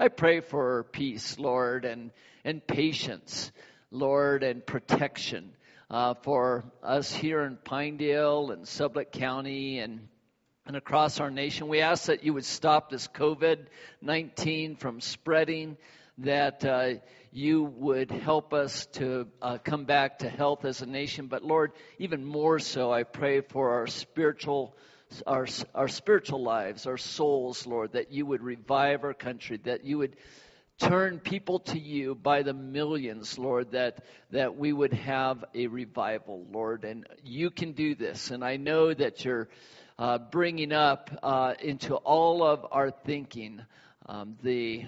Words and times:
I 0.00 0.06
pray 0.06 0.38
for 0.42 0.84
peace, 0.84 1.40
Lord, 1.40 1.84
and, 1.84 2.12
and 2.44 2.64
patience, 2.64 3.50
Lord, 3.90 4.44
and 4.44 4.64
protection 4.64 5.56
uh, 5.90 6.14
for 6.22 6.62
us 6.84 7.12
here 7.12 7.42
in 7.42 7.56
Pinedale 7.56 8.52
and 8.52 8.64
Sublette 8.64 9.10
County 9.10 9.80
and 9.80 10.06
and 10.66 10.76
across 10.76 11.18
our 11.18 11.30
nation. 11.30 11.66
We 11.66 11.80
ask 11.80 12.04
that 12.04 12.22
you 12.22 12.34
would 12.34 12.44
stop 12.44 12.90
this 12.90 13.08
COVID 13.08 13.66
19 14.00 14.76
from 14.76 15.00
spreading, 15.00 15.76
that 16.18 16.64
uh, 16.64 17.00
you 17.32 17.64
would 17.64 18.12
help 18.12 18.54
us 18.54 18.86
to 18.92 19.26
uh, 19.42 19.58
come 19.64 19.84
back 19.84 20.20
to 20.20 20.28
health 20.28 20.64
as 20.64 20.80
a 20.80 20.86
nation. 20.86 21.26
But 21.26 21.42
Lord, 21.42 21.72
even 21.98 22.24
more 22.24 22.60
so, 22.60 22.92
I 22.92 23.02
pray 23.02 23.40
for 23.40 23.70
our 23.70 23.88
spiritual. 23.88 24.76
Our, 25.26 25.46
our 25.74 25.88
spiritual 25.88 26.42
lives, 26.42 26.86
our 26.86 26.98
souls, 26.98 27.66
Lord, 27.66 27.92
that 27.92 28.12
you 28.12 28.26
would 28.26 28.42
revive 28.42 29.04
our 29.04 29.14
country, 29.14 29.58
that 29.64 29.84
you 29.84 29.98
would 29.98 30.16
turn 30.78 31.18
people 31.18 31.60
to 31.60 31.78
you 31.78 32.14
by 32.14 32.42
the 32.42 32.52
millions, 32.52 33.38
Lord, 33.38 33.72
that, 33.72 34.04
that 34.30 34.56
we 34.56 34.72
would 34.72 34.92
have 34.92 35.44
a 35.54 35.66
revival, 35.66 36.46
Lord. 36.52 36.84
And 36.84 37.06
you 37.24 37.50
can 37.50 37.72
do 37.72 37.94
this. 37.94 38.30
And 38.30 38.44
I 38.44 38.56
know 38.56 38.92
that 38.94 39.24
you're 39.24 39.48
uh, 39.98 40.18
bringing 40.18 40.72
up 40.72 41.10
uh, 41.22 41.54
into 41.60 41.94
all 41.96 42.44
of 42.44 42.66
our 42.70 42.90
thinking 42.90 43.62
um, 44.06 44.36
the, 44.42 44.84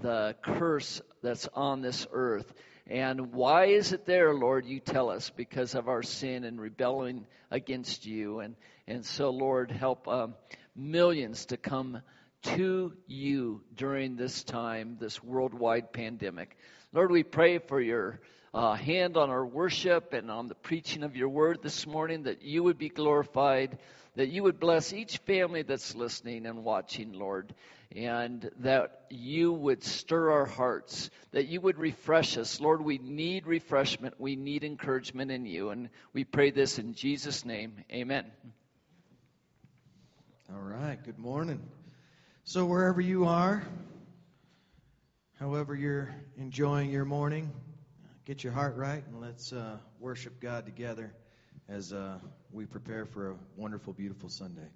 the 0.00 0.34
curse 0.40 1.02
that's 1.22 1.48
on 1.52 1.82
this 1.82 2.06
earth. 2.12 2.50
And 2.86 3.32
why 3.32 3.66
is 3.66 3.92
it 3.92 4.06
there, 4.06 4.34
Lord? 4.34 4.66
You 4.66 4.78
tell 4.78 5.10
us 5.10 5.30
because 5.30 5.74
of 5.74 5.88
our 5.88 6.02
sin 6.02 6.44
and 6.44 6.60
rebelling 6.60 7.26
against 7.50 8.06
you. 8.06 8.40
And, 8.40 8.56
and 8.86 9.04
so, 9.04 9.30
Lord, 9.30 9.70
help 9.70 10.06
um, 10.08 10.34
millions 10.76 11.46
to 11.46 11.56
come 11.56 12.02
to 12.42 12.92
you 13.06 13.62
during 13.74 14.16
this 14.16 14.44
time, 14.44 14.98
this 15.00 15.22
worldwide 15.22 15.92
pandemic. 15.92 16.56
Lord, 16.92 17.10
we 17.10 17.22
pray 17.22 17.58
for 17.58 17.80
your 17.80 18.20
uh, 18.52 18.74
hand 18.74 19.16
on 19.16 19.30
our 19.30 19.44
worship 19.44 20.12
and 20.12 20.30
on 20.30 20.48
the 20.48 20.54
preaching 20.54 21.02
of 21.02 21.16
your 21.16 21.30
word 21.30 21.60
this 21.62 21.86
morning, 21.86 22.24
that 22.24 22.42
you 22.42 22.62
would 22.62 22.78
be 22.78 22.90
glorified, 22.90 23.78
that 24.16 24.28
you 24.28 24.42
would 24.42 24.60
bless 24.60 24.92
each 24.92 25.16
family 25.18 25.62
that's 25.62 25.94
listening 25.94 26.44
and 26.44 26.62
watching, 26.62 27.14
Lord, 27.14 27.54
and 27.96 28.48
that 28.60 29.06
you 29.10 29.52
would 29.52 29.82
stir 29.82 30.30
our 30.30 30.46
hearts, 30.46 31.10
that 31.32 31.48
you 31.48 31.60
would 31.62 31.78
refresh 31.78 32.36
us. 32.36 32.60
Lord, 32.60 32.82
we 32.82 32.98
need 32.98 33.46
refreshment, 33.46 34.20
we 34.20 34.36
need 34.36 34.62
encouragement 34.62 35.30
in 35.30 35.46
you, 35.46 35.70
and 35.70 35.88
we 36.12 36.24
pray 36.24 36.50
this 36.50 36.78
in 36.78 36.94
Jesus' 36.94 37.44
name. 37.44 37.76
Amen. 37.90 38.24
All 40.52 40.60
right, 40.60 41.02
good 41.02 41.18
morning. 41.18 41.58
So, 42.44 42.66
wherever 42.66 43.00
you 43.00 43.24
are, 43.24 43.64
however 45.40 45.74
you're 45.74 46.14
enjoying 46.36 46.90
your 46.90 47.06
morning, 47.06 47.50
get 48.26 48.44
your 48.44 48.52
heart 48.52 48.76
right 48.76 49.02
and 49.06 49.22
let's 49.22 49.54
uh, 49.54 49.78
worship 50.00 50.40
God 50.40 50.66
together 50.66 51.14
as 51.66 51.94
uh, 51.94 52.18
we 52.52 52.66
prepare 52.66 53.06
for 53.06 53.30
a 53.30 53.34
wonderful, 53.56 53.94
beautiful 53.94 54.28
Sunday. 54.28 54.68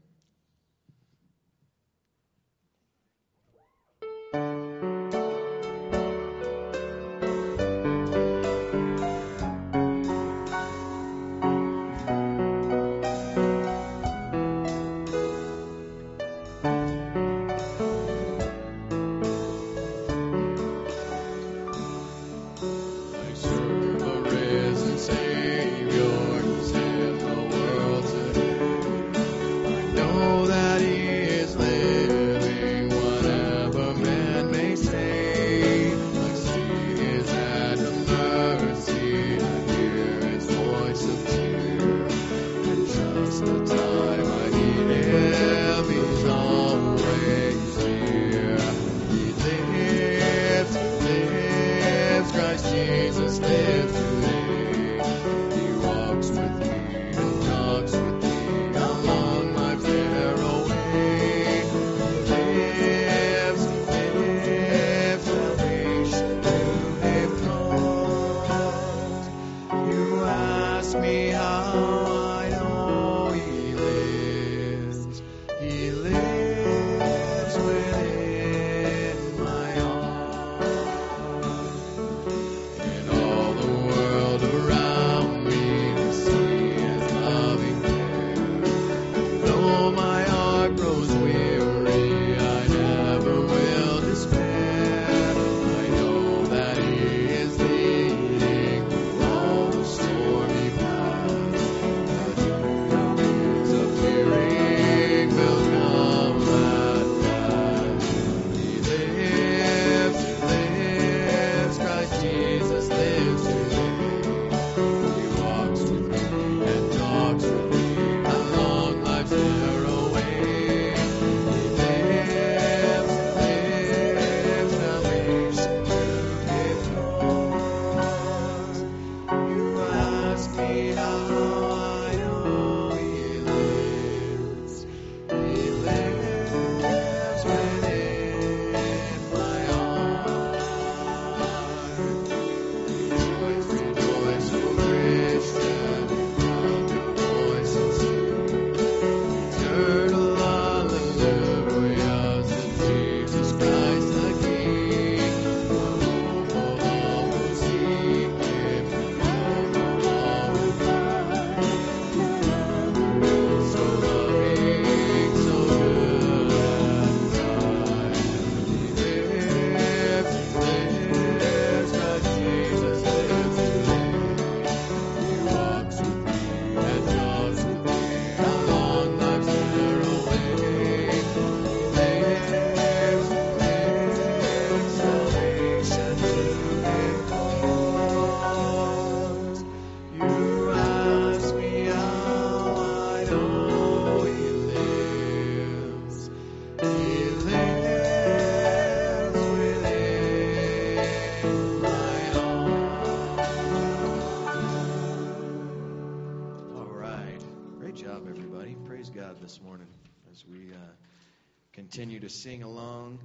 Continue 211.98 212.20
to 212.20 212.28
sing 212.28 212.62
along 212.62 213.18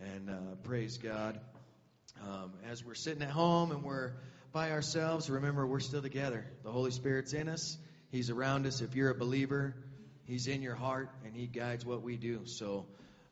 and 0.00 0.28
uh, 0.30 0.32
praise 0.64 0.98
God. 0.98 1.38
Um, 2.20 2.54
as 2.68 2.84
we're 2.84 2.96
sitting 2.96 3.22
at 3.22 3.30
home 3.30 3.70
and 3.70 3.84
we're 3.84 4.14
by 4.52 4.72
ourselves, 4.72 5.30
remember 5.30 5.64
we're 5.64 5.78
still 5.78 6.02
together. 6.02 6.44
The 6.64 6.72
Holy 6.72 6.90
Spirit's 6.90 7.34
in 7.34 7.48
us, 7.48 7.78
He's 8.10 8.28
around 8.28 8.66
us. 8.66 8.80
If 8.80 8.96
you're 8.96 9.10
a 9.10 9.14
believer, 9.14 9.76
He's 10.24 10.48
in 10.48 10.60
your 10.60 10.74
heart 10.74 11.08
and 11.24 11.36
He 11.36 11.46
guides 11.46 11.86
what 11.86 12.02
we 12.02 12.16
do. 12.16 12.40
So 12.46 12.84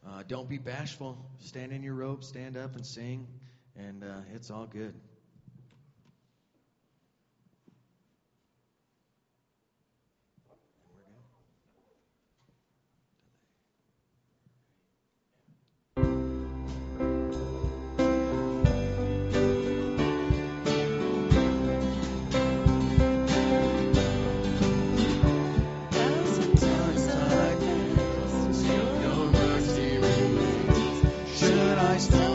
uh, 0.06 0.22
don't 0.28 0.48
be 0.48 0.58
bashful. 0.58 1.18
Stand 1.40 1.72
in 1.72 1.82
your 1.82 1.94
robe, 1.94 2.22
stand 2.22 2.56
up 2.56 2.76
and 2.76 2.86
sing, 2.86 3.26
and 3.74 4.04
uh, 4.04 4.20
it's 4.32 4.48
all 4.48 4.66
good. 4.66 4.94
Christ. 31.98 32.27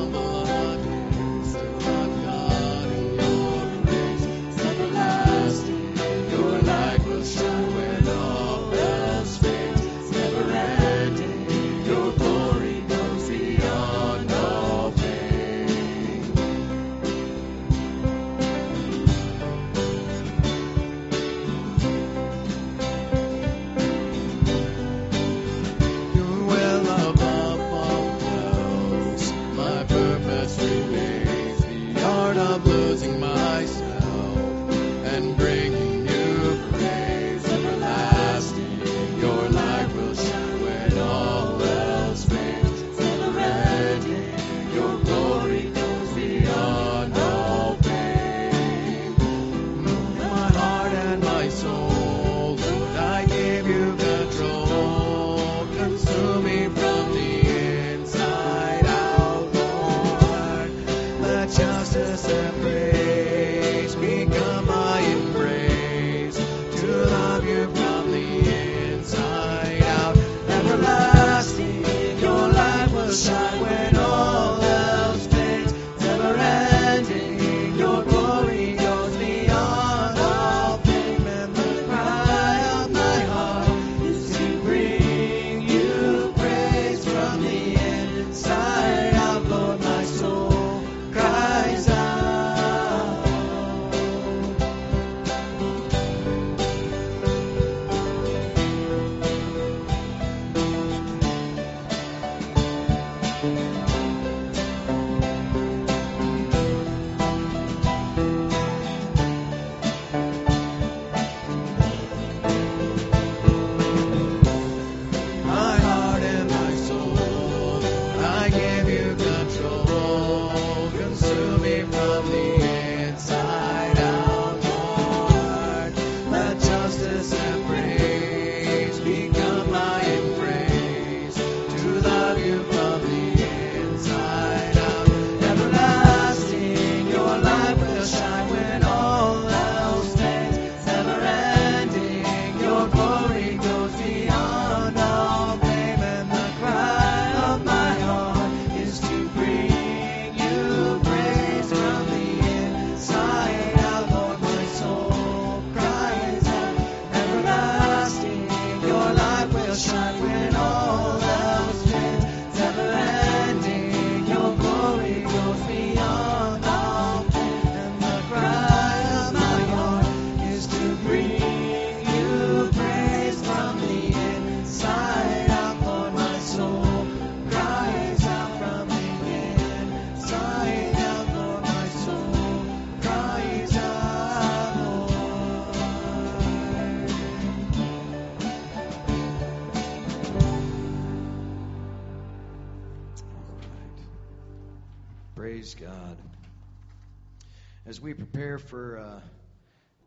For 198.74 198.98
uh, 198.98 199.20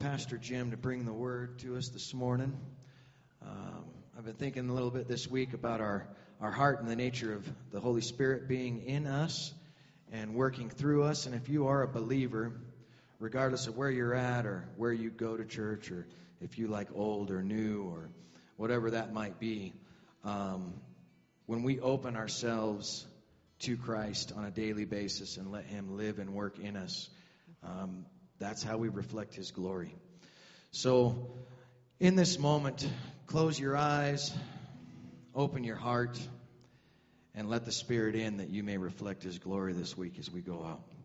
Pastor 0.00 0.36
Jim 0.36 0.72
to 0.72 0.76
bring 0.76 1.04
the 1.04 1.12
word 1.12 1.60
to 1.60 1.76
us 1.76 1.90
this 1.90 2.12
morning. 2.12 2.52
Um, 3.40 3.84
I've 4.18 4.24
been 4.24 4.34
thinking 4.34 4.68
a 4.68 4.72
little 4.72 4.90
bit 4.90 5.06
this 5.06 5.30
week 5.30 5.52
about 5.54 5.80
our, 5.80 6.08
our 6.40 6.50
heart 6.50 6.80
and 6.80 6.90
the 6.90 6.96
nature 6.96 7.32
of 7.32 7.48
the 7.70 7.78
Holy 7.78 8.00
Spirit 8.00 8.48
being 8.48 8.82
in 8.82 9.06
us 9.06 9.54
and 10.10 10.34
working 10.34 10.68
through 10.68 11.04
us. 11.04 11.26
And 11.26 11.34
if 11.36 11.48
you 11.48 11.68
are 11.68 11.82
a 11.82 11.86
believer, 11.86 12.60
regardless 13.20 13.68
of 13.68 13.76
where 13.76 13.88
you're 13.88 14.16
at 14.16 14.46
or 14.46 14.66
where 14.76 14.92
you 14.92 15.10
go 15.10 15.36
to 15.36 15.44
church 15.44 15.92
or 15.92 16.04
if 16.40 16.58
you 16.58 16.66
like 16.66 16.88
old 16.92 17.30
or 17.30 17.44
new 17.44 17.84
or 17.84 18.08
whatever 18.56 18.90
that 18.90 19.12
might 19.12 19.38
be, 19.38 19.74
um, 20.24 20.74
when 21.46 21.62
we 21.62 21.78
open 21.78 22.16
ourselves 22.16 23.06
to 23.60 23.76
Christ 23.76 24.32
on 24.36 24.44
a 24.44 24.50
daily 24.50 24.86
basis 24.86 25.36
and 25.36 25.52
let 25.52 25.66
Him 25.66 25.96
live 25.96 26.18
and 26.18 26.34
work 26.34 26.58
in 26.58 26.76
us, 26.76 27.08
um, 27.62 28.06
that's 28.38 28.62
how 28.62 28.76
we 28.76 28.88
reflect 28.88 29.34
His 29.34 29.50
glory. 29.50 29.94
So, 30.70 31.30
in 32.00 32.16
this 32.16 32.38
moment, 32.38 32.86
close 33.26 33.58
your 33.58 33.76
eyes, 33.76 34.32
open 35.34 35.64
your 35.64 35.76
heart, 35.76 36.18
and 37.34 37.48
let 37.48 37.64
the 37.64 37.72
Spirit 37.72 38.14
in 38.14 38.38
that 38.38 38.50
you 38.50 38.62
may 38.62 38.76
reflect 38.76 39.22
His 39.22 39.38
glory 39.38 39.72
this 39.72 39.96
week 39.96 40.18
as 40.18 40.30
we 40.30 40.40
go 40.40 40.64
out. 40.64 40.95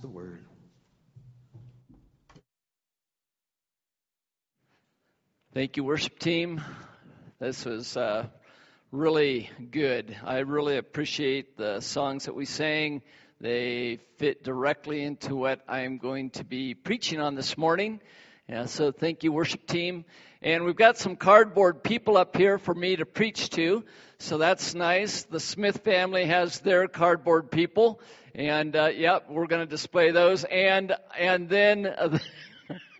The 0.00 0.08
word. 0.08 0.44
Thank 5.52 5.76
you, 5.76 5.84
worship 5.84 6.18
team. 6.18 6.62
This 7.38 7.64
was 7.64 7.96
uh, 7.96 8.26
really 8.90 9.50
good. 9.70 10.16
I 10.24 10.38
really 10.38 10.78
appreciate 10.78 11.58
the 11.58 11.80
songs 11.80 12.24
that 12.24 12.34
we 12.34 12.46
sang. 12.46 13.02
They 13.40 13.98
fit 14.16 14.42
directly 14.42 15.02
into 15.02 15.36
what 15.36 15.60
I'm 15.68 15.98
going 15.98 16.30
to 16.30 16.44
be 16.44 16.74
preaching 16.74 17.20
on 17.20 17.34
this 17.34 17.58
morning. 17.58 18.00
Yeah, 18.48 18.64
so 18.66 18.92
thank 18.92 19.24
you, 19.24 19.32
worship 19.32 19.66
team. 19.66 20.04
And 20.40 20.64
we've 20.64 20.74
got 20.74 20.96
some 20.96 21.16
cardboard 21.16 21.82
people 21.82 22.16
up 22.16 22.36
here 22.36 22.58
for 22.58 22.74
me 22.74 22.96
to 22.96 23.04
preach 23.04 23.50
to. 23.50 23.84
So 24.18 24.38
that's 24.38 24.74
nice. 24.74 25.24
The 25.24 25.38
Smith 25.38 25.84
family 25.84 26.24
has 26.24 26.60
their 26.60 26.88
cardboard 26.88 27.50
people. 27.50 28.00
And, 28.34 28.74
uh, 28.74 28.86
yep, 28.86 29.28
we're 29.28 29.46
going 29.46 29.60
to 29.60 29.70
display 29.70 30.10
those. 30.10 30.44
And, 30.44 30.94
and 31.18 31.50
then, 31.50 31.94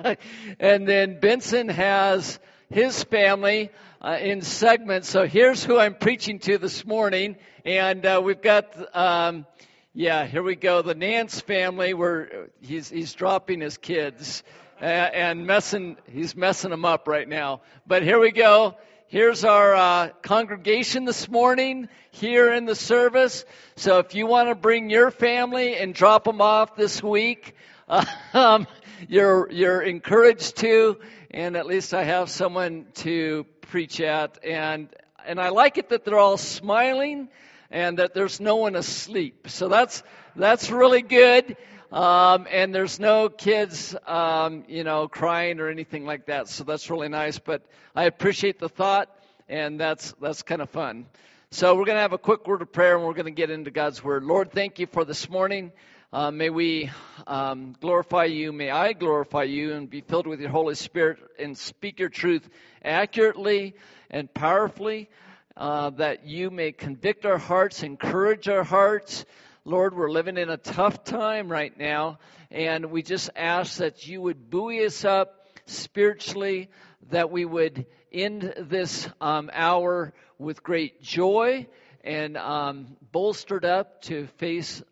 and 0.60 0.86
then 0.86 1.20
Benson 1.20 1.70
has 1.70 2.38
his 2.70 3.02
family 3.04 3.70
uh, 4.02 4.18
in 4.20 4.42
segments. 4.42 5.08
So 5.08 5.26
here's 5.26 5.64
who 5.64 5.78
I'm 5.78 5.94
preaching 5.94 6.38
to 6.40 6.58
this 6.58 6.84
morning. 6.84 7.36
And, 7.64 8.04
uh, 8.04 8.20
we've 8.22 8.42
got, 8.42 8.74
um, 8.94 9.46
yeah, 9.94 10.26
here 10.26 10.42
we 10.42 10.54
go. 10.54 10.82
The 10.82 10.94
Nance 10.94 11.40
family, 11.40 11.92
where 11.92 12.48
he's 12.60 12.88
he's 12.88 13.12
dropping 13.12 13.60
his 13.60 13.76
kids 13.76 14.42
uh, 14.80 14.84
and 14.84 15.46
messing 15.46 15.98
he's 16.10 16.34
messing 16.34 16.70
them 16.70 16.86
up 16.86 17.06
right 17.06 17.28
now. 17.28 17.60
But 17.86 18.02
here 18.02 18.18
we 18.18 18.32
go. 18.32 18.76
Here's 19.12 19.44
our 19.44 19.74
uh, 19.74 20.08
congregation 20.22 21.04
this 21.04 21.28
morning 21.28 21.90
here 22.12 22.50
in 22.50 22.64
the 22.64 22.74
service. 22.74 23.44
So 23.76 23.98
if 23.98 24.14
you 24.14 24.26
want 24.26 24.48
to 24.48 24.54
bring 24.54 24.88
your 24.88 25.10
family 25.10 25.76
and 25.76 25.94
drop 25.94 26.24
them 26.24 26.40
off 26.40 26.76
this 26.76 27.02
week, 27.02 27.54
um, 28.32 28.66
you're 29.08 29.52
you're 29.52 29.82
encouraged 29.82 30.56
to. 30.60 30.98
And 31.30 31.58
at 31.58 31.66
least 31.66 31.92
I 31.92 32.04
have 32.04 32.30
someone 32.30 32.86
to 33.04 33.44
preach 33.60 34.00
at. 34.00 34.42
And 34.42 34.88
and 35.26 35.38
I 35.38 35.50
like 35.50 35.76
it 35.76 35.90
that 35.90 36.06
they're 36.06 36.18
all 36.18 36.38
smiling 36.38 37.28
and 37.70 37.98
that 37.98 38.14
there's 38.14 38.40
no 38.40 38.56
one 38.56 38.76
asleep. 38.76 39.48
So 39.48 39.68
that's 39.68 40.02
that's 40.36 40.70
really 40.70 41.02
good. 41.02 41.58
Um, 41.92 42.46
and 42.50 42.74
there's 42.74 42.98
no 42.98 43.28
kids, 43.28 43.94
um, 44.06 44.64
you 44.66 44.82
know, 44.82 45.08
crying 45.08 45.60
or 45.60 45.68
anything 45.68 46.06
like 46.06 46.24
that. 46.26 46.48
So 46.48 46.64
that's 46.64 46.88
really 46.88 47.10
nice. 47.10 47.38
But 47.38 47.60
I 47.94 48.04
appreciate 48.04 48.58
the 48.58 48.70
thought, 48.70 49.14
and 49.46 49.78
that's 49.78 50.14
that's 50.18 50.42
kind 50.42 50.62
of 50.62 50.70
fun. 50.70 51.04
So 51.50 51.74
we're 51.74 51.84
going 51.84 51.96
to 51.96 52.02
have 52.02 52.14
a 52.14 52.18
quick 52.18 52.46
word 52.46 52.62
of 52.62 52.72
prayer, 52.72 52.96
and 52.96 53.04
we're 53.04 53.12
going 53.12 53.26
to 53.26 53.30
get 53.30 53.50
into 53.50 53.70
God's 53.70 54.02
word. 54.02 54.24
Lord, 54.24 54.52
thank 54.52 54.78
you 54.78 54.86
for 54.86 55.04
this 55.04 55.28
morning. 55.28 55.70
Uh, 56.10 56.30
may 56.30 56.48
we 56.48 56.90
um, 57.26 57.76
glorify 57.78 58.24
you. 58.24 58.52
May 58.52 58.70
I 58.70 58.94
glorify 58.94 59.42
you 59.42 59.74
and 59.74 59.90
be 59.90 60.00
filled 60.00 60.26
with 60.26 60.40
your 60.40 60.48
Holy 60.48 60.74
Spirit 60.74 61.18
and 61.38 61.58
speak 61.58 62.00
your 62.00 62.08
truth 62.08 62.48
accurately 62.82 63.74
and 64.10 64.32
powerfully 64.32 65.10
uh, 65.58 65.90
that 65.90 66.26
you 66.26 66.50
may 66.50 66.72
convict 66.72 67.26
our 67.26 67.38
hearts, 67.38 67.82
encourage 67.82 68.48
our 68.48 68.64
hearts. 68.64 69.26
Lord, 69.64 69.96
we're 69.96 70.10
living 70.10 70.38
in 70.38 70.50
a 70.50 70.56
tough 70.56 71.04
time 71.04 71.48
right 71.48 71.76
now, 71.78 72.18
and 72.50 72.86
we 72.86 73.04
just 73.04 73.30
ask 73.36 73.76
that 73.76 74.08
you 74.08 74.20
would 74.20 74.50
buoy 74.50 74.84
us 74.84 75.04
up 75.04 75.46
spiritually, 75.66 76.68
that 77.10 77.30
we 77.30 77.44
would 77.44 77.86
end 78.10 78.54
this 78.58 79.08
um, 79.20 79.52
hour 79.52 80.12
with 80.36 80.64
great 80.64 81.00
joy 81.00 81.68
and 82.02 82.36
um, 82.36 82.96
bolstered 83.12 83.64
up 83.64 84.02
to 84.02 84.26
face 84.38 84.82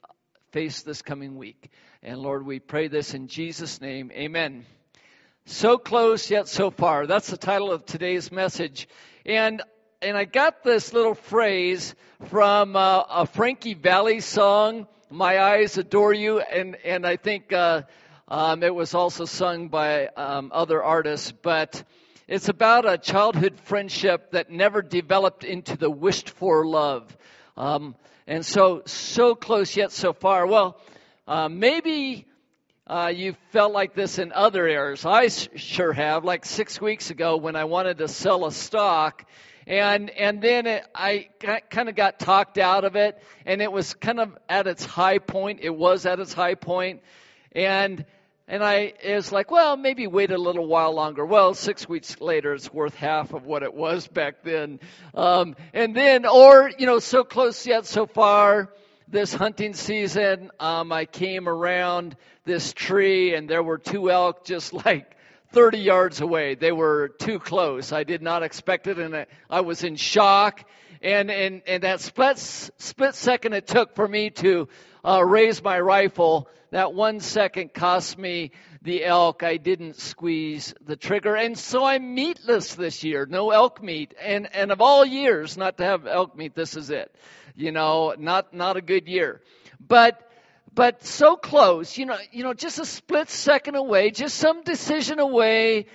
face 0.53 0.83
this 0.83 1.03
coming 1.03 1.37
week. 1.37 1.73
And 2.05 2.19
Lord, 2.19 2.47
we 2.47 2.61
pray 2.61 2.87
this 2.87 3.12
in 3.12 3.27
Jesus' 3.27 3.81
name. 3.81 4.12
Amen. 4.12 4.67
So 5.47 5.79
close 5.79 6.31
yet 6.31 6.47
so 6.47 6.71
far. 6.71 7.09
That's 7.09 7.29
the 7.29 7.37
title 7.37 7.73
of 7.73 7.87
today's 7.87 8.31
message. 8.31 8.89
And 9.27 9.62
and 10.02 10.16
I 10.16 10.25
got 10.25 10.62
this 10.62 10.95
little 10.95 11.14
phrase 11.14 11.95
from 12.30 12.75
uh, 12.75 13.02
a 13.11 13.26
Frankie 13.26 13.75
Valli 13.75 14.21
song, 14.21 14.87
"My 15.11 15.38
Eyes 15.38 15.76
Adore 15.76 16.14
You," 16.14 16.40
and 16.40 16.76
and 16.85 17.07
I 17.07 17.16
think 17.16 17.52
uh, 17.52 17.83
um, 18.26 18.62
it 18.62 18.75
was 18.75 18.95
also 18.95 19.26
sung 19.26 19.69
by 19.69 20.07
um, 20.09 20.50
other 20.54 20.83
artists, 20.83 21.33
but. 21.33 21.83
It's 22.28 22.49
about 22.49 22.88
a 22.88 22.97
childhood 22.97 23.59
friendship 23.64 24.30
that 24.30 24.50
never 24.50 24.83
developed 24.83 25.42
into 25.42 25.76
the 25.76 25.90
wished 25.90 26.30
for 26.30 26.64
love. 26.64 27.04
Um, 27.57 27.97
and 28.28 28.47
so, 28.47 28.83
so 28.87 29.35
close 29.35 29.76
yet 29.76 29.90
so 29.90 30.12
far. 30.12 30.47
Well, 30.47 30.78
uh, 31.26 31.49
maybe 31.49 32.28
uh, 32.87 33.11
you 33.12 33.35
felt 33.50 33.73
like 33.73 33.95
this 33.95 34.21
in 34.21 34.30
other 34.30 34.64
areas. 34.69 35.04
I 35.04 35.26
sure 35.26 35.92
have. 35.92 36.25
Like 36.25 36.45
six 36.45 36.80
weeks 36.80 37.11
ago 37.11 37.37
when 37.37 37.57
I 37.57 37.64
wanted 37.64 37.99
to 37.99 38.07
sell 38.07 38.47
a 38.47 38.52
stock 38.52 39.26
and 39.67 40.11
and 40.11 40.40
then 40.43 40.67
it, 40.67 40.85
I 40.95 41.29
kind 41.71 41.88
of 41.88 41.95
got 41.95 42.19
talked 42.19 42.59
out 42.59 42.85
of 42.85 42.97
it, 42.97 43.23
and 43.47 43.61
it 43.62 43.71
was 43.71 43.95
kind 43.95 44.21
of 44.21 44.37
at 44.49 44.67
its 44.67 44.85
high 44.85 45.19
point. 45.19 45.61
It 45.62 45.75
was 45.75 46.07
at 46.07 46.21
its 46.21 46.33
high 46.33 46.55
point, 46.55 47.02
and 47.52 48.05
and 48.50 48.64
I 48.64 48.95
was 49.05 49.31
like, 49.31 49.52
well, 49.52 49.76
maybe 49.76 50.09
wait 50.09 50.33
a 50.33 50.38
little 50.38 50.67
while 50.67 50.93
longer. 50.93 51.25
Well, 51.25 51.55
six 51.55 51.88
weeks 51.88 52.21
later, 52.21 52.52
it's 52.52 52.73
worth 52.73 52.97
half 52.97 53.33
of 53.33 53.47
what 53.47 53.62
it 53.62 53.73
was 53.73 54.09
back 54.09 54.43
then. 54.43 54.81
Um, 55.14 55.55
and 55.73 55.95
then, 55.95 56.26
or 56.26 56.69
you 56.76 56.87
know, 56.87 56.99
so 56.99 57.23
close 57.23 57.64
yet 57.64 57.87
so 57.87 58.07
far. 58.07 58.71
This 59.07 59.35
hunting 59.35 59.75
season, 59.75 60.52
um, 60.61 60.93
I 60.93 61.05
came 61.05 61.49
around 61.49 62.17
this 62.45 62.73
tree, 62.73 63.35
and 63.35 63.49
there 63.49 63.62
were 63.62 63.79
two 63.79 64.11
elk 64.11 64.45
just 64.45 64.73
like 64.87 65.17
30 65.52 65.78
yards 65.78 66.21
away. 66.21 66.54
They 66.54 66.73
were 66.73 67.09
too 67.19 67.38
close. 67.38 67.92
I 67.92 68.04
did 68.04 68.23
not 68.23 68.42
expect 68.42 68.87
it, 68.87 68.99
and 68.99 69.26
I 69.49 69.61
was 69.61 69.85
in 69.85 69.97
shock. 69.97 70.64
And, 71.02 71.30
and, 71.30 71.62
and 71.66 71.83
that 71.83 72.00
split, 72.00 72.38
split 72.38 73.14
second 73.14 73.54
it 73.54 73.66
took 73.66 73.95
for 73.95 74.07
me 74.07 74.30
to 74.30 74.69
uh, 75.04 75.25
raise 75.25 75.62
my 75.62 75.80
rifle, 75.80 76.49
that 76.73 76.92
one 76.92 77.21
second 77.21 77.73
cost 77.73 78.19
me 78.19 78.52
the 78.83 79.04
elk. 79.04 79.42
I 79.42 79.57
didn't 79.57 79.97
squeeze 79.97 80.75
the 80.85 80.97
trigger. 80.97 81.35
And 81.35 81.59
so 81.59 81.85
I'm 81.85 82.14
meatless 82.14 82.75
this 82.75 83.02
year. 83.02 83.26
No 83.26 83.50
elk 83.50 83.83
meat. 83.83 84.14
And, 84.21 84.54
and 84.54 84.71
of 84.71 84.80
all 84.80 85.04
years 85.04 85.57
not 85.57 85.78
to 85.78 85.85
have 85.85 86.07
elk 86.07 86.37
meat, 86.37 86.54
this 86.54 86.76
is 86.76 86.90
it. 86.90 87.14
You 87.57 87.73
know, 87.73 88.14
not, 88.19 88.54
not 88.54 88.76
a 88.76 88.83
good 88.83 89.09
year. 89.09 89.40
But 89.80 90.30
but 90.75 91.05
so 91.05 91.37
close, 91.37 91.99
you 91.99 92.07
know, 92.07 92.17
you 92.31 92.45
know, 92.45 92.55
just 92.55 92.79
a 92.79 92.85
split 92.85 93.29
second 93.29 93.75
away, 93.75 94.11
just 94.11 94.37
some 94.37 94.62
decision 94.62 95.19
away, 95.19 95.87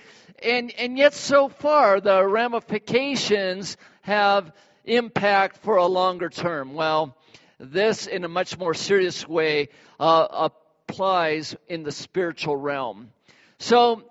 and 0.42 0.72
and 0.78 0.98
yet 0.98 1.14
so 1.14 1.48
far 1.48 2.00
the 2.00 2.24
ramifications 2.26 3.76
have 4.02 4.52
impact 4.84 5.58
for 5.58 5.76
a 5.76 5.86
longer 5.86 6.28
term. 6.28 6.74
Well, 6.74 7.16
this 7.58 8.06
in 8.06 8.24
a 8.24 8.28
much 8.28 8.58
more 8.58 8.74
serious 8.74 9.26
way 9.26 9.70
uh, 9.98 10.50
applies 10.88 11.56
in 11.68 11.82
the 11.82 11.92
spiritual 11.92 12.56
realm. 12.56 13.10
So 13.58 14.02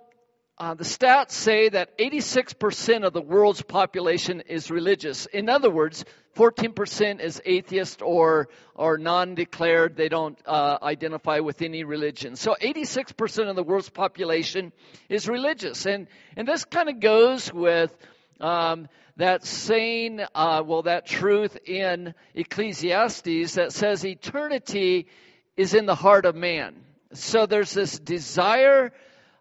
uh, 0.58 0.74
the 0.74 0.86
stats 0.86 1.32
say 1.32 1.68
that 1.68 1.98
86% 1.98 3.06
of 3.06 3.12
the 3.12 3.22
world's 3.22 3.62
population 3.62 4.42
is 4.48 4.72
religious. 4.72 5.26
In 5.26 5.50
other 5.50 5.70
words, 5.70 6.06
14% 6.38 7.20
is 7.20 7.42
atheist 7.46 8.02
or, 8.02 8.48
or 8.74 8.98
non-declared. 8.98 9.98
They 9.98 10.08
don't 10.08 10.38
uh, 10.46 10.78
identify 10.82 11.40
with 11.40 11.62
any 11.62 11.84
religion. 11.84 12.38
So 12.38 12.56
86% 12.62 13.50
of 13.50 13.58
the 13.58 13.64
world's 13.64 13.90
population 13.90 14.72
is 15.10 15.28
religious. 15.28 15.86
And, 15.86 16.08
and 16.38 16.48
this 16.48 16.64
kind 16.64 16.88
of 16.88 17.02
goes 17.02 17.54
with 17.54 17.94
um, 18.40 18.88
that 19.18 19.46
saying, 19.46 20.22
uh, 20.34 20.64
well, 20.66 20.84
that 20.84 21.06
truth 21.06 21.58
in 21.66 22.14
Ecclesiastes 22.34 23.56
that 23.56 23.74
says 23.74 24.06
eternity 24.06 25.08
is 25.58 25.74
in 25.74 25.86
the 25.86 25.96
heart 25.96 26.26
of 26.26 26.36
man. 26.36 26.76
So 27.14 27.46
there's 27.46 27.74
this 27.74 28.00
desire 28.00 28.94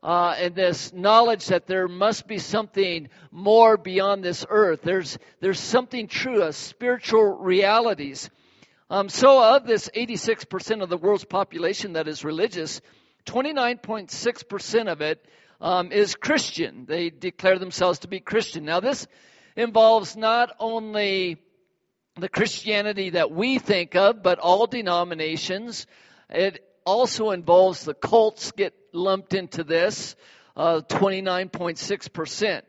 uh, 0.04 0.34
and 0.38 0.54
this 0.54 0.92
knowledge 0.92 1.46
that 1.46 1.66
there 1.66 1.88
must 1.88 2.28
be 2.28 2.36
something 2.36 3.08
more 3.30 3.78
beyond 3.78 4.22
this 4.22 4.44
earth. 4.50 4.82
There's 4.82 5.18
there's 5.40 5.58
something 5.58 6.08
true, 6.08 6.42
a 6.42 6.52
spiritual 6.52 7.38
realities. 7.38 8.28
Um, 8.90 9.08
so, 9.08 9.42
of 9.42 9.66
this 9.66 9.88
86% 9.96 10.82
of 10.82 10.90
the 10.90 10.98
world's 10.98 11.24
population 11.24 11.94
that 11.94 12.06
is 12.06 12.22
religious, 12.22 12.82
29.6% 13.24 14.92
of 14.92 15.00
it 15.00 15.24
um, 15.58 15.90
is 15.90 16.14
Christian. 16.14 16.84
They 16.84 17.08
declare 17.08 17.58
themselves 17.58 18.00
to 18.00 18.08
be 18.08 18.20
Christian. 18.20 18.66
Now, 18.66 18.80
this 18.80 19.06
involves 19.56 20.16
not 20.16 20.50
only 20.60 21.38
the 22.16 22.28
Christianity 22.28 23.10
that 23.10 23.30
we 23.30 23.58
think 23.58 23.96
of, 23.96 24.22
but 24.22 24.38
all 24.38 24.66
denominations. 24.66 25.86
It 26.28 26.62
also 26.84 27.30
involves 27.30 27.84
the 27.84 27.94
cults 27.94 28.52
get 28.52 28.74
lumped 28.92 29.34
into 29.34 29.64
this, 29.64 30.16
uh, 30.56 30.80
29.6%. 30.88 32.62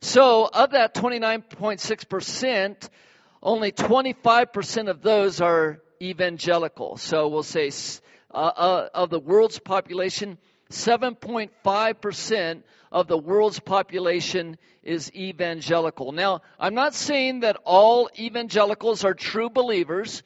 So 0.00 0.48
of 0.52 0.70
that 0.70 0.94
29.6%, 0.94 2.88
only 3.42 3.72
25% 3.72 4.88
of 4.88 5.02
those 5.02 5.40
are 5.40 5.80
evangelical. 6.00 6.96
So 6.96 7.28
we'll 7.28 7.42
say 7.42 7.70
uh, 8.32 8.36
uh, 8.36 8.88
of 8.94 9.10
the 9.10 9.20
world's 9.20 9.58
population, 9.58 10.38
7.5% 10.70 12.62
of 12.92 13.06
the 13.08 13.18
world's 13.18 13.60
population 13.60 14.56
is 14.82 15.12
evangelical. 15.14 16.12
Now, 16.12 16.42
I'm 16.58 16.74
not 16.74 16.94
saying 16.94 17.40
that 17.40 17.56
all 17.64 18.08
evangelicals 18.18 19.04
are 19.04 19.14
true 19.14 19.50
believers, 19.50 20.22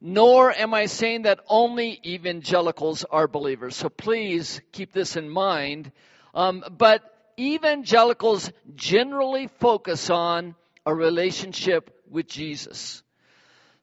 nor 0.00 0.52
am 0.52 0.74
I 0.74 0.86
saying 0.86 1.22
that 1.22 1.40
only 1.48 2.00
evangelicals 2.04 3.04
are 3.04 3.26
believers. 3.26 3.76
So 3.76 3.88
please 3.88 4.60
keep 4.72 4.92
this 4.92 5.16
in 5.16 5.28
mind. 5.28 5.90
Um, 6.34 6.64
but 6.76 7.02
evangelicals 7.38 8.50
generally 8.74 9.48
focus 9.58 10.10
on 10.10 10.54
a 10.86 10.94
relationship 10.94 11.90
with 12.10 12.28
Jesus. 12.28 13.02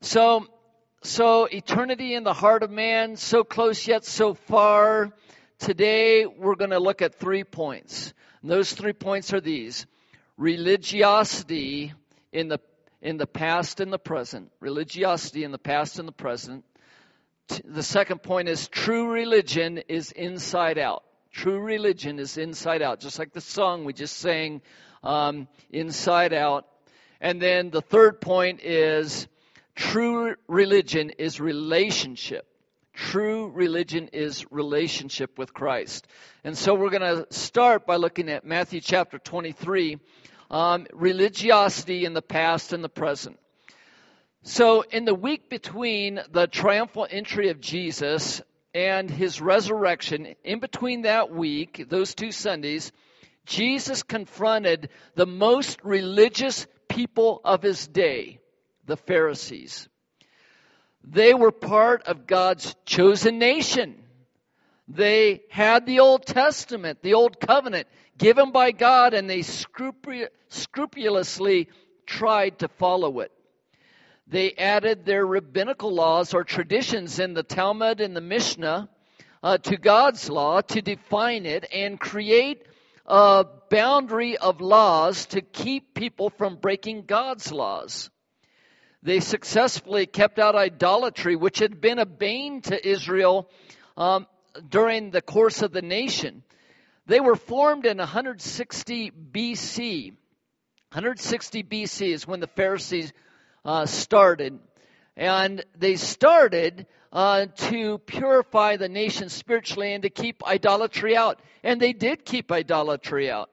So, 0.02 0.48
so 1.04 1.46
eternity 1.46 2.14
in 2.14 2.24
the 2.24 2.34
heart 2.34 2.64
of 2.64 2.72
man, 2.72 3.18
so 3.18 3.44
close 3.44 3.88
yet 3.88 4.06
so 4.06 4.34
far. 4.34 5.12
Today 5.60 6.26
we're 6.26 6.56
going 6.56 6.72
to 6.72 6.80
look 6.80 7.02
at 7.02 7.16
three 7.16 7.44
points. 7.44 8.14
And 8.42 8.50
those 8.50 8.72
three 8.72 8.94
points 8.94 9.34
are 9.34 9.42
these. 9.42 9.86
Religiosity 10.38 11.94
in 12.32 12.48
the 12.48 12.60
in 13.02 13.18
the 13.18 13.28
past 13.28 13.80
and 13.80 13.92
the 13.92 14.00
present. 14.00 14.52
Religiosity 14.60 15.44
in 15.44 15.52
the 15.52 15.58
past 15.58 16.00
and 16.00 16.08
the 16.08 16.14
present. 16.14 16.66
The 17.64 17.84
second 17.84 18.24
point 18.24 18.50
is 18.50 18.68
true 18.68 19.12
religion 19.12 19.78
is 19.88 20.12
inside 20.12 20.78
out. 20.78 21.04
True 21.32 21.60
religion 21.60 22.18
is 22.18 22.38
inside 22.38 22.82
out, 22.82 23.00
just 23.02 23.20
like 23.20 23.34
the 23.34 23.42
song 23.42 23.84
we 23.84 23.94
just 23.94 24.18
sang, 24.18 24.62
um, 25.04 25.48
inside 25.70 26.34
out. 26.34 26.66
And 27.20 27.42
then 27.42 27.70
the 27.70 27.82
third 27.82 28.22
point 28.22 28.62
is 28.64 29.28
true 29.76 30.36
religion 30.48 31.12
is 31.12 31.40
relationship. 31.40 32.48
True 32.94 33.50
religion 33.50 34.10
is 34.14 34.50
relationship 34.52 35.38
with 35.38 35.54
Christ. 35.54 36.08
And 36.46 36.58
so 36.58 36.74
we're 36.74 36.90
going 36.90 37.02
to 37.02 37.28
start 37.34 37.86
by 37.86 37.98
looking 37.98 38.30
at 38.30 38.46
Matthew 38.46 38.80
chapter 38.80 39.20
23, 39.20 40.00
um, 40.50 40.88
religiosity 40.94 42.06
in 42.06 42.14
the 42.14 42.22
past 42.22 42.74
and 42.74 42.84
the 42.84 42.90
present. 42.90 43.40
So 44.44 44.82
in 44.82 45.06
the 45.06 45.16
week 45.16 45.50
between 45.50 46.20
the 46.32 46.46
triumphal 46.46 47.08
entry 47.10 47.50
of 47.50 47.60
Jesus 47.60 48.42
and 48.74 49.10
his 49.10 49.42
resurrection, 49.42 50.36
in 50.44 50.60
between 50.60 51.02
that 51.04 51.32
week, 51.32 51.86
those 51.90 52.14
two 52.14 52.32
Sundays, 52.32 52.92
Jesus 53.46 54.04
confronted 54.04 54.90
the 55.16 55.26
most 55.26 55.80
religious 55.84 56.68
people 56.88 57.42
of 57.44 57.64
his 57.64 57.88
day, 57.88 58.40
the 58.86 58.98
Pharisees. 58.98 59.90
They 61.04 61.34
were 61.34 61.52
part 61.52 62.04
of 62.04 62.28
God's 62.28 62.76
chosen 62.86 63.40
nation. 63.40 64.04
They 64.88 65.42
had 65.50 65.86
the 65.86 66.00
Old 66.00 66.26
Testament, 66.26 67.02
the 67.02 67.16
Old 67.16 67.40
Covenant, 67.40 67.88
given 68.18 68.52
by 68.52 68.72
God, 68.72 69.14
and 69.14 69.30
they 69.30 69.42
scrupulously 69.42 71.70
tried 72.06 72.60
to 72.60 72.68
follow 72.68 73.20
it. 73.20 73.32
They 74.28 74.54
added 74.54 75.06
their 75.06 75.26
rabbinical 75.26 75.94
laws 75.94 76.34
or 76.34 76.44
traditions 76.44 77.20
in 77.20 77.34
the 77.34 77.44
Talmud 77.44 78.02
and 78.02 78.16
the 78.16 78.22
Mishnah 78.22 78.90
uh, 79.44 79.58
to 79.60 79.78
God's 79.78 80.30
law 80.30 80.62
to 80.62 80.82
define 80.82 81.46
it 81.46 81.68
and 81.72 82.00
create 82.00 82.64
a 83.06 83.46
boundary 83.70 84.38
of 84.38 84.62
laws 84.62 85.28
to 85.28 85.42
keep 85.42 85.94
people 85.94 86.32
from 86.32 86.56
breaking 86.56 87.04
God's 87.04 87.52
laws. 87.52 88.10
They 89.04 89.20
successfully 89.20 90.08
kept 90.08 90.40
out 90.40 90.56
idolatry, 90.56 91.36
which 91.36 91.60
had 91.60 91.80
been 91.80 92.00
a 92.00 92.08
bane 92.08 92.62
to 92.62 92.88
Israel 92.88 93.48
um, 93.96 94.26
during 94.68 95.12
the 95.12 95.22
course 95.22 95.62
of 95.62 95.72
the 95.72 95.84
nation. 95.84 96.42
They 97.08 97.20
were 97.20 97.36
formed 97.36 97.86
in 97.86 97.98
160 97.98 99.12
BC. 99.12 100.12
160 100.12 101.64
BC 101.64 102.14
is 102.14 102.28
when 102.28 102.40
the 102.40 102.48
Pharisees 102.48 103.14
uh, 103.64 103.86
started. 103.86 104.60
And 105.16 105.64
they 105.78 105.98
started 105.98 106.88
uh, 107.12 107.46
to 107.56 108.00
purify 108.00 108.78
the 108.78 108.90
nation 108.90 109.30
spiritually 109.30 109.94
and 109.94 110.04
to 110.04 110.10
keep 110.10 110.46
idolatry 110.46 111.16
out. 111.16 111.40
And 111.64 111.80
they 111.80 111.94
did 111.94 112.26
keep 112.26 112.52
idolatry 112.52 113.30
out. 113.30 113.50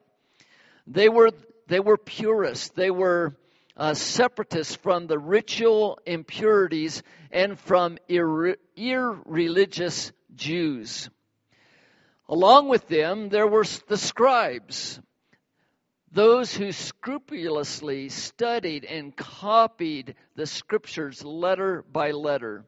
They 0.87 1.07
were, 1.07 1.31
they 1.67 1.79
were 1.79 1.97
purists. 1.97 2.69
They 2.69 2.91
were 2.91 3.35
uh, 3.77 3.93
separatists 3.93 4.75
from 4.75 5.07
the 5.07 5.19
ritual 5.19 5.99
impurities 6.05 7.03
and 7.31 7.57
from 7.59 7.97
ir- 8.09 8.57
irreligious 8.75 10.11
Jews. 10.35 11.09
Along 12.29 12.69
with 12.69 12.87
them, 12.87 13.29
there 13.29 13.47
were 13.47 13.65
the 13.87 13.97
scribes, 13.97 14.99
those 16.11 16.53
who 16.53 16.71
scrupulously 16.71 18.09
studied 18.09 18.85
and 18.85 19.15
copied 19.15 20.15
the 20.35 20.45
scriptures 20.45 21.23
letter 21.23 21.83
by 21.91 22.11
letter. 22.11 22.65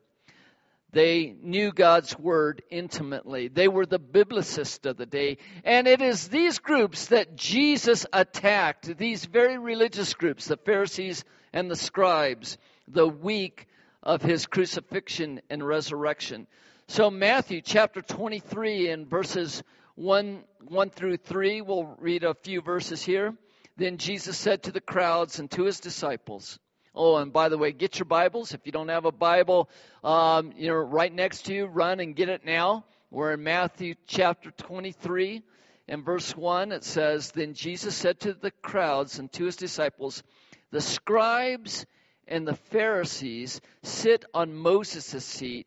They 0.92 1.36
knew 1.42 1.72
God's 1.72 2.18
word 2.18 2.64
intimately. 2.70 3.50
They 3.50 3.68
were 3.68 3.86
the 3.86 4.00
biblicists 4.00 4.86
of 4.86 4.96
the 4.98 5.06
day. 5.06 5.38
And 5.64 5.88
it 5.88 6.02
is 6.02 6.30
these 6.30 6.60
groups 6.60 7.08
that 7.08 7.36
Jesus 7.36 8.06
attacked, 8.14 8.98
these 8.98 9.26
very 9.26 9.58
religious 9.58 10.14
groups, 10.14 10.48
the 10.48 10.58
Pharisees 10.58 11.26
and 11.52 11.70
the 11.70 11.76
scribes, 11.76 12.58
the 12.88 13.08
week 13.08 13.68
of 14.02 14.22
his 14.22 14.46
crucifixion 14.46 15.42
and 15.50 15.66
resurrection. 15.66 16.48
So, 16.88 17.10
Matthew 17.10 17.62
chapter 17.62 18.04
23 18.04 18.90
and 18.90 19.10
verses 19.10 19.64
1, 19.96 20.44
1 20.68 20.90
through 20.92 21.18
3, 21.18 21.62
we'll 21.62 21.96
read 22.00 22.24
a 22.24 22.36
few 22.36 22.62
verses 22.62 23.02
here. 23.02 23.34
Then 23.76 23.98
Jesus 23.98 24.38
said 24.38 24.64
to 24.64 24.72
the 24.72 24.80
crowds 24.80 25.40
and 25.40 25.50
to 25.52 25.64
his 25.64 25.80
disciples, 25.80 26.60
Oh, 26.94 27.18
and 27.18 27.34
by 27.34 27.50
the 27.50 27.58
way, 27.58 27.72
get 27.72 27.98
your 27.98 28.06
Bibles. 28.06 28.54
If 28.54 28.62
you 28.66 28.72
don't 28.72 28.90
have 28.90 29.06
a 29.06 29.12
Bible, 29.12 29.68
um, 30.04 30.54
you 30.56 30.68
know, 30.68 30.76
right 30.76 31.12
next 31.12 31.48
to 31.48 31.56
you, 31.56 31.66
run 31.66 32.00
and 32.00 32.16
get 32.16 32.30
it 32.30 32.46
now. 32.46 32.86
We're 33.10 33.34
in 33.34 33.44
Matthew 33.44 33.96
chapter 34.06 34.52
23 34.52 35.42
and 35.88 36.06
verse 36.06 36.38
1. 36.38 36.72
It 36.72 36.84
says, 36.84 37.32
Then 37.32 37.56
Jesus 37.56 37.96
said 37.96 38.20
to 38.22 38.34
the 38.34 38.52
crowds 38.52 39.18
and 39.18 39.32
to 39.34 39.46
his 39.46 39.56
disciples, 39.56 40.22
The 40.70 40.82
scribes 40.82 41.88
and 42.28 42.48
the 42.48 42.56
Pharisees 42.56 43.60
sit 43.82 44.24
on 44.36 44.54
Moses' 44.54 45.26
seat 45.26 45.66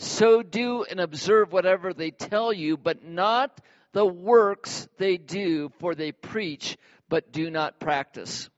so 0.00 0.42
do 0.42 0.84
and 0.84 0.98
observe 0.98 1.52
whatever 1.52 1.92
they 1.92 2.10
tell 2.10 2.52
you, 2.52 2.78
but 2.78 3.04
not 3.04 3.60
the 3.92 4.06
works 4.06 4.88
they 4.96 5.18
do, 5.18 5.70
for 5.78 5.94
they 5.94 6.10
preach, 6.10 6.78
but 7.10 7.32
do 7.32 7.50
not 7.50 7.78
practice. 7.78 8.48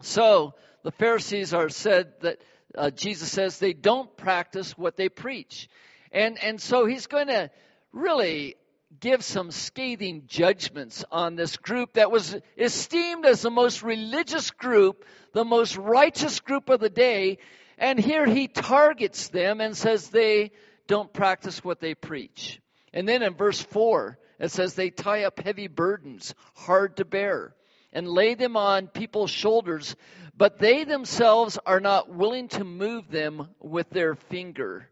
So 0.00 0.54
the 0.82 0.90
Pharisees 0.90 1.54
are 1.54 1.68
said 1.68 2.12
that 2.22 2.40
uh, 2.76 2.90
Jesus 2.90 3.30
says 3.30 3.58
they 3.58 3.74
don't 3.74 4.16
practice 4.16 4.76
what 4.76 4.96
they 4.96 5.08
preach. 5.08 5.68
And, 6.10 6.42
and 6.42 6.60
so 6.60 6.84
he's 6.84 7.06
going 7.06 7.28
to 7.28 7.50
really 7.92 8.56
give 8.98 9.22
some 9.22 9.50
scathing 9.50 10.24
judgments 10.26 11.04
on 11.12 11.36
this 11.36 11.56
group 11.56 11.94
that 11.94 12.10
was 12.10 12.36
esteemed 12.56 13.24
as 13.24 13.42
the 13.42 13.50
most 13.50 13.82
religious 13.82 14.50
group, 14.50 15.04
the 15.32 15.44
most 15.44 15.76
righteous 15.76 16.40
group 16.40 16.68
of 16.70 16.80
the 16.80 16.90
day, 16.90 17.38
and 17.78 17.98
here 17.98 18.26
he 18.26 18.48
targets 18.48 19.28
them 19.28 19.60
and 19.60 19.76
says 19.76 20.08
they 20.08 20.52
don't 20.86 21.12
practice 21.12 21.64
what 21.64 21.80
they 21.80 21.94
preach. 21.94 22.60
And 22.92 23.08
then 23.08 23.22
in 23.22 23.34
verse 23.34 23.60
4, 23.60 24.18
it 24.38 24.50
says 24.50 24.74
they 24.74 24.90
tie 24.90 25.24
up 25.24 25.40
heavy 25.40 25.68
burdens, 25.68 26.34
hard 26.54 26.96
to 26.96 27.04
bear, 27.04 27.54
and 27.92 28.08
lay 28.08 28.34
them 28.34 28.56
on 28.56 28.88
people's 28.88 29.30
shoulders, 29.30 29.96
but 30.36 30.58
they 30.58 30.84
themselves 30.84 31.58
are 31.64 31.80
not 31.80 32.10
willing 32.10 32.48
to 32.48 32.64
move 32.64 33.10
them 33.10 33.48
with 33.60 33.88
their 33.90 34.14
finger. 34.14 34.88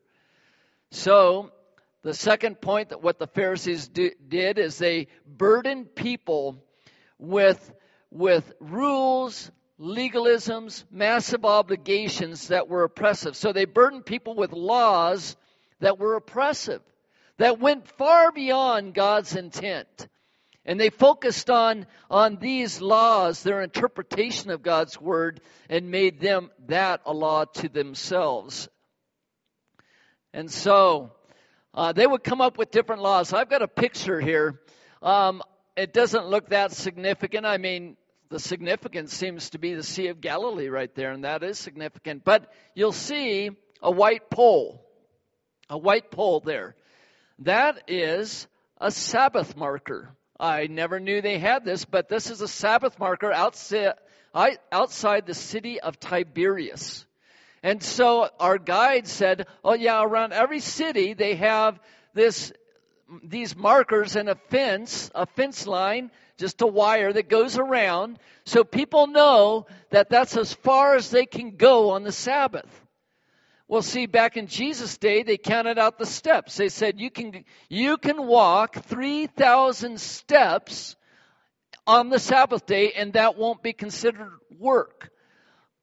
So, 0.91 1.51
the 2.03 2.15
second 2.15 2.61
point 2.61 2.91
that 2.91 3.03
what 3.03 3.19
the 3.19 3.27
Pharisees 3.27 3.89
do, 3.89 4.11
did 4.29 4.59
is 4.59 4.77
they 4.77 5.09
burdened 5.27 5.95
people 5.95 6.63
with, 7.19 7.73
with 8.11 8.53
rules 8.61 9.51
legalisms, 9.81 10.85
massive 10.91 11.45
obligations 11.45 12.49
that 12.49 12.69
were 12.69 12.85
oppressive. 12.85 13.37
So 13.37 13.53
they 13.53 13.65
burdened 13.65 14.07
people 14.07 14.35
with 14.35 14.53
laws 14.53 15.37
that 15.81 15.99
were 15.99 16.15
oppressive, 16.15 16.81
that 17.39 17.59
went 17.59 17.89
far 17.89 18.31
beyond 18.33 18.95
God's 18.95 19.35
intent. 19.35 20.09
And 20.65 20.81
they 20.81 20.91
focused 20.91 21.51
on, 21.51 21.87
on 22.09 22.37
these 22.37 22.81
laws, 22.81 23.43
their 23.43 23.61
interpretation 23.61 24.51
of 24.51 24.63
God's 24.63 24.99
word, 24.99 25.41
and 25.69 25.91
made 25.91 26.21
them 26.21 26.51
that 26.69 27.03
a 27.05 27.13
law 27.13 27.45
to 27.45 27.69
themselves. 27.69 28.69
And 30.33 30.51
so 30.51 31.13
uh, 31.75 31.93
they 31.93 32.07
would 32.07 32.25
come 32.25 32.41
up 32.41 32.57
with 32.57 32.71
different 32.71 33.03
laws. 33.03 33.33
I've 33.33 33.51
got 33.51 33.61
a 33.61 33.69
picture 33.69 34.21
here. 34.21 34.61
Um, 35.03 35.43
it 35.77 35.93
doesn't 35.93 36.29
look 36.29 36.49
that 36.49 36.73
significant. 36.73 37.45
I 37.45 37.59
mean, 37.59 37.97
the 38.31 38.39
significance 38.39 39.15
seems 39.15 39.51
to 39.51 39.59
be 39.59 39.75
the 39.75 39.83
Sea 39.83 40.09
of 40.09 40.21
Galilee 40.21 40.69
right 40.69 40.95
there, 40.95 41.13
and 41.13 41.25
that 41.25 41.43
is 41.43 41.59
significant. 41.59 42.25
But 42.25 42.53
you'll 42.75 42.93
see 42.93 43.51
a 43.83 43.91
white 43.91 44.31
pole, 44.31 44.85
a 45.69 45.79
white 45.79 46.11
pole 46.11 46.41
there. 46.41 46.75
That 47.41 47.83
is 47.89 48.47
a 48.81 48.91
Sabbath 48.91 49.57
marker. 49.57 50.15
I 50.39 50.67
never 50.67 50.99
knew 50.99 51.21
they 51.21 51.39
had 51.39 51.65
this, 51.65 51.85
but 51.85 52.09
this 52.09 52.31
is 52.31 52.41
a 52.41 52.49
Sabbath 52.49 52.99
marker 52.99 53.33
outside, 53.33 53.95
outside 54.73 55.27
the 55.27 55.35
city 55.35 55.81
of 55.81 56.01
Tiberias. 56.01 57.07
And 57.63 57.83
so 57.83 58.29
our 58.41 58.59
guide 58.59 59.07
said, 59.07 59.47
oh 59.63 59.75
yeah, 59.75 60.03
around 60.03 60.33
every 60.33 60.61
city 60.61 61.15
they 61.15 61.37
have 61.37 61.79
this, 62.13 62.53
these 63.23 63.57
markers 63.57 64.17
and 64.17 64.29
a 64.29 64.35
fence, 64.35 65.11
a 65.15 65.27
fence 65.27 65.67
line, 65.67 66.11
just 66.39 66.63
a 66.63 66.67
wire 66.67 67.13
that 67.13 67.29
goes 67.29 67.59
around 67.59 68.19
so 68.45 68.65
people 68.65 69.07
know 69.07 69.67
that 69.91 70.11
that's 70.11 70.37
as 70.37 70.53
far 70.53 70.97
as 70.97 71.11
they 71.11 71.27
can 71.27 71.57
go 71.57 71.91
on 71.91 72.03
the 72.03 72.13
Sabbath. 72.13 72.69
Well, 73.67 73.83
see, 73.83 74.07
back 74.07 74.37
in 74.37 74.47
Jesus' 74.47 74.99
day, 74.99 75.23
they 75.23 75.39
counted 75.39 75.79
out 75.79 75.99
the 75.99 76.07
steps. 76.07 76.57
They 76.57 76.69
said 76.69 77.01
you 77.01 77.11
can, 77.11 77.45
you 77.71 77.97
can 77.97 78.27
walk 78.27 78.75
3,000 78.85 79.99
steps 79.99 80.97
on 81.87 82.11
the 82.11 82.19
Sabbath 82.19 82.67
day 82.67 82.93
and 82.93 83.15
that 83.15 83.39
won't 83.39 83.63
be 83.63 83.73
considered 83.73 84.33
work. 84.59 85.11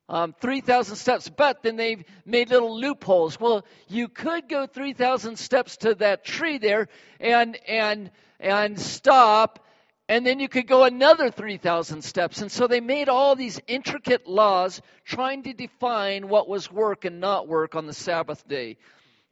Um, 0.09 0.35
3,000 0.41 0.97
steps, 0.97 1.29
but 1.29 1.63
then 1.63 1.77
they've 1.77 2.03
made 2.25 2.49
little 2.49 2.77
loopholes. 2.77 3.39
Well, 3.39 3.65
you 3.87 4.09
could 4.09 4.49
go 4.49 4.67
3,000 4.67 5.37
steps 5.37 5.77
to 5.77 5.95
that 5.95 6.25
tree 6.25 6.57
there 6.57 6.89
and, 7.19 7.57
and, 7.67 8.11
and 8.39 8.79
stop 8.79 9.65
and 10.11 10.25
then 10.25 10.41
you 10.41 10.49
could 10.49 10.67
go 10.67 10.83
another 10.83 11.31
3,000 11.31 12.01
steps. 12.01 12.41
And 12.41 12.51
so 12.51 12.67
they 12.67 12.81
made 12.81 13.07
all 13.07 13.33
these 13.37 13.61
intricate 13.65 14.27
laws 14.27 14.81
trying 15.05 15.43
to 15.43 15.53
define 15.53 16.27
what 16.27 16.49
was 16.49 16.69
work 16.69 17.05
and 17.05 17.21
not 17.21 17.47
work 17.47 17.75
on 17.75 17.85
the 17.85 17.93
Sabbath 17.93 18.45
day, 18.45 18.75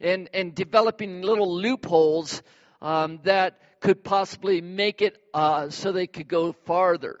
and, 0.00 0.30
and 0.32 0.54
developing 0.54 1.20
little 1.20 1.54
loopholes 1.54 2.42
um, 2.80 3.20
that 3.24 3.60
could 3.80 4.02
possibly 4.02 4.62
make 4.62 5.02
it 5.02 5.18
uh, 5.34 5.68
so 5.68 5.92
they 5.92 6.06
could 6.06 6.28
go 6.28 6.52
farther. 6.64 7.20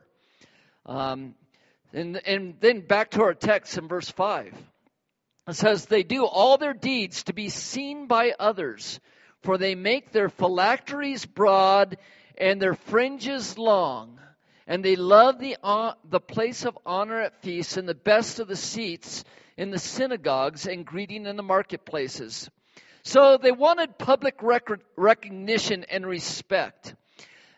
Um, 0.86 1.34
and, 1.92 2.16
and 2.24 2.54
then 2.60 2.80
back 2.80 3.10
to 3.10 3.22
our 3.24 3.34
text 3.34 3.76
in 3.76 3.88
verse 3.88 4.10
5. 4.10 4.54
It 5.48 5.52
says, 5.52 5.84
They 5.84 6.02
do 6.02 6.24
all 6.24 6.56
their 6.56 6.72
deeds 6.72 7.24
to 7.24 7.34
be 7.34 7.50
seen 7.50 8.06
by 8.06 8.32
others, 8.40 9.00
for 9.42 9.58
they 9.58 9.74
make 9.74 10.12
their 10.12 10.30
phylacteries 10.30 11.26
broad 11.26 11.98
and 12.38 12.60
their 12.60 12.74
fringes 12.74 13.58
long, 13.58 14.18
and 14.66 14.84
they 14.84 14.96
love 14.96 15.38
the, 15.38 15.56
uh, 15.62 15.94
the 16.08 16.20
place 16.20 16.64
of 16.64 16.78
honor 16.86 17.20
at 17.20 17.42
feasts 17.42 17.76
and 17.76 17.88
the 17.88 17.94
best 17.94 18.40
of 18.40 18.48
the 18.48 18.56
seats 18.56 19.24
in 19.56 19.70
the 19.70 19.78
synagogues 19.78 20.66
and 20.66 20.86
greeting 20.86 21.26
in 21.26 21.36
the 21.36 21.42
marketplaces. 21.42 22.48
So 23.02 23.38
they 23.38 23.52
wanted 23.52 23.98
public 23.98 24.42
rec- 24.42 24.68
recognition 24.96 25.84
and 25.90 26.06
respect. 26.06 26.94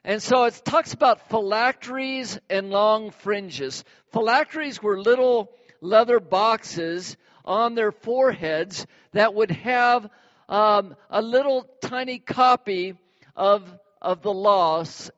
And 0.05 0.23
so 0.23 0.45
it 0.45 0.61
talks 0.65 0.95
about 0.95 1.29
phylacteries 1.31 2.39
and 2.51 2.71
long 2.71 3.11
fringes. 3.11 3.85
Phylacteries 4.13 4.83
were 4.83 5.01
little 5.01 5.53
leather 5.81 6.19
boxes 6.19 7.17
on 7.45 7.75
their 7.75 7.93
foreheads 7.93 8.87
that 9.13 9.35
would 9.35 9.51
have 9.51 10.09
um, 10.49 10.97
a 11.11 11.23
little 11.23 11.67
tiny 11.81 12.19
copy 12.19 12.95
of 13.37 13.63
of 14.03 14.21
the 14.21 14.33
laws, 14.33 15.11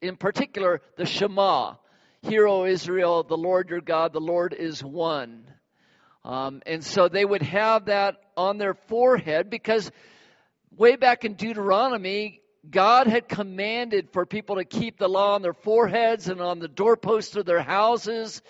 in 0.00 0.16
particular 0.16 0.80
the 0.96 1.06
Shema. 1.06 1.74
Hear, 2.22 2.48
O 2.48 2.64
Israel, 2.64 3.22
the 3.22 3.36
Lord 3.36 3.70
your 3.70 3.80
God, 3.80 4.12
the 4.12 4.20
Lord 4.20 4.52
is 4.52 4.82
one. 4.82 5.44
Um, 6.24 6.60
and 6.66 6.82
so 6.82 7.08
they 7.08 7.24
would 7.24 7.42
have 7.42 7.84
that 7.84 8.16
on 8.36 8.58
their 8.58 8.74
forehead 8.74 9.48
because 9.48 9.92
way 10.76 10.96
back 10.96 11.24
in 11.24 11.34
Deuteronomy, 11.34 12.40
God 12.68 13.06
had 13.06 13.28
commanded 13.28 14.08
for 14.12 14.26
people 14.26 14.56
to 14.56 14.64
keep 14.64 14.98
the 14.98 15.08
law 15.08 15.34
on 15.34 15.42
their 15.42 15.52
foreheads 15.52 16.28
and 16.28 16.40
on 16.40 16.58
the 16.58 16.66
doorposts 16.66 17.36
of 17.36 17.46
their 17.46 17.62
houses. 17.62 18.42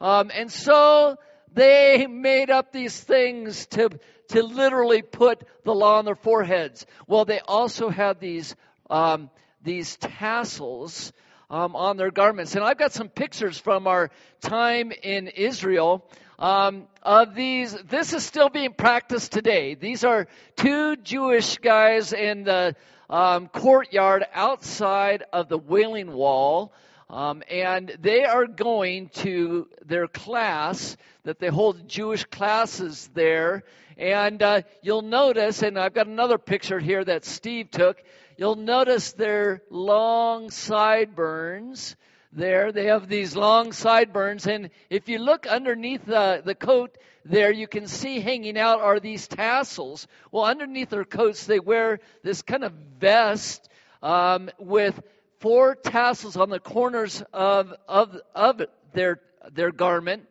Um, 0.00 0.30
and 0.32 0.52
so 0.52 1.16
they 1.52 2.06
made 2.06 2.50
up 2.50 2.72
these 2.72 2.98
things 3.00 3.66
to, 3.68 3.90
to 4.28 4.42
literally 4.44 5.02
put 5.02 5.42
the 5.64 5.74
law 5.74 5.98
on 5.98 6.04
their 6.04 6.14
foreheads. 6.14 6.86
Well, 7.08 7.24
they 7.24 7.40
also 7.40 7.88
had 7.88 8.20
these 8.20 8.54
um, 8.90 9.30
these 9.62 9.96
tassels 9.96 11.12
um, 11.50 11.76
on 11.76 11.96
their 11.96 12.10
garments. 12.10 12.54
And 12.54 12.64
I've 12.64 12.78
got 12.78 12.92
some 12.92 13.08
pictures 13.08 13.58
from 13.58 13.86
our 13.86 14.10
time 14.40 14.92
in 15.02 15.28
Israel 15.28 16.04
um, 16.38 16.86
of 17.02 17.34
these. 17.34 17.72
This 17.72 18.12
is 18.12 18.24
still 18.24 18.48
being 18.48 18.72
practiced 18.72 19.32
today. 19.32 19.74
These 19.74 20.04
are 20.04 20.26
two 20.56 20.96
Jewish 20.96 21.58
guys 21.58 22.12
in 22.12 22.44
the 22.44 22.76
um, 23.08 23.48
courtyard 23.48 24.24
outside 24.32 25.24
of 25.32 25.48
the 25.48 25.58
Wailing 25.58 26.12
Wall. 26.12 26.72
Um, 27.10 27.42
and 27.50 27.94
they 28.00 28.24
are 28.24 28.46
going 28.46 29.10
to 29.10 29.68
their 29.84 30.08
class 30.08 30.96
that 31.24 31.38
they 31.38 31.48
hold 31.48 31.88
Jewish 31.88 32.24
classes 32.24 33.08
there. 33.14 33.62
And 33.96 34.42
uh, 34.42 34.62
you'll 34.82 35.02
notice, 35.02 35.62
and 35.62 35.78
I've 35.78 35.94
got 35.94 36.06
another 36.06 36.38
picture 36.38 36.80
here 36.80 37.04
that 37.04 37.24
Steve 37.24 37.70
took 37.70 38.02
you'll 38.36 38.56
notice 38.56 39.12
their 39.12 39.62
long 39.70 40.50
sideburns 40.50 41.96
there. 42.32 42.72
They 42.72 42.86
have 42.86 43.08
these 43.08 43.36
long 43.36 43.72
sideburns, 43.72 44.46
and 44.46 44.70
if 44.90 45.08
you 45.08 45.18
look 45.18 45.46
underneath 45.46 46.04
the, 46.04 46.42
the 46.44 46.54
coat 46.54 46.96
there, 47.24 47.52
you 47.52 47.66
can 47.66 47.86
see 47.86 48.20
hanging 48.20 48.58
out 48.58 48.80
are 48.80 49.00
these 49.00 49.26
tassels. 49.28 50.06
Well, 50.30 50.44
underneath 50.44 50.90
their 50.90 51.04
coats, 51.04 51.46
they 51.46 51.60
wear 51.60 52.00
this 52.22 52.42
kind 52.42 52.64
of 52.64 52.72
vest 52.98 53.68
um, 54.02 54.50
with 54.58 55.00
four 55.40 55.74
tassels 55.74 56.36
on 56.36 56.50
the 56.50 56.60
corners 56.60 57.22
of, 57.32 57.72
of, 57.88 58.16
of 58.34 58.62
their, 58.92 59.20
their 59.52 59.72
garment. 59.72 60.26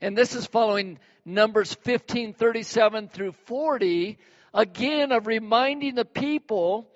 And 0.00 0.16
this 0.16 0.34
is 0.34 0.46
following 0.46 0.98
Numbers 1.24 1.72
15, 1.72 2.34
37 2.34 3.08
through 3.08 3.32
40, 3.46 4.18
again 4.52 5.12
of 5.12 5.26
reminding 5.26 5.94
the 5.94 6.04
people 6.04 6.90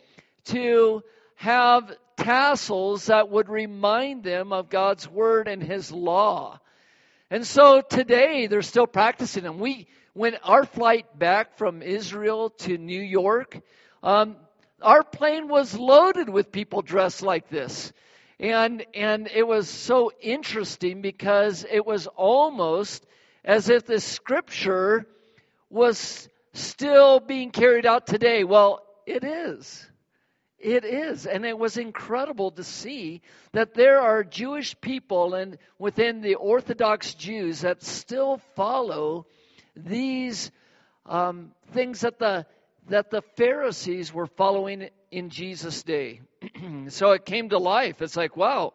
to 0.49 1.03
have 1.37 1.91
tassels 2.17 3.07
that 3.07 3.29
would 3.31 3.49
remind 3.49 4.25
them 4.25 4.53
of 4.53 4.69
God's 4.69 5.09
word 5.09 5.49
and 5.49 5.63
his 5.63 5.93
law. 5.93 6.59
And 7.31 7.47
so 7.47 7.81
today 7.81 8.47
they're 8.47 8.63
still 8.63 8.87
practicing 8.87 9.45
them. 9.45 9.59
We, 9.59 9.87
when 10.15 10.37
our 10.43 10.65
flight 10.65 11.19
back 11.19 11.59
from 11.59 11.83
Israel 11.83 12.51
to 12.51 12.77
New 12.77 13.01
York, 13.01 13.61
um, 14.03 14.37
our 14.83 15.03
plane 15.03 15.49
was 15.49 15.79
loaded 15.79 16.29
with 16.29 16.53
people 16.53 16.83
dressed 16.83 17.23
like 17.23 17.49
this. 17.49 17.93
And, 18.41 18.85
and 18.95 19.29
it 19.33 19.47
was 19.47 19.69
so 19.69 20.13
interesting 20.21 21.03
because 21.03 21.67
it 21.71 21.85
was 21.85 22.07
almost 22.07 23.05
as 23.45 23.69
if 23.69 23.87
the 23.87 24.01
scripture 24.01 25.07
was 25.71 26.29
still 26.53 27.21
being 27.21 27.51
carried 27.51 27.87
out 27.87 28.07
today. 28.07 28.45
Well, 28.45 28.83
it 29.07 29.25
is. 29.25 29.87
It 30.59 30.85
is. 30.85 31.27
And 31.27 31.47
it 31.47 31.57
was 31.57 31.77
incredible 31.77 32.51
to 32.53 32.65
see 32.65 33.23
that 33.53 33.75
there 33.75 34.01
are 34.01 34.25
Jewish 34.25 34.79
people 34.81 35.35
and 35.35 35.57
within 35.79 36.21
the 36.21 36.35
Orthodox 36.35 37.15
Jews 37.15 37.61
that 37.61 37.83
still 37.83 38.39
follow 38.57 39.27
these 39.77 40.51
um, 41.07 41.53
things 41.73 42.01
that 42.01 42.19
the 42.19 42.47
that 42.89 43.11
the 43.11 43.23
Pharisees 43.37 44.15
were 44.15 44.27
following 44.27 44.89
in 45.11 45.29
Jesus' 45.29 45.83
day. 45.83 46.23
so 46.89 47.13
it 47.13 47.27
came 47.27 47.51
to 47.51 47.59
life. 47.59 48.01
It's 48.01 48.17
like, 48.17 48.35
wow, 48.35 48.73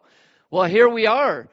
well, 0.52 0.64
here 0.64 0.88
we 0.88 1.08
are. 1.08 1.48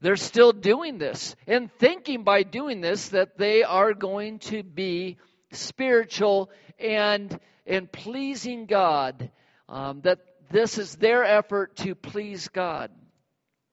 They're 0.00 0.16
still 0.16 0.52
doing 0.52 0.98
this 0.98 1.34
and 1.46 1.72
thinking 1.72 2.22
by 2.22 2.42
doing 2.42 2.80
this 2.80 3.08
that 3.08 3.36
they 3.36 3.64
are 3.64 3.94
going 3.94 4.38
to 4.40 4.62
be 4.62 5.18
spiritual 5.50 6.50
and 6.78 7.38
and 7.66 7.90
pleasing 7.90 8.66
God 8.66 9.30
um, 9.68 10.00
that 10.02 10.18
this 10.50 10.78
is 10.78 10.96
their 10.96 11.24
effort 11.24 11.76
to 11.76 11.94
please 11.94 12.48
God. 12.48 12.90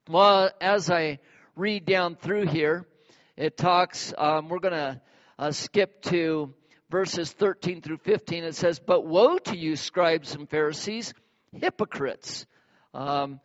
Well, 0.10 0.52
as 0.60 0.90
I 0.90 1.20
read 1.56 1.86
down 1.86 2.16
through 2.16 2.48
here, 2.48 2.88
it 3.38 3.58
talks, 3.58 4.14
um, 4.18 4.50
we're 4.50 4.60
going 4.60 4.74
to 4.74 5.02
uh, 5.38 5.52
skip 5.52 6.02
to 6.04 6.54
verses 6.90 7.32
13 7.32 7.82
through 7.82 7.98
15. 7.98 8.44
It 8.44 8.56
says, 8.56 8.80
But 8.80 9.06
woe 9.06 9.38
to 9.38 9.58
you, 9.58 9.76
scribes 9.76 10.36
and 10.36 10.50
Pharisees, 10.50 11.14
hypocrites, 11.54 12.46
um, 12.94 13.40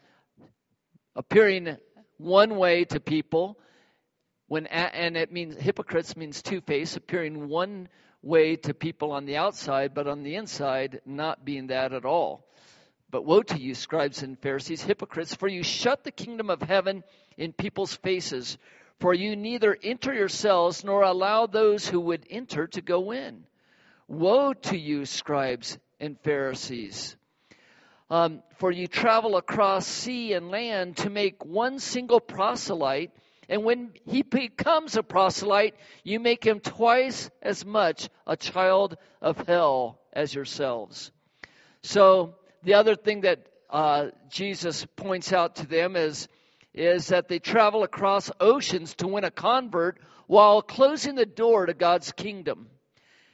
appearing 1.14 1.76
one 2.18 2.56
way 2.56 2.84
to 2.84 3.00
people. 3.00 3.58
When, 4.48 4.66
and 4.66 5.16
it 5.16 5.32
means 5.32 5.56
hypocrites 5.56 6.16
means 6.16 6.42
two 6.42 6.60
faced, 6.60 6.96
appearing 6.96 7.48
one 7.48 7.88
way 8.22 8.56
to 8.56 8.74
people 8.74 9.12
on 9.12 9.26
the 9.26 9.36
outside, 9.36 9.94
but 9.94 10.06
on 10.06 10.22
the 10.22 10.36
inside, 10.36 11.00
not 11.04 11.44
being 11.44 11.68
that 11.68 11.92
at 11.92 12.04
all. 12.04 12.46
But 13.10 13.24
woe 13.24 13.42
to 13.42 13.58
you, 13.58 13.74
scribes 13.74 14.22
and 14.22 14.38
Pharisees, 14.38 14.82
hypocrites, 14.82 15.34
for 15.34 15.48
you 15.48 15.62
shut 15.62 16.04
the 16.04 16.10
kingdom 16.10 16.50
of 16.50 16.60
heaven 16.60 17.04
in 17.36 17.52
people's 17.52 17.94
faces. 17.94 18.58
for 18.98 19.12
you 19.12 19.36
neither 19.36 19.76
enter 19.82 20.12
yourselves 20.12 20.84
nor 20.84 21.02
allow 21.02 21.46
those 21.46 21.86
who 21.86 22.00
would 22.00 22.26
enter 22.30 22.66
to 22.68 22.80
go 22.80 23.12
in. 23.12 23.44
Woe 24.08 24.54
to 24.54 24.78
you, 24.78 25.04
scribes 25.04 25.78
and 26.00 26.18
Pharisees! 26.20 27.16
Um, 28.08 28.42
for 28.58 28.70
you 28.70 28.86
travel 28.86 29.36
across 29.36 29.86
sea 29.86 30.32
and 30.32 30.50
land 30.50 30.98
to 30.98 31.10
make 31.10 31.44
one 31.44 31.80
single 31.80 32.20
proselyte, 32.20 33.10
and 33.48 33.64
when 33.64 33.92
he 34.04 34.22
becomes 34.22 34.96
a 34.96 35.02
proselyte, 35.02 35.74
you 36.02 36.18
make 36.18 36.44
him 36.44 36.60
twice 36.60 37.30
as 37.40 37.64
much 37.64 38.08
a 38.26 38.36
child 38.36 38.96
of 39.22 39.38
hell 39.46 40.00
as 40.12 40.34
yourselves. 40.34 41.12
So, 41.82 42.34
the 42.64 42.74
other 42.74 42.96
thing 42.96 43.20
that 43.20 43.46
uh, 43.70 44.08
Jesus 44.28 44.84
points 44.96 45.32
out 45.32 45.56
to 45.56 45.66
them 45.66 45.96
is 45.96 46.28
is 46.74 47.08
that 47.08 47.28
they 47.28 47.38
travel 47.38 47.84
across 47.84 48.30
oceans 48.38 48.94
to 48.96 49.08
win 49.08 49.24
a 49.24 49.30
convert 49.30 49.98
while 50.26 50.60
closing 50.60 51.14
the 51.14 51.24
door 51.24 51.66
to 51.66 51.72
God's 51.72 52.12
kingdom. 52.12 52.68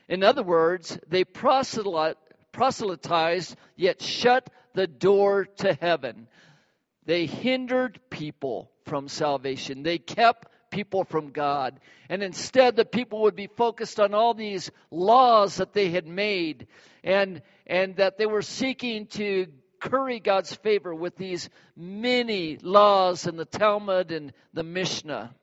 In 0.08 0.22
other 0.22 0.44
words, 0.44 0.96
they 1.08 1.24
proselytized 1.24 3.56
yet 3.74 4.00
shut 4.00 4.48
the 4.74 4.86
door 4.86 5.46
to 5.56 5.74
heaven. 5.74 6.28
They 7.04 7.26
hindered 7.26 7.98
people 8.10 8.71
from 8.84 9.08
salvation. 9.08 9.82
They 9.82 9.98
kept 9.98 10.48
people 10.70 11.04
from 11.04 11.30
God. 11.30 11.78
And 12.08 12.22
instead, 12.22 12.74
the 12.74 12.84
people 12.84 13.22
would 13.22 13.36
be 13.36 13.46
focused 13.46 14.00
on 14.00 14.14
all 14.14 14.34
these 14.34 14.70
laws 14.90 15.56
that 15.56 15.72
they 15.72 15.90
had 15.90 16.06
made 16.06 16.66
and, 17.04 17.42
and 17.66 17.96
that 17.96 18.18
they 18.18 18.26
were 18.26 18.42
seeking 18.42 19.06
to 19.08 19.46
curry 19.80 20.20
God's 20.20 20.54
favor 20.54 20.94
with 20.94 21.16
these 21.16 21.48
many 21.76 22.56
laws 22.62 23.26
in 23.26 23.36
the 23.36 23.44
Talmud 23.44 24.12
and 24.12 24.32
the 24.52 24.62
Mishnah. 24.62 25.34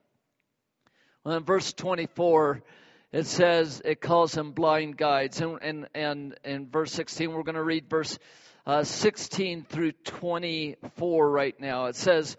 Well, 1.23 1.37
in 1.37 1.43
verse 1.43 1.73
24, 1.73 2.63
it 3.11 3.25
says 3.25 3.81
it 3.83 4.01
calls 4.01 4.31
them 4.31 4.51
blind 4.51 4.97
guides. 4.97 5.41
And, 5.41 5.59
and, 5.61 5.87
and 5.93 6.35
in 6.43 6.69
verse 6.69 6.91
16, 6.93 7.31
we're 7.31 7.43
going 7.43 7.55
to 7.55 7.63
read 7.63 7.89
verse 7.89 8.17
uh, 8.65 8.83
16 8.83 9.65
through 9.67 9.91
24 10.05 11.29
right 11.29 11.59
now. 11.59 11.85
It 11.85 11.95
says, 11.95 12.37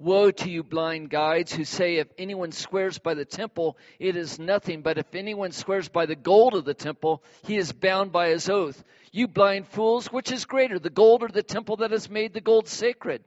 Woe 0.00 0.30
to 0.30 0.48
you, 0.48 0.62
blind 0.62 1.10
guides, 1.10 1.52
who 1.52 1.64
say, 1.64 1.96
If 1.96 2.06
anyone 2.16 2.52
swears 2.52 2.98
by 2.98 3.14
the 3.14 3.24
temple, 3.24 3.76
it 3.98 4.16
is 4.16 4.38
nothing. 4.38 4.82
But 4.82 4.96
if 4.96 5.12
anyone 5.12 5.50
swears 5.50 5.88
by 5.88 6.06
the 6.06 6.14
gold 6.14 6.54
of 6.54 6.64
the 6.64 6.72
temple, 6.72 7.24
he 7.42 7.56
is 7.56 7.72
bound 7.72 8.12
by 8.12 8.28
his 8.28 8.48
oath. 8.48 8.84
You 9.10 9.26
blind 9.26 9.66
fools, 9.66 10.06
which 10.06 10.30
is 10.30 10.44
greater, 10.44 10.78
the 10.78 10.88
gold 10.88 11.24
or 11.24 11.28
the 11.28 11.42
temple 11.42 11.78
that 11.78 11.90
has 11.90 12.08
made 12.08 12.32
the 12.32 12.40
gold 12.40 12.68
sacred? 12.68 13.24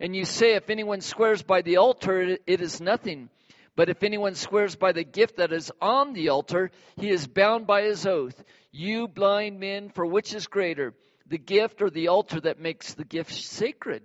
And 0.00 0.14
you 0.14 0.26
say, 0.26 0.54
If 0.54 0.68
anyone 0.68 1.00
swears 1.00 1.42
by 1.42 1.62
the 1.62 1.78
altar, 1.78 2.36
it 2.46 2.60
is 2.60 2.78
nothing. 2.78 3.30
But 3.74 3.88
if 3.88 4.02
anyone 4.02 4.34
swears 4.34 4.76
by 4.76 4.92
the 4.92 5.04
gift 5.04 5.36
that 5.38 5.50
is 5.50 5.72
on 5.80 6.12
the 6.12 6.28
altar, 6.28 6.72
he 6.98 7.08
is 7.08 7.26
bound 7.26 7.66
by 7.66 7.84
his 7.84 8.04
oath. 8.04 8.44
You 8.70 9.08
blind 9.08 9.60
men, 9.60 9.88
for 9.88 10.04
which 10.04 10.34
is 10.34 10.46
greater, 10.46 10.92
the 11.26 11.38
gift 11.38 11.80
or 11.80 11.88
the 11.88 12.08
altar 12.08 12.38
that 12.40 12.60
makes 12.60 12.92
the 12.92 13.06
gift 13.06 13.32
sacred? 13.32 14.02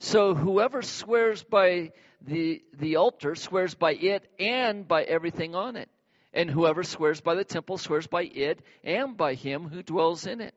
So 0.00 0.34
whoever 0.34 0.80
swears 0.80 1.42
by 1.42 1.92
the, 2.22 2.62
the 2.78 2.96
altar 2.96 3.34
swears 3.34 3.74
by 3.74 3.92
it 3.92 4.26
and 4.38 4.88
by 4.88 5.02
everything 5.02 5.54
on 5.54 5.76
it. 5.76 5.90
And 6.32 6.50
whoever 6.50 6.82
swears 6.84 7.20
by 7.20 7.34
the 7.34 7.44
temple 7.44 7.76
swears 7.76 8.06
by 8.06 8.22
it 8.22 8.60
and 8.82 9.16
by 9.16 9.34
him 9.34 9.68
who 9.68 9.82
dwells 9.82 10.26
in 10.26 10.40
it. 10.40 10.54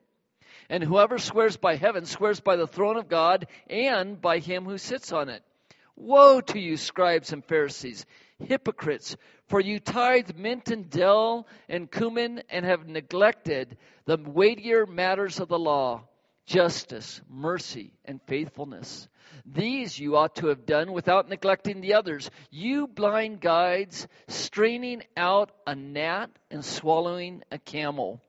And 0.70 0.82
whoever 0.82 1.18
swears 1.18 1.58
by 1.58 1.76
heaven 1.76 2.06
swears 2.06 2.40
by 2.40 2.56
the 2.56 2.66
throne 2.66 2.96
of 2.96 3.08
God 3.08 3.46
and 3.68 4.18
by 4.18 4.38
him 4.38 4.64
who 4.64 4.78
sits 4.78 5.12
on 5.12 5.28
it. 5.28 5.42
Woe 5.94 6.40
to 6.40 6.58
you, 6.58 6.78
scribes 6.78 7.34
and 7.34 7.44
Pharisees, 7.44 8.06
hypocrites, 8.38 9.14
for 9.48 9.60
you 9.60 9.78
tithe 9.78 10.36
mint 10.36 10.70
and 10.70 10.88
dill 10.88 11.46
and 11.68 11.90
cumin 11.90 12.42
and 12.48 12.64
have 12.64 12.88
neglected 12.88 13.76
the 14.06 14.16
weightier 14.16 14.86
matters 14.86 15.38
of 15.38 15.48
the 15.48 15.58
law 15.58 16.08
justice, 16.46 17.20
mercy, 17.28 17.92
and 18.04 18.20
faithfulness. 18.26 19.08
These 19.46 19.98
you 19.98 20.16
ought 20.16 20.36
to 20.36 20.48
have 20.48 20.66
done 20.66 20.92
without 20.92 21.28
neglecting 21.28 21.80
the 21.80 21.94
others. 21.94 22.30
You 22.50 22.86
blind 22.86 23.40
guides, 23.40 24.06
straining 24.28 25.02
out 25.16 25.50
a 25.66 25.74
gnat 25.74 26.30
and 26.50 26.64
swallowing 26.64 27.42
a 27.50 27.58
camel. 27.58 28.20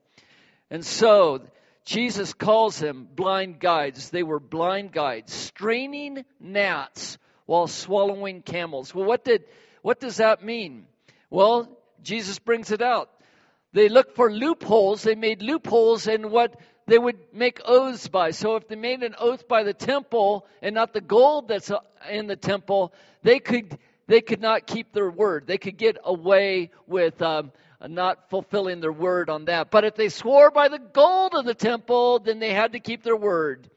And 0.70 0.84
so, 0.84 1.42
Jesus 1.84 2.34
calls 2.34 2.78
them 2.78 3.08
blind 3.14 3.60
guides. 3.60 4.10
They 4.10 4.22
were 4.22 4.40
blind 4.40 4.92
guides, 4.92 5.32
straining 5.32 6.24
gnats 6.40 7.18
while 7.46 7.68
swallowing 7.68 8.42
camels. 8.42 8.94
Well, 8.94 9.06
what 9.06 9.24
did 9.24 9.44
what 9.82 10.00
does 10.00 10.16
that 10.16 10.42
mean? 10.42 10.86
Well, 11.30 11.68
Jesus 12.02 12.40
brings 12.40 12.72
it 12.72 12.82
out. 12.82 13.08
They 13.72 13.88
looked 13.88 14.16
for 14.16 14.32
loopholes. 14.32 15.02
They 15.02 15.14
made 15.14 15.42
loopholes 15.42 16.08
in 16.08 16.30
what 16.30 16.58
they 16.86 16.98
would 16.98 17.18
make 17.32 17.60
oaths 17.64 18.08
by. 18.08 18.30
So 18.30 18.56
if 18.56 18.68
they 18.68 18.76
made 18.76 19.02
an 19.02 19.14
oath 19.18 19.48
by 19.48 19.64
the 19.64 19.74
temple 19.74 20.46
and 20.62 20.74
not 20.74 20.92
the 20.92 21.00
gold 21.00 21.48
that's 21.48 21.70
in 22.10 22.26
the 22.26 22.36
temple, 22.36 22.92
they 23.22 23.40
could 23.40 23.76
they 24.06 24.20
could 24.20 24.40
not 24.40 24.66
keep 24.66 24.92
their 24.92 25.10
word. 25.10 25.46
They 25.46 25.58
could 25.58 25.76
get 25.76 25.98
away 26.04 26.70
with 26.86 27.20
um, 27.22 27.50
not 27.84 28.30
fulfilling 28.30 28.80
their 28.80 28.92
word 28.92 29.28
on 29.28 29.46
that. 29.46 29.70
But 29.72 29.84
if 29.84 29.96
they 29.96 30.08
swore 30.08 30.52
by 30.52 30.68
the 30.68 30.78
gold 30.78 31.34
of 31.34 31.44
the 31.44 31.54
temple, 31.54 32.20
then 32.20 32.38
they 32.38 32.52
had 32.52 32.72
to 32.72 32.80
keep 32.80 33.02
their 33.02 33.16
word. 33.16 33.68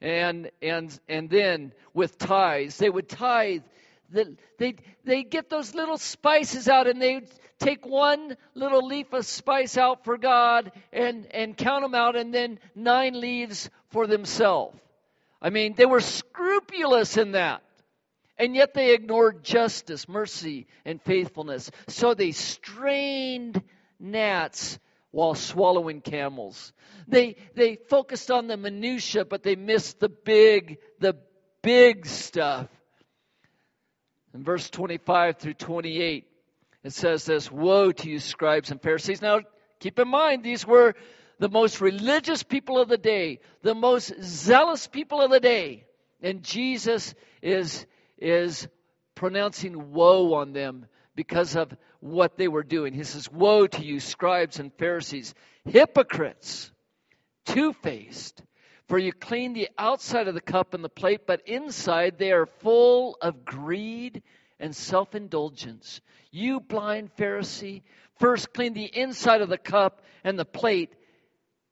And 0.00 0.50
and 0.62 0.96
and 1.08 1.28
then 1.28 1.72
with 1.92 2.18
tithes, 2.18 2.78
they 2.78 2.90
would 2.90 3.08
tithe. 3.08 3.62
They 4.10 4.76
they 5.04 5.24
get 5.24 5.50
those 5.50 5.74
little 5.74 5.98
spices 5.98 6.68
out 6.68 6.86
and 6.86 7.02
they 7.02 7.22
take 7.58 7.86
one 7.86 8.36
little 8.54 8.86
leaf 8.86 9.12
of 9.12 9.26
spice 9.26 9.76
out 9.76 10.04
for 10.04 10.18
God 10.18 10.72
and, 10.92 11.26
and 11.32 11.56
count 11.56 11.82
them 11.82 11.94
out, 11.94 12.16
and 12.16 12.32
then 12.32 12.58
nine 12.74 13.20
leaves 13.20 13.70
for 13.90 14.06
themselves. 14.06 14.78
I 15.40 15.50
mean, 15.50 15.74
they 15.76 15.86
were 15.86 16.00
scrupulous 16.00 17.16
in 17.16 17.32
that. 17.32 17.62
And 18.36 18.56
yet 18.56 18.74
they 18.74 18.94
ignored 18.94 19.44
justice, 19.44 20.08
mercy, 20.08 20.66
and 20.84 21.00
faithfulness. 21.02 21.70
So 21.88 22.14
they 22.14 22.32
strained 22.32 23.62
gnats 24.00 24.78
while 25.12 25.34
swallowing 25.34 26.00
camels. 26.00 26.72
They, 27.06 27.36
they 27.54 27.76
focused 27.76 28.30
on 28.30 28.48
the 28.48 28.56
minutia, 28.56 29.24
but 29.24 29.44
they 29.44 29.54
missed 29.54 30.00
the 30.00 30.08
big, 30.08 30.78
the 30.98 31.16
big 31.62 32.06
stuff. 32.06 32.68
In 34.34 34.42
verse 34.42 34.68
25 34.70 35.38
through 35.38 35.54
28, 35.54 36.26
it 36.84 36.92
says 36.92 37.24
this 37.24 37.50
Woe 37.50 37.90
to 37.90 38.10
you, 38.10 38.20
scribes 38.20 38.70
and 38.70 38.80
Pharisees. 38.80 39.22
Now, 39.22 39.40
keep 39.80 39.98
in 39.98 40.08
mind, 40.08 40.44
these 40.44 40.66
were 40.66 40.94
the 41.38 41.48
most 41.48 41.80
religious 41.80 42.42
people 42.42 42.78
of 42.78 42.88
the 42.88 42.98
day, 42.98 43.40
the 43.62 43.74
most 43.74 44.12
zealous 44.22 44.86
people 44.86 45.20
of 45.20 45.30
the 45.30 45.40
day. 45.40 45.86
And 46.22 46.42
Jesus 46.42 47.14
is, 47.42 47.86
is 48.18 48.68
pronouncing 49.14 49.92
woe 49.92 50.34
on 50.34 50.52
them 50.52 50.86
because 51.16 51.56
of 51.56 51.74
what 52.00 52.36
they 52.36 52.48
were 52.48 52.62
doing. 52.62 52.92
He 52.92 53.04
says, 53.04 53.30
Woe 53.32 53.66
to 53.66 53.84
you, 53.84 53.98
scribes 53.98 54.60
and 54.60 54.72
Pharisees, 54.74 55.34
hypocrites, 55.64 56.70
two 57.46 57.72
faced. 57.72 58.42
For 58.88 58.98
you 58.98 59.14
clean 59.14 59.54
the 59.54 59.70
outside 59.78 60.28
of 60.28 60.34
the 60.34 60.42
cup 60.42 60.74
and 60.74 60.84
the 60.84 60.90
plate, 60.90 61.22
but 61.26 61.48
inside 61.48 62.18
they 62.18 62.32
are 62.32 62.44
full 62.44 63.16
of 63.22 63.44
greed 63.44 64.22
and 64.58 64.74
self 64.74 65.14
indulgence. 65.14 66.00
You 66.30 66.60
blind 66.60 67.14
Pharisee, 67.16 67.82
first 68.18 68.52
clean 68.52 68.74
the 68.74 68.84
inside 68.84 69.40
of 69.40 69.48
the 69.48 69.58
cup 69.58 70.02
and 70.22 70.38
the 70.38 70.44
plate, 70.44 70.94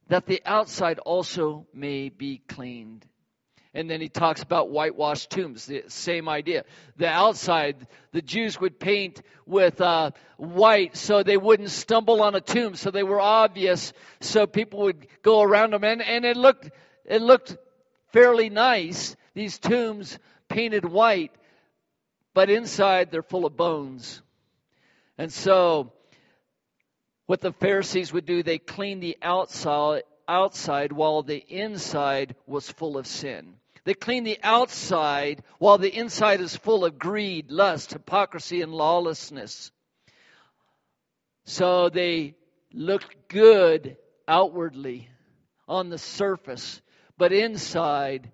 that 0.09 0.27
the 0.27 0.43
outside 0.45 0.99
also 0.99 1.67
may 1.73 2.09
be 2.09 2.43
cleaned. 2.49 3.07
And 3.75 3.89
then 3.89 4.03
he 4.03 4.11
talks 4.11 4.43
about 4.43 4.71
whitewashed 4.71 5.31
tombs, 5.31 5.65
the 5.65 5.85
same 5.89 6.29
idea. 6.29 6.65
The 6.99 7.09
outside, 7.09 7.87
the 8.13 8.21
Jews 8.21 8.61
would 8.61 8.79
paint 8.79 9.23
with 9.47 9.81
uh, 9.81 10.11
white 10.37 10.95
so 10.95 11.23
they 11.23 11.39
wouldn't 11.39 11.71
stumble 11.71 12.21
on 12.21 12.35
a 12.35 12.43
tomb, 12.43 12.75
so 12.75 12.91
they 12.91 13.03
were 13.03 13.21
obvious, 13.21 13.95
so 14.21 14.47
people 14.47 14.81
would 14.81 15.07
go 15.23 15.41
around 15.41 15.73
them, 15.73 15.85
and, 15.85 16.03
and 16.03 16.27
it 16.27 16.37
looked 16.37 16.71
it 17.07 17.23
looked 17.23 17.57
fairly 18.13 18.51
nice. 18.51 19.17
These 19.35 19.59
tombs 19.59 20.19
painted 20.49 20.85
white, 20.85 21.33
but 22.35 22.51
inside 22.51 23.11
they're 23.11 23.23
full 23.23 23.47
of 23.47 23.57
bones. 23.57 24.23
And 25.19 25.33
so, 25.33 25.93
what 27.27 27.41
the 27.41 27.53
Pharisees 27.53 28.13
would 28.13 28.27
do, 28.27 28.43
they 28.43 28.59
cleaned 28.59 29.03
the 29.03 29.17
outside, 29.23 30.03
outside 30.27 30.93
while 30.93 31.23
the 31.23 31.39
inside 31.49 32.35
was 32.47 32.71
full 32.71 32.99
of 32.99 33.07
sin. 33.07 33.55
They 33.85 33.95
clean 33.95 34.25
the 34.25 34.39
outside 34.43 35.43
while 35.59 35.79
the 35.79 35.95
inside 35.95 36.41
is 36.41 36.57
full 36.57 36.85
of 36.85 36.99
greed, 36.99 37.51
lust, 37.51 37.93
hypocrisy, 37.93 38.63
and 38.63 38.73
lawlessness. 38.73 39.73
So 41.45 41.89
they 41.89 42.37
looked 42.73 43.29
good 43.29 43.97
outwardly 44.29 45.09
on 45.67 45.89
the 45.89 45.99
surface, 45.99 46.81
but 47.19 47.33
inside 47.33 48.31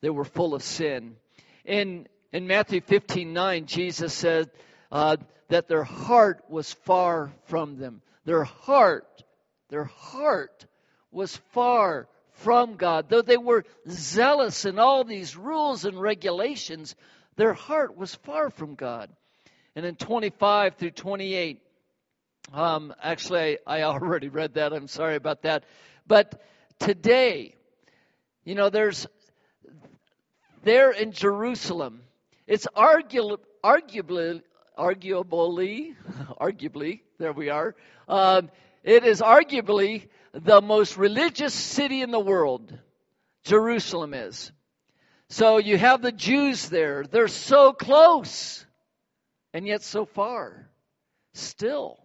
they 0.00 0.10
were 0.10 0.24
full 0.24 0.54
of 0.54 0.62
sin. 0.62 1.16
In 1.64 2.06
in 2.32 2.46
Matthew 2.46 2.80
15 2.80 3.32
9, 3.32 3.66
Jesus 3.66 4.12
said 4.12 4.50
uh, 4.90 5.16
that 5.48 5.68
their 5.68 5.84
heart 5.84 6.42
was 6.48 6.72
far 6.72 7.32
from 7.44 7.78
them. 7.78 8.02
Their 8.24 8.44
heart, 8.44 9.22
their 9.68 9.84
heart 9.84 10.66
was 11.10 11.36
far 11.52 12.08
from 12.32 12.76
God. 12.76 13.08
Though 13.08 13.22
they 13.22 13.36
were 13.36 13.64
zealous 13.88 14.64
in 14.64 14.78
all 14.78 15.04
these 15.04 15.36
rules 15.36 15.84
and 15.84 16.00
regulations, 16.00 16.94
their 17.36 17.52
heart 17.52 17.96
was 17.96 18.14
far 18.14 18.50
from 18.50 18.74
God. 18.74 19.10
And 19.74 19.86
in 19.86 19.96
25 19.96 20.76
through 20.76 20.90
28, 20.90 21.60
um, 22.52 22.94
actually, 23.02 23.58
I, 23.66 23.78
I 23.78 23.82
already 23.82 24.28
read 24.28 24.54
that. 24.54 24.72
I'm 24.72 24.88
sorry 24.88 25.16
about 25.16 25.42
that. 25.42 25.64
But 26.06 26.42
today, 26.78 27.54
you 28.44 28.54
know, 28.54 28.70
there's 28.70 29.06
there 30.64 30.90
in 30.90 31.12
Jerusalem, 31.12 32.02
it's 32.46 32.66
argu- 32.76 33.38
arguably, 33.64 34.42
arguably, 34.78 35.94
arguably, 36.40 37.00
there 37.18 37.32
we 37.32 37.50
are. 37.50 37.74
Um, 38.08 38.50
it 38.82 39.04
is 39.04 39.20
arguably 39.20 40.08
the 40.32 40.60
most 40.60 40.96
religious 40.96 41.54
city 41.54 42.02
in 42.02 42.10
the 42.10 42.20
world. 42.20 42.76
Jerusalem 43.44 44.14
is. 44.14 44.52
So 45.28 45.58
you 45.58 45.78
have 45.78 46.02
the 46.02 46.12
Jews 46.12 46.68
there. 46.68 47.04
They're 47.04 47.28
so 47.28 47.72
close 47.72 48.64
and 49.52 49.66
yet 49.66 49.82
so 49.82 50.04
far. 50.04 50.68
Still. 51.34 51.98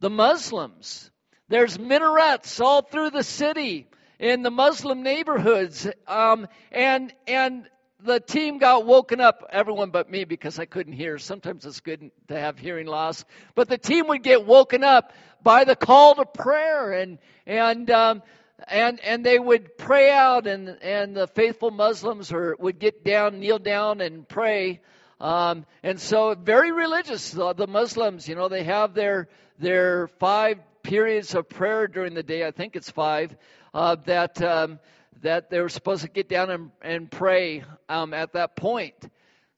The 0.00 0.10
Muslims. 0.10 1.10
There's 1.48 1.78
minarets 1.78 2.60
all 2.60 2.82
through 2.82 3.10
the 3.10 3.24
city 3.24 3.88
in 4.18 4.42
the 4.42 4.50
Muslim 4.50 5.02
neighborhoods. 5.02 5.88
Um, 6.06 6.46
and, 6.70 7.12
and 7.26 7.68
the 8.00 8.20
team 8.20 8.58
got 8.58 8.86
woken 8.86 9.20
up, 9.20 9.44
everyone 9.50 9.90
but 9.90 10.10
me, 10.10 10.24
because 10.24 10.58
I 10.58 10.66
couldn't 10.66 10.92
hear. 10.92 11.18
Sometimes 11.18 11.66
it's 11.66 11.80
good 11.80 12.10
to 12.28 12.38
have 12.38 12.58
hearing 12.58 12.86
loss. 12.86 13.24
But 13.54 13.68
the 13.68 13.78
team 13.78 14.08
would 14.08 14.22
get 14.22 14.46
woken 14.46 14.84
up 14.84 15.12
by 15.42 15.64
the 15.64 15.76
call 15.76 16.14
to 16.14 16.24
prayer, 16.24 16.92
and 16.92 17.18
and 17.46 17.90
um, 17.90 18.22
and 18.68 19.00
and 19.00 19.26
they 19.26 19.38
would 19.38 19.76
pray 19.76 20.12
out, 20.12 20.46
and 20.46 20.68
and 20.80 21.16
the 21.16 21.26
faithful 21.26 21.70
Muslims 21.70 22.32
or 22.32 22.56
would 22.58 22.78
get 22.78 23.04
down, 23.04 23.40
kneel 23.40 23.58
down, 23.58 24.00
and 24.00 24.28
pray. 24.28 24.80
Um, 25.20 25.66
and 25.82 26.00
so 26.00 26.36
very 26.36 26.70
religious. 26.70 27.32
The, 27.32 27.52
the 27.52 27.66
Muslims, 27.66 28.28
you 28.28 28.36
know, 28.36 28.48
they 28.48 28.62
have 28.62 28.94
their 28.94 29.28
their 29.58 30.06
five 30.18 30.58
periods 30.84 31.34
of 31.34 31.48
prayer 31.48 31.88
during 31.88 32.14
the 32.14 32.22
day. 32.22 32.46
I 32.46 32.52
think 32.52 32.76
it's 32.76 32.90
five. 32.90 33.36
Uh, 33.74 33.96
that 34.06 34.40
um, 34.40 34.78
that 35.22 35.50
they 35.50 35.60
were 35.60 35.68
supposed 35.68 36.02
to 36.02 36.08
get 36.08 36.28
down 36.28 36.50
and, 36.50 36.70
and 36.82 37.10
pray 37.10 37.64
um, 37.88 38.14
at 38.14 38.32
that 38.34 38.56
point. 38.56 38.94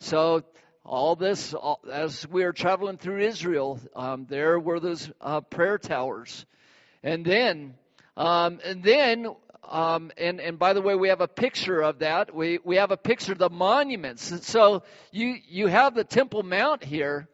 So 0.01 0.45
all 0.85 1.17
this, 1.17 1.55
all, 1.55 1.81
as 1.91 2.27
we 2.29 2.45
were 2.45 2.53
traveling 2.53 2.97
through 2.97 3.21
Israel, 3.21 3.79
um, 3.95 4.27
there 4.29 4.59
were 4.59 4.81
those 4.81 5.11
uh, 5.21 5.41
prayer 5.41 5.79
towers, 5.79 6.47
and 7.03 7.25
then, 7.25 7.75
um, 8.17 8.61
and 8.65 8.83
then, 8.83 9.27
um, 9.69 10.11
and 10.17 10.41
and 10.41 10.59
by 10.59 10.73
the 10.73 10.81
way, 10.81 10.95
we 10.95 11.09
have 11.11 11.21
a 11.21 11.29
picture 11.29 11.81
of 11.81 12.01
that. 12.01 12.35
We 12.35 12.59
we 12.65 12.77
have 12.77 12.91
a 12.91 12.97
picture 12.97 13.33
of 13.33 13.39
the 13.39 13.51
monuments. 13.51 14.47
So 14.47 14.83
you 15.13 15.37
you 15.49 15.67
have 15.67 15.95
the 15.95 16.05
Temple 16.05 16.43
Mount 16.43 16.83
here, 16.83 17.29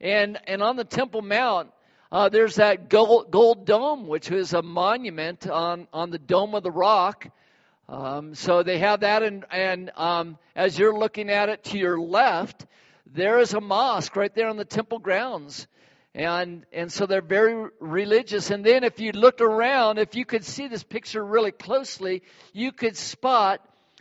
and 0.00 0.38
and 0.46 0.62
on 0.62 0.76
the 0.76 0.84
Temple 0.84 1.22
Mount. 1.22 1.70
Uh, 2.10 2.30
there's 2.30 2.54
that 2.54 2.88
gold, 2.88 3.30
gold 3.30 3.66
dome, 3.66 4.08
which 4.08 4.30
is 4.30 4.54
a 4.54 4.62
monument 4.62 5.46
on, 5.46 5.86
on 5.92 6.08
the 6.10 6.18
Dome 6.18 6.54
of 6.54 6.62
the 6.62 6.70
Rock. 6.70 7.28
Um, 7.88 8.34
so 8.34 8.62
they 8.62 8.78
have 8.78 9.00
that, 9.00 9.22
and, 9.22 9.46
and 9.50 9.90
um, 9.96 10.38
as 10.54 10.78
you're 10.78 10.96
looking 10.96 11.30
at 11.30 11.48
it 11.48 11.64
to 11.64 11.78
your 11.78 11.98
left, 11.98 12.66
there 13.06 13.38
is 13.38 13.54
a 13.54 13.60
mosque 13.60 14.14
right 14.14 14.34
there 14.34 14.48
on 14.48 14.58
the 14.58 14.64
temple 14.66 14.98
grounds. 14.98 15.66
And, 16.14 16.66
and 16.72 16.92
so 16.92 17.06
they're 17.06 17.22
very 17.22 17.70
religious. 17.80 18.50
And 18.50 18.64
then 18.64 18.84
if 18.84 19.00
you 19.00 19.12
looked 19.12 19.40
around, 19.40 19.98
if 19.98 20.16
you 20.16 20.26
could 20.26 20.44
see 20.44 20.68
this 20.68 20.82
picture 20.82 21.24
really 21.24 21.52
closely, 21.52 22.22
you 22.52 22.72
could 22.72 22.96
spot 22.96 23.60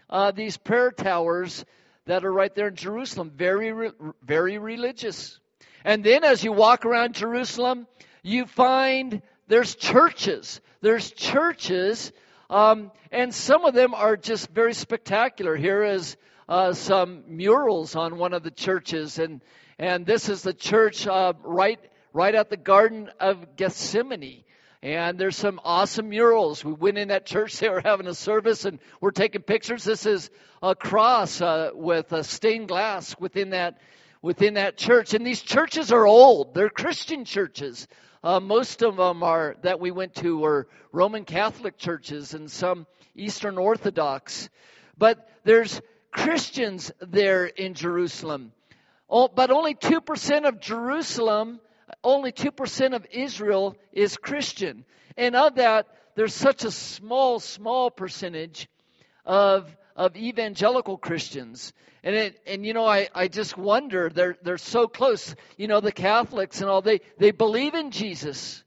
uh, 0.09 0.31
these 0.31 0.57
prayer 0.57 0.91
towers 0.91 1.63
that 2.05 2.25
are 2.25 2.31
right 2.31 2.53
there 2.55 2.67
in 2.67 2.75
Jerusalem. 2.75 3.31
Very, 3.35 3.91
very 4.21 4.57
religious. 4.57 5.39
And 5.85 6.03
then 6.03 6.23
as 6.23 6.43
you 6.43 6.51
walk 6.51 6.85
around 6.85 7.13
Jerusalem, 7.13 7.87
you 8.23 8.45
find 8.47 9.21
there's 9.47 9.75
churches. 9.75 10.59
There's 10.81 11.11
churches 11.11 12.11
um, 12.49 12.91
and 13.11 13.33
some 13.33 13.65
of 13.65 13.73
them 13.73 13.93
are 13.93 14.15
just 14.15 14.49
very 14.49 14.73
spectacular. 14.73 15.55
Here 15.55 15.83
is 15.83 16.15
uh, 16.47 16.73
some 16.73 17.23
murals 17.27 17.95
on 17.95 18.17
one 18.17 18.33
of 18.33 18.43
the 18.43 18.51
churches, 18.51 19.19
and 19.19 19.41
and 19.77 20.05
this 20.05 20.29
is 20.29 20.43
the 20.43 20.53
church 20.53 21.05
uh, 21.07 21.33
right 21.43 21.79
right 22.13 22.33
at 22.33 22.49
the 22.49 22.57
Garden 22.57 23.09
of 23.19 23.55
Gethsemane. 23.57 24.43
And 24.83 25.19
there's 25.19 25.35
some 25.35 25.59
awesome 25.63 26.09
murals. 26.09 26.63
We 26.63 26.71
went 26.71 26.97
in 26.97 27.09
that 27.09 27.25
church; 27.25 27.57
they 27.59 27.69
were 27.69 27.81
having 27.83 28.07
a 28.07 28.13
service, 28.13 28.63
and 28.63 28.79
we're 29.01 29.11
taking 29.11 29.41
pictures. 29.41 29.83
This 29.83 30.05
is 30.05 30.29
a 30.63 30.73
cross 30.73 31.41
uh, 31.41 31.71
with 31.73 32.13
a 32.13 32.23
stained 32.23 32.69
glass 32.69 33.15
within 33.19 33.49
that 33.49 33.79
within 34.21 34.53
that 34.53 34.77
church. 34.77 35.13
And 35.13 35.27
these 35.27 35.41
churches 35.41 35.91
are 35.91 36.07
old; 36.07 36.53
they're 36.53 36.69
Christian 36.69 37.25
churches. 37.25 37.87
Uh, 38.27 38.41
most 38.41 38.81
of 38.81 38.97
them 38.97 39.23
are 39.23 39.55
that 39.61 39.79
we 39.79 39.89
went 39.89 40.13
to 40.13 40.37
were 40.37 40.67
Roman 40.91 41.23
Catholic 41.23 41.77
churches 41.77 42.33
and 42.33 42.51
some 42.51 42.85
Eastern 43.15 43.57
Orthodox. 43.57 44.49
But 44.97 45.29
there's 45.45 45.81
Christians 46.11 46.91
there 46.99 47.45
in 47.45 47.73
Jerusalem. 47.73 48.51
Oh, 49.09 49.29
but 49.29 49.49
only 49.49 49.75
2% 49.75 50.45
of 50.45 50.59
Jerusalem, 50.59 51.61
only 52.03 52.33
2% 52.33 52.93
of 52.93 53.07
Israel 53.11 53.77
is 53.93 54.17
Christian. 54.17 54.83
And 55.15 55.33
of 55.33 55.55
that, 55.55 55.87
there's 56.15 56.35
such 56.35 56.65
a 56.65 56.71
small, 56.71 57.39
small 57.39 57.89
percentage 57.89 58.67
of, 59.23 59.73
of 59.97 60.15
evangelical 60.15 60.97
Christians. 60.97 61.73
And 62.03 62.15
it, 62.15 62.39
and 62.45 62.65
you 62.65 62.73
know, 62.73 62.85
I, 62.85 63.09
I 63.13 63.27
just 63.27 63.57
wonder, 63.57 64.09
they're, 64.09 64.37
they're 64.43 64.59
so 64.59 64.87
close. 64.87 65.35
You 65.57 65.67
know, 65.67 65.81
the 65.81 65.91
Catholics 65.91 66.61
and 66.61 66.69
all, 66.69 66.81
they, 66.81 67.01
they 67.17 67.31
believe 67.31 67.73
in 67.73 67.91
Jesus. 67.91 68.63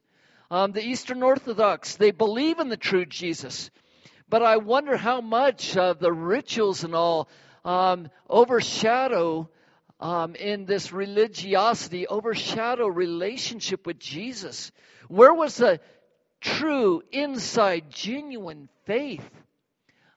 Um, 0.51 0.73
the 0.73 0.85
Eastern 0.85 1.23
Orthodox, 1.23 1.97
they 1.97 2.11
believe 2.11 2.59
in 2.59 2.69
the 2.69 2.77
true 2.77 3.07
Jesus. 3.07 3.71
But 4.29 4.43
I 4.43 4.57
wonder 4.57 4.97
how 4.97 5.21
much 5.21 5.77
of 5.77 6.01
the 6.01 6.13
rituals 6.13 6.83
and 6.83 6.95
all 6.95 7.29
um, 7.65 8.11
overshadow 8.29 9.49
um, 10.01 10.35
in 10.35 10.65
this 10.67 10.93
religiosity, 10.93 12.09
overshadow 12.09 12.89
relationship 12.89 13.87
with 13.87 14.01
Jesus. 14.01 14.73
Where 15.09 15.33
was 15.33 15.57
the 15.57 15.81
true, 16.41 17.03
inside, 17.13 17.91
genuine 17.91 18.69
faith? 18.87 19.29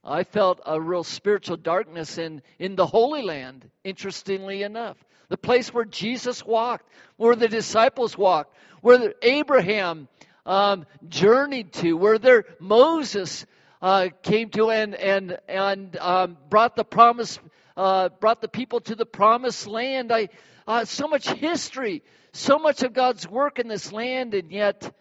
I 0.03 0.23
felt 0.23 0.59
a 0.65 0.79
real 0.79 1.03
spiritual 1.03 1.57
darkness 1.57 2.17
in, 2.17 2.41
in 2.59 2.75
the 2.75 2.85
Holy 2.85 3.21
Land, 3.21 3.69
interestingly 3.83 4.63
enough. 4.63 4.97
The 5.29 5.37
place 5.37 5.73
where 5.73 5.85
Jesus 5.85 6.45
walked, 6.45 6.89
where 7.15 7.35
the 7.35 7.47
disciples 7.47 8.17
walked, 8.17 8.53
where 8.81 9.13
Abraham 9.21 10.09
um, 10.45 10.85
journeyed 11.07 11.71
to, 11.73 11.93
where 11.93 12.19
there 12.19 12.43
Moses 12.59 13.45
uh, 13.81 14.09
came 14.21 14.49
to 14.49 14.71
and, 14.71 14.93
and, 14.93 15.37
and 15.47 15.95
um, 15.97 16.37
brought 16.49 16.75
the 16.75 16.83
promise, 16.83 17.39
uh, 17.77 18.09
brought 18.09 18.41
the 18.41 18.49
people 18.49 18.81
to 18.81 18.95
the 18.95 19.05
promised 19.05 19.67
land. 19.67 20.11
I, 20.11 20.29
uh, 20.67 20.83
so 20.83 21.07
much 21.07 21.29
history, 21.29 22.03
so 22.33 22.59
much 22.59 22.83
of 22.83 22.93
God's 22.93 23.27
work 23.27 23.57
in 23.57 23.69
this 23.69 23.93
land, 23.93 24.33
and 24.33 24.51
yet, 24.51 24.93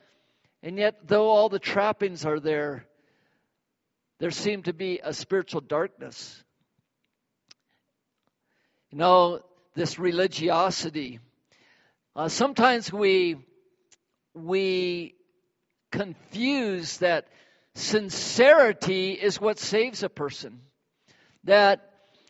and 0.63 0.79
yet, 0.79 1.09
though 1.09 1.29
all 1.29 1.49
the 1.49 1.59
trappings 1.59 2.25
are 2.25 2.39
there, 2.39 2.87
there 4.23 4.31
seemed 4.31 4.66
to 4.66 4.73
be 4.73 5.01
a 5.03 5.12
spiritual 5.12 5.61
darkness. 5.61 6.45
You 8.93 8.99
know, 8.99 9.41
this 9.75 9.99
religiosity. 9.99 11.18
Uh, 12.14 12.29
sometimes 12.29 12.93
we 12.93 13.39
we 14.33 15.16
confuse 15.91 16.99
that 16.99 17.27
sincerity 17.75 19.11
is 19.11 19.41
what 19.41 19.59
saves 19.59 20.05
a 20.05 20.09
person. 20.09 20.61
That 21.43 21.81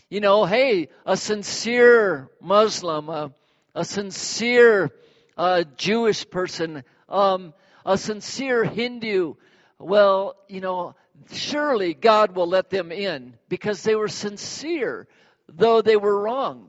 you 0.08 0.20
know, 0.20 0.46
hey, 0.46 0.88
a 1.04 1.18
sincere 1.18 2.30
Muslim, 2.40 3.10
a, 3.10 3.32
a 3.74 3.84
sincere 3.84 4.92
uh, 5.36 5.64
Jewish 5.76 6.30
person, 6.30 6.84
um, 7.10 7.52
a 7.84 7.98
sincere 7.98 8.64
Hindu. 8.64 9.34
Well, 9.78 10.36
you 10.48 10.62
know, 10.62 10.94
surely 11.30 11.94
God 11.94 12.34
will 12.34 12.46
let 12.46 12.70
them 12.70 12.92
in 12.92 13.34
because 13.48 13.82
they 13.82 13.94
were 13.94 14.08
sincere, 14.08 15.06
though 15.48 15.82
they 15.82 15.96
were 15.96 16.20
wrong. 16.20 16.68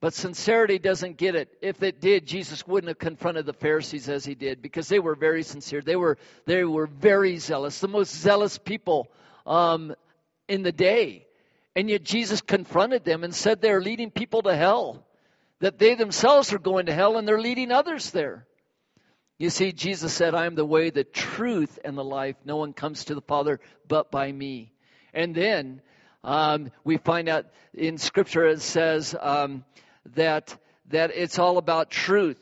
But 0.00 0.12
sincerity 0.12 0.78
doesn't 0.78 1.16
get 1.16 1.34
it. 1.34 1.48
If 1.62 1.82
it 1.82 2.00
did, 2.00 2.26
Jesus 2.26 2.66
wouldn't 2.66 2.88
have 2.88 2.98
confronted 2.98 3.46
the 3.46 3.54
Pharisees 3.54 4.08
as 4.08 4.24
he 4.24 4.34
did 4.34 4.60
because 4.60 4.88
they 4.88 4.98
were 4.98 5.14
very 5.14 5.42
sincere. 5.42 5.80
They 5.80 5.96
were 5.96 6.18
they 6.44 6.64
were 6.64 6.86
very 6.86 7.38
zealous, 7.38 7.80
the 7.80 7.88
most 7.88 8.14
zealous 8.14 8.58
people 8.58 9.08
um, 9.46 9.94
in 10.48 10.62
the 10.62 10.72
day, 10.72 11.26
And 11.74 11.90
yet 11.90 12.02
Jesus 12.02 12.40
confronted 12.40 13.04
them 13.04 13.24
and 13.24 13.34
said 13.34 13.60
they're 13.60 13.80
leading 13.80 14.10
people 14.10 14.42
to 14.42 14.56
hell, 14.56 15.04
that 15.60 15.78
they 15.78 15.94
themselves 15.94 16.52
are 16.52 16.58
going 16.58 16.86
to 16.86 16.94
hell 16.94 17.16
and 17.16 17.26
they're 17.26 17.40
leading 17.40 17.72
others 17.72 18.10
there. 18.10 18.46
You 19.38 19.50
see, 19.50 19.72
Jesus 19.72 20.14
said, 20.14 20.34
I 20.34 20.46
am 20.46 20.54
the 20.54 20.64
way, 20.64 20.88
the 20.88 21.04
truth, 21.04 21.78
and 21.84 21.96
the 21.96 22.04
life. 22.04 22.36
No 22.44 22.56
one 22.56 22.72
comes 22.72 23.04
to 23.04 23.14
the 23.14 23.20
Father 23.20 23.60
but 23.86 24.10
by 24.10 24.32
me. 24.32 24.72
And 25.12 25.34
then 25.34 25.82
um, 26.24 26.70
we 26.84 26.96
find 26.96 27.28
out 27.28 27.46
in 27.74 27.98
Scripture 27.98 28.46
it 28.46 28.62
says 28.62 29.14
um, 29.20 29.64
that 30.14 30.56
that 30.88 31.10
it's 31.14 31.38
all 31.38 31.58
about 31.58 31.90
truth. 31.90 32.38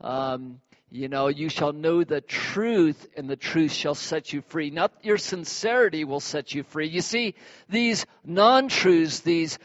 Um, 0.00 0.60
you 0.90 1.08
know, 1.08 1.28
you 1.28 1.50
shall 1.50 1.72
know 1.72 2.02
the 2.02 2.22
truth, 2.22 3.06
and 3.16 3.28
the 3.28 3.36
truth 3.36 3.72
shall 3.72 3.94
set 3.94 4.32
you 4.32 4.42
free. 4.48 4.70
Not 4.70 4.92
your 5.02 5.18
sincerity 5.18 6.04
will 6.04 6.20
set 6.20 6.54
you 6.54 6.62
free. 6.62 6.88
You 6.88 7.02
see, 7.02 7.34
these 7.68 8.06
non-truths, 8.24 9.20
these 9.20 9.58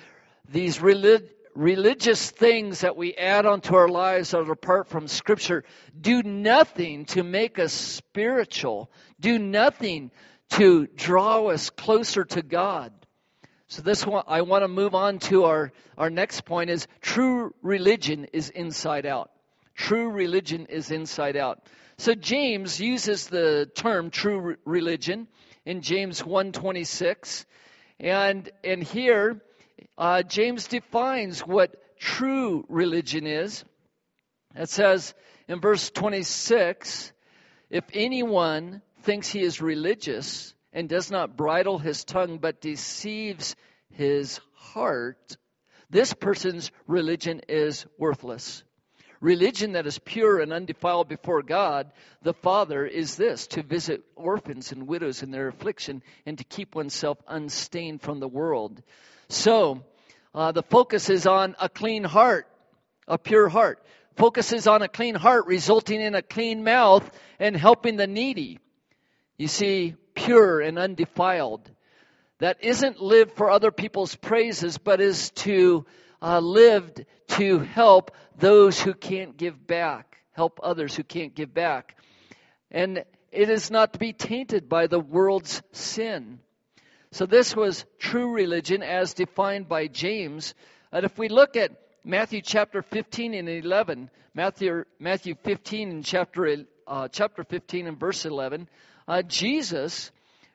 these 0.49 0.81
relig- 0.81 1.29
religious 1.55 2.31
things 2.31 2.81
that 2.81 2.95
we 2.95 3.13
add 3.13 3.45
onto 3.45 3.75
our 3.75 3.87
lives 3.87 4.31
that 4.31 4.39
are 4.39 4.51
apart 4.51 4.87
from 4.87 5.07
Scripture 5.07 5.63
do 5.99 6.23
nothing 6.23 7.05
to 7.05 7.23
make 7.23 7.59
us 7.59 7.73
spiritual, 7.73 8.91
do 9.19 9.37
nothing 9.39 10.11
to 10.51 10.87
draw 10.87 11.47
us 11.47 11.69
closer 11.69 12.23
to 12.25 12.41
God. 12.41 12.93
So 13.67 13.81
this 13.81 14.05
one, 14.05 14.23
I 14.27 14.41
want 14.41 14.63
to 14.63 14.67
move 14.67 14.93
on 14.93 15.19
to 15.19 15.45
our, 15.45 15.71
our 15.97 16.09
next 16.09 16.45
point 16.45 16.69
is 16.69 16.87
true 17.01 17.53
religion 17.61 18.27
is 18.33 18.49
inside 18.49 19.05
out. 19.05 19.31
True 19.73 20.11
religion 20.11 20.67
is 20.67 20.91
inside 20.91 21.35
out. 21.35 21.65
So 21.97 22.13
James 22.13 22.79
uses 22.79 23.27
the 23.27 23.69
term 23.73 24.09
true 24.11 24.57
religion 24.65 25.27
in 25.65 25.81
James 25.81 26.23
126. 26.23 27.45
And, 27.99 28.49
and 28.63 28.83
here, 28.83 29.41
uh, 29.97 30.23
James 30.23 30.67
defines 30.67 31.41
what 31.41 31.75
true 31.99 32.65
religion 32.69 33.27
is. 33.27 33.63
It 34.55 34.69
says 34.69 35.13
in 35.47 35.59
verse 35.59 35.89
26 35.89 37.11
if 37.69 37.85
anyone 37.93 38.81
thinks 39.01 39.29
he 39.29 39.41
is 39.41 39.61
religious 39.61 40.53
and 40.71 40.87
does 40.87 41.09
not 41.09 41.35
bridle 41.35 41.79
his 41.79 42.03
tongue 42.03 42.37
but 42.37 42.61
deceives 42.61 43.55
his 43.89 44.39
heart, 44.53 45.37
this 45.89 46.13
person's 46.13 46.71
religion 46.87 47.41
is 47.47 47.85
worthless. 47.97 48.63
Religion 49.21 49.71
that 49.71 49.87
is 49.87 49.99
pure 49.99 50.39
and 50.39 50.51
undefiled 50.51 51.07
before 51.07 51.41
God, 51.41 51.91
the 52.21 52.33
Father, 52.33 52.85
is 52.85 53.15
this 53.15 53.47
to 53.47 53.63
visit 53.63 54.03
orphans 54.15 54.71
and 54.71 54.85
widows 54.85 55.23
in 55.23 55.31
their 55.31 55.47
affliction 55.47 56.03
and 56.25 56.37
to 56.37 56.43
keep 56.43 56.75
oneself 56.75 57.17
unstained 57.27 58.01
from 58.01 58.19
the 58.19 58.27
world. 58.27 58.83
So, 59.33 59.83
uh, 60.35 60.51
the 60.51 60.61
focus 60.61 61.09
is 61.09 61.25
on 61.25 61.55
a 61.59 61.67
clean 61.67 62.03
heart, 62.03 62.47
a 63.07 63.17
pure 63.17 63.49
heart. 63.49 63.83
Focuses 64.15 64.67
on 64.67 64.83
a 64.83 64.87
clean 64.87 65.15
heart, 65.15 65.47
resulting 65.47 66.01
in 66.01 66.13
a 66.13 66.21
clean 66.21 66.63
mouth 66.63 67.09
and 67.39 67.57
helping 67.57 67.95
the 67.95 68.05
needy. 68.05 68.59
You 69.37 69.47
see, 69.47 69.95
pure 70.13 70.61
and 70.61 70.77
undefiled. 70.77 71.67
That 72.37 72.57
isn't 72.63 73.01
lived 73.01 73.31
for 73.31 73.49
other 73.49 73.71
people's 73.71 74.15
praises, 74.15 74.77
but 74.77 75.01
is 75.01 75.31
to 75.31 75.85
uh, 76.21 76.39
lived 76.39 77.03
to 77.29 77.59
help 77.59 78.11
those 78.37 78.79
who 78.79 78.93
can't 78.93 79.35
give 79.35 79.65
back, 79.65 80.17
help 80.33 80.59
others 80.61 80.95
who 80.95 81.03
can't 81.03 81.33
give 81.33 81.53
back. 81.53 81.97
And 82.69 83.03
it 83.31 83.49
is 83.49 83.71
not 83.71 83.93
to 83.93 83.99
be 83.99 84.13
tainted 84.13 84.69
by 84.69 84.85
the 84.85 84.99
world's 84.99 85.63
sin. 85.71 86.39
So 87.13 87.27
this 87.27 87.55
was 87.55 87.85
true 87.99 88.31
religion 88.31 88.81
as 88.81 89.13
defined 89.13 89.69
by 89.69 89.85
James. 89.85 90.55
And 90.91 91.05
if 91.05 91.15
we 91.19 91.29
look 91.29 91.55
at 91.55 91.69
Matthew 92.03 92.41
chapter 92.41 92.81
15 92.81 93.35
and 93.35 93.47
11, 93.47 94.09
Matthew, 94.33 94.85
Matthew 94.97 95.35
15 95.43 95.91
and 95.91 96.03
chapter, 96.03 96.65
uh, 96.87 97.09
chapter 97.09 97.43
15 97.43 97.85
and 97.85 97.99
verse 97.99 98.25
11, 98.25 98.67
uh, 99.07 99.21
Jesus 99.21 100.09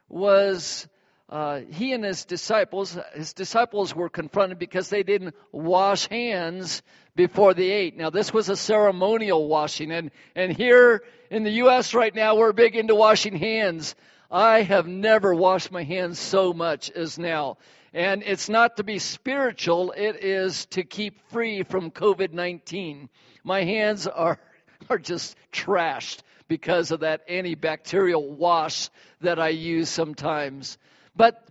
was, 0.09 0.89
uh, 1.29 1.61
he 1.71 1.93
and 1.93 2.03
his 2.03 2.25
disciples, 2.25 2.99
his 3.15 3.35
disciples 3.35 3.95
were 3.95 4.09
confronted 4.09 4.59
because 4.59 4.89
they 4.89 5.05
didn't 5.05 5.37
wash 5.53 6.09
hands 6.09 6.83
before 7.15 7.55
they 7.55 7.71
ate. 7.71 7.97
Now 7.97 8.11
this 8.11 8.33
was 8.33 8.49
a 8.49 8.57
ceremonial 8.57 9.47
washing 9.47 9.93
and, 9.93 10.11
and 10.35 10.57
here 10.57 11.05
in 11.31 11.45
the 11.45 11.53
U.S. 11.53 11.95
right 11.95 12.13
now 12.13 12.35
we're 12.35 12.53
big 12.53 12.75
into 12.75 12.97
washing 12.97 13.37
hands. 13.37 13.95
I 14.31 14.63
have 14.63 14.87
never 14.87 15.35
washed 15.35 15.73
my 15.73 15.85
hands 15.85 16.19
so 16.19 16.53
much 16.53 16.91
as 16.91 17.19
now. 17.19 17.57
And 17.95 18.23
it's 18.23 18.49
not 18.49 18.77
to 18.77 18.85
be 18.85 18.99
spiritual, 18.99 19.93
it 19.93 20.23
is 20.23 20.67
to 20.67 20.85
keep 20.85 21.19
free 21.31 21.63
from 21.63 21.91
COVID 21.91 22.33
19. 22.33 23.09
My 23.43 23.65
hands 23.65 24.07
are, 24.07 24.39
are 24.91 24.99
just 24.99 25.37
trashed 25.53 26.21
because 26.49 26.91
of 26.91 27.01
that 27.01 27.27
antibacterial 27.29 28.23
wash 28.23 28.91
that 29.23 29.39
I 29.39 29.49
use 29.49 29.89
sometimes. 29.89 30.77
But, 31.17 31.43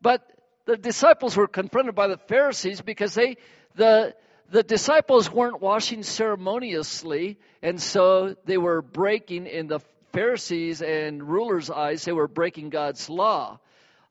but 0.00 0.26
the 0.64 0.76
disciples 0.76 1.36
were 1.36 1.48
confronted 1.48 1.94
by 1.94 2.08
the 2.08 2.16
Pharisees 2.16 2.80
because 2.80 3.14
they, 3.14 3.36
the, 3.74 4.14
the 4.50 4.62
disciples 4.62 5.30
weren't 5.30 5.60
washing 5.60 6.02
ceremoniously, 6.02 7.38
and 7.62 7.80
so 7.80 8.36
they 8.44 8.58
were 8.58 8.80
breaking 8.80 9.46
in 9.46 9.66
the 9.66 9.80
Pharisees 10.12 10.82
and 10.82 11.22
rulers' 11.22 11.70
eyes, 11.70 12.04
they 12.04 12.12
were 12.12 12.28
breaking 12.28 12.70
God's 12.70 13.08
law, 13.08 13.58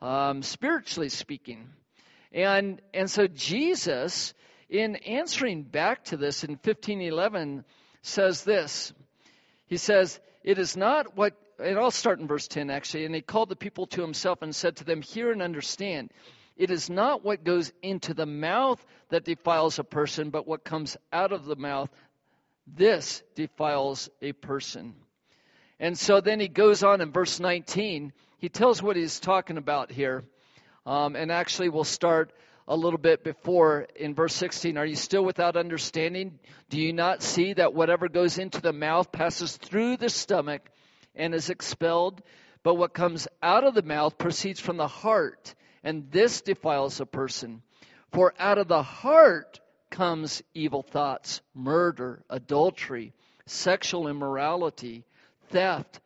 um, 0.02 0.42
spiritually 0.42 1.10
speaking. 1.10 1.70
And, 2.32 2.82
and 2.94 3.10
so 3.10 3.28
Jesus, 3.28 4.34
in 4.70 4.96
answering 4.98 5.64
back 5.64 6.06
to 6.06 6.18
this 6.18 6.44
in 6.44 6.52
1511, 6.52 7.64
says 8.02 8.44
this. 8.44 8.94
He 9.68 9.78
says, 9.78 10.20
It 10.44 10.58
is 10.58 10.76
not 10.76 11.16
what, 11.16 11.34
and 11.60 11.78
I'll 11.78 11.92
start 11.92 12.20
in 12.20 12.28
verse 12.28 12.48
10 12.48 12.70
actually, 12.70 13.06
and 13.06 13.14
he 13.14 13.22
called 13.22 13.50
the 13.50 13.56
people 13.56 13.86
to 13.88 14.02
himself 14.02 14.42
and 14.42 14.56
said 14.56 14.78
to 14.78 14.84
them, 14.84 15.02
Hear 15.02 15.32
and 15.32 15.42
understand. 15.42 16.12
It 16.58 16.72
is 16.72 16.90
not 16.90 17.24
what 17.24 17.44
goes 17.44 17.72
into 17.82 18.14
the 18.14 18.26
mouth 18.26 18.84
that 19.10 19.26
defiles 19.26 19.80
a 19.80 19.84
person, 19.84 20.30
but 20.30 20.48
what 20.48 20.64
comes 20.64 20.98
out 21.12 21.32
of 21.32 21.46
the 21.46 21.56
mouth. 21.56 21.90
This 22.68 23.24
defiles 23.36 24.10
a 24.22 24.34
person. 24.34 24.96
And 25.82 25.98
so 25.98 26.22
then 26.22 26.40
he 26.40 26.48
goes 26.48 26.84
on 26.84 27.02
in 27.02 27.12
verse 27.12 27.40
19. 27.40 28.14
He 28.38 28.50
tells 28.50 28.84
what 28.84 28.96
he's 28.96 29.20
talking 29.20 29.58
about 29.58 29.92
here. 29.92 30.24
Um, 30.86 31.16
and 31.16 31.32
actually, 31.32 31.70
we'll 31.70 31.86
start 31.86 32.32
a 32.68 32.76
little 32.76 33.00
bit 33.00 33.24
before 33.24 33.88
in 33.96 34.14
verse 34.14 34.36
16. 34.36 34.78
Are 34.78 34.86
you 34.86 34.96
still 34.96 35.26
without 35.26 35.58
understanding? 35.58 36.38
Do 36.70 36.80
you 36.80 36.94
not 36.94 37.24
see 37.24 37.54
that 37.54 37.74
whatever 37.74 38.10
goes 38.10 38.38
into 38.38 38.62
the 38.62 38.72
mouth 38.72 39.12
passes 39.12 39.58
through 39.58 39.98
the 39.98 40.10
stomach 40.10 40.62
and 41.16 41.34
is 41.34 41.50
expelled? 41.50 42.22
But 42.62 42.76
what 42.76 42.94
comes 42.94 43.28
out 43.42 43.64
of 43.64 43.74
the 43.74 43.82
mouth 43.82 44.20
proceeds 44.20 44.60
from 44.60 44.78
the 44.78 44.88
heart, 44.88 45.56
and 45.84 46.12
this 46.12 46.42
defiles 46.42 47.02
a 47.02 47.08
person. 47.08 47.64
For 48.14 48.36
out 48.38 48.60
of 48.60 48.68
the 48.68 48.84
heart 48.84 49.60
comes 49.90 50.44
evil 50.54 50.84
thoughts, 50.84 51.42
murder, 51.56 52.22
adultery, 52.30 53.14
sexual 53.48 54.08
immorality 54.08 55.06
theft, 55.52 56.00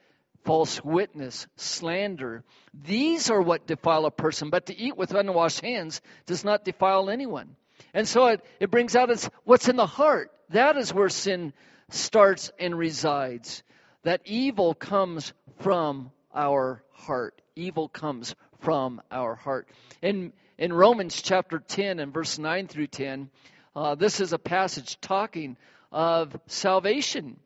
false 0.44 0.84
witness, 0.84 1.48
slander. 1.56 2.44
These 2.74 3.30
are 3.30 3.42
what 3.42 3.68
defile 3.68 4.06
a 4.06 4.12
person, 4.12 4.50
but 4.50 4.68
to 4.68 4.78
eat 4.78 4.98
with 4.98 5.14
unwashed 5.14 5.62
hands 5.62 6.02
does 6.26 6.44
not 6.44 6.66
defile 6.66 7.10
anyone. 7.10 7.56
And 7.94 8.08
so 8.08 8.28
it, 8.28 8.46
it 8.60 8.72
brings 8.72 8.96
out 8.96 9.10
it's 9.10 9.30
what's 9.44 9.70
in 9.70 9.76
the 9.76 9.86
heart. 9.86 10.32
That 10.50 10.78
is 10.78 10.94
where 10.94 11.10
sin 11.10 11.54
starts 11.90 12.52
and 12.60 12.78
resides. 12.78 13.64
That 14.04 14.22
evil 14.26 14.74
comes 14.74 15.34
from 15.60 16.12
our 16.34 16.84
heart. 16.92 17.42
Evil 17.56 17.88
comes 17.90 18.36
from 18.60 19.02
our 19.12 19.36
heart. 19.36 19.68
In, 20.02 20.34
in 20.58 20.74
Romans 20.74 21.22
chapter 21.22 21.60
10 21.60 22.00
and 22.00 22.14
verse 22.14 22.38
9 22.38 22.68
through 22.68 22.88
10, 22.88 23.30
uh, 23.76 23.96
this 23.96 24.20
is 24.20 24.34
a 24.34 24.40
passage 24.40 25.00
talking 25.02 25.58
of 25.92 26.36
salvation. 26.48 27.40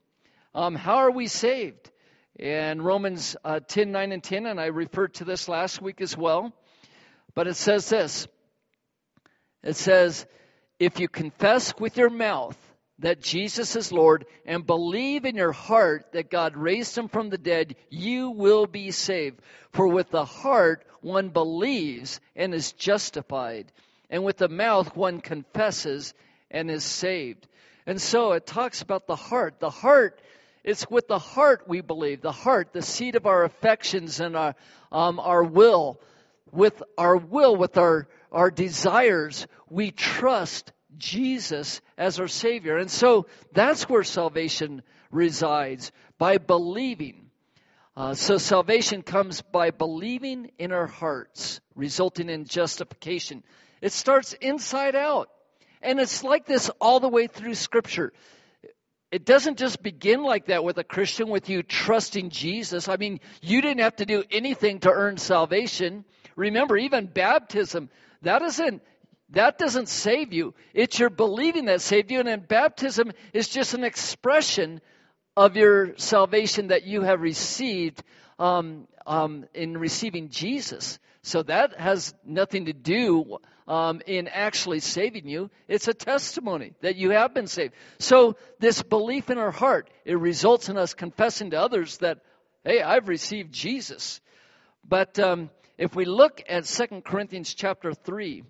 Um, 0.55 0.75
how 0.75 0.97
are 0.97 1.11
we 1.11 1.27
saved? 1.27 1.91
And 2.39 2.83
Romans 2.83 3.35
uh, 3.43 3.59
10, 3.59 3.91
9, 3.91 4.11
and 4.11 4.23
10, 4.23 4.45
and 4.45 4.59
I 4.59 4.67
referred 4.67 5.13
to 5.15 5.25
this 5.25 5.47
last 5.47 5.81
week 5.81 6.01
as 6.01 6.17
well. 6.17 6.53
But 7.35 7.47
it 7.47 7.55
says 7.55 7.89
this 7.89 8.27
it 9.63 9.75
says, 9.75 10.25
If 10.79 10.99
you 10.99 11.07
confess 11.07 11.73
with 11.79 11.97
your 11.97 12.09
mouth 12.09 12.57
that 12.99 13.21
Jesus 13.21 13.75
is 13.75 13.91
Lord 13.91 14.25
and 14.45 14.65
believe 14.65 15.25
in 15.25 15.35
your 15.35 15.51
heart 15.51 16.11
that 16.13 16.31
God 16.31 16.57
raised 16.57 16.97
him 16.97 17.09
from 17.09 17.29
the 17.29 17.37
dead, 17.37 17.75
you 17.89 18.31
will 18.31 18.65
be 18.65 18.91
saved. 18.91 19.39
For 19.71 19.87
with 19.87 20.09
the 20.09 20.25
heart 20.25 20.85
one 21.01 21.29
believes 21.29 22.19
and 22.35 22.53
is 22.53 22.71
justified, 22.71 23.71
and 24.09 24.23
with 24.23 24.37
the 24.37 24.49
mouth 24.49 24.95
one 24.95 25.21
confesses 25.21 26.13
and 26.49 26.71
is 26.71 26.83
saved. 26.83 27.47
And 27.85 28.01
so 28.01 28.33
it 28.33 28.45
talks 28.45 28.81
about 28.81 29.07
the 29.07 29.15
heart. 29.15 29.59
The 29.59 29.69
heart 29.69 30.19
it's 30.63 30.89
with 30.89 31.07
the 31.07 31.19
heart 31.19 31.67
we 31.67 31.81
believe, 31.81 32.21
the 32.21 32.31
heart, 32.31 32.73
the 32.73 32.81
seat 32.81 33.15
of 33.15 33.25
our 33.25 33.43
affections 33.43 34.19
and 34.19 34.35
our, 34.35 34.55
um, 34.91 35.19
our 35.19 35.43
will. 35.43 35.99
With 36.51 36.81
our 36.97 37.15
will, 37.15 37.55
with 37.55 37.77
our, 37.77 38.07
our 38.31 38.49
desires, 38.49 39.47
we 39.69 39.91
trust 39.91 40.71
Jesus 40.97 41.81
as 41.97 42.19
our 42.19 42.27
Savior. 42.27 42.77
And 42.77 42.89
so 42.89 43.27
that's 43.53 43.87
where 43.87 44.03
salvation 44.03 44.81
resides 45.11 45.91
by 46.17 46.37
believing. 46.37 47.29
Uh, 47.95 48.13
so 48.13 48.37
salvation 48.37 49.01
comes 49.01 49.41
by 49.41 49.71
believing 49.71 50.51
in 50.57 50.71
our 50.71 50.87
hearts, 50.87 51.61
resulting 51.75 52.29
in 52.29 52.45
justification. 52.45 53.43
It 53.81 53.91
starts 53.91 54.33
inside 54.33 54.95
out. 54.95 55.29
And 55.81 55.99
it's 55.99 56.23
like 56.23 56.45
this 56.45 56.69
all 56.81 56.99
the 56.99 57.09
way 57.09 57.27
through 57.27 57.55
Scripture. 57.55 58.11
It 59.11 59.25
doesn't 59.25 59.57
just 59.57 59.81
begin 59.81 60.21
like 60.21 60.47
that 60.47 60.63
with 60.63 60.77
a 60.77 60.83
Christian, 60.83 61.29
with 61.29 61.49
you 61.49 61.63
trusting 61.63 62.29
Jesus. 62.29 62.87
I 62.87 62.97
mean, 62.97 63.19
you 63.41 63.61
didn't 63.61 63.81
have 63.81 63.95
to 63.97 64.05
do 64.05 64.23
anything 64.29 64.79
to 64.81 64.91
earn 64.91 65.17
salvation. 65.17 66.05
Remember, 66.35 66.77
even 66.77 67.07
baptism, 67.07 67.89
that 68.21 68.41
isn't 68.41 68.83
that 69.31 69.59
doesn't 69.59 69.89
save 69.89 70.33
you. 70.33 70.55
It's 70.73 70.97
your 70.97 71.09
believing 71.09 71.65
that 71.65 71.81
saved 71.81 72.11
you. 72.11 72.19
And 72.19 72.27
then 72.27 72.39
baptism 72.47 73.11
is 73.31 73.47
just 73.47 73.73
an 73.75 73.83
expression 73.83 74.81
of 75.37 75.55
your 75.55 75.95
salvation 75.97 76.69
that 76.69 76.83
you 76.83 77.03
have 77.03 77.21
received 77.21 78.03
um, 78.39 78.87
um, 79.05 79.45
in 79.53 79.77
receiving 79.77 80.29
Jesus. 80.29 80.97
So 81.21 81.43
that 81.43 81.79
has 81.79 82.13
nothing 82.25 82.65
to 82.65 82.73
do 82.73 83.37
um, 83.69 84.01
in 84.07 84.27
actually 84.27 84.79
saving 84.79 85.27
you. 85.27 85.51
It's 85.67 85.87
a 85.87 85.93
testimony 85.93 86.73
that 86.81 86.95
you 86.95 87.11
have 87.11 87.35
been 87.35 87.45
saved. 87.45 87.75
So 87.99 88.35
this 88.59 88.81
belief 88.81 89.29
in 89.29 89.37
our 89.37 89.51
heart, 89.51 89.91
it 90.03 90.17
results 90.17 90.69
in 90.69 90.77
us 90.77 90.95
confessing 90.95 91.51
to 91.51 91.61
others 91.61 91.99
that, 91.99 92.17
hey, 92.65 92.81
I've 92.81 93.07
received 93.07 93.53
Jesus. 93.53 94.19
But 94.83 95.19
um, 95.19 95.51
if 95.77 95.95
we 95.95 96.05
look 96.05 96.41
at 96.49 96.65
Second 96.65 97.05
Corinthians 97.05 97.53
chapter 97.53 97.93
3, 97.93 98.43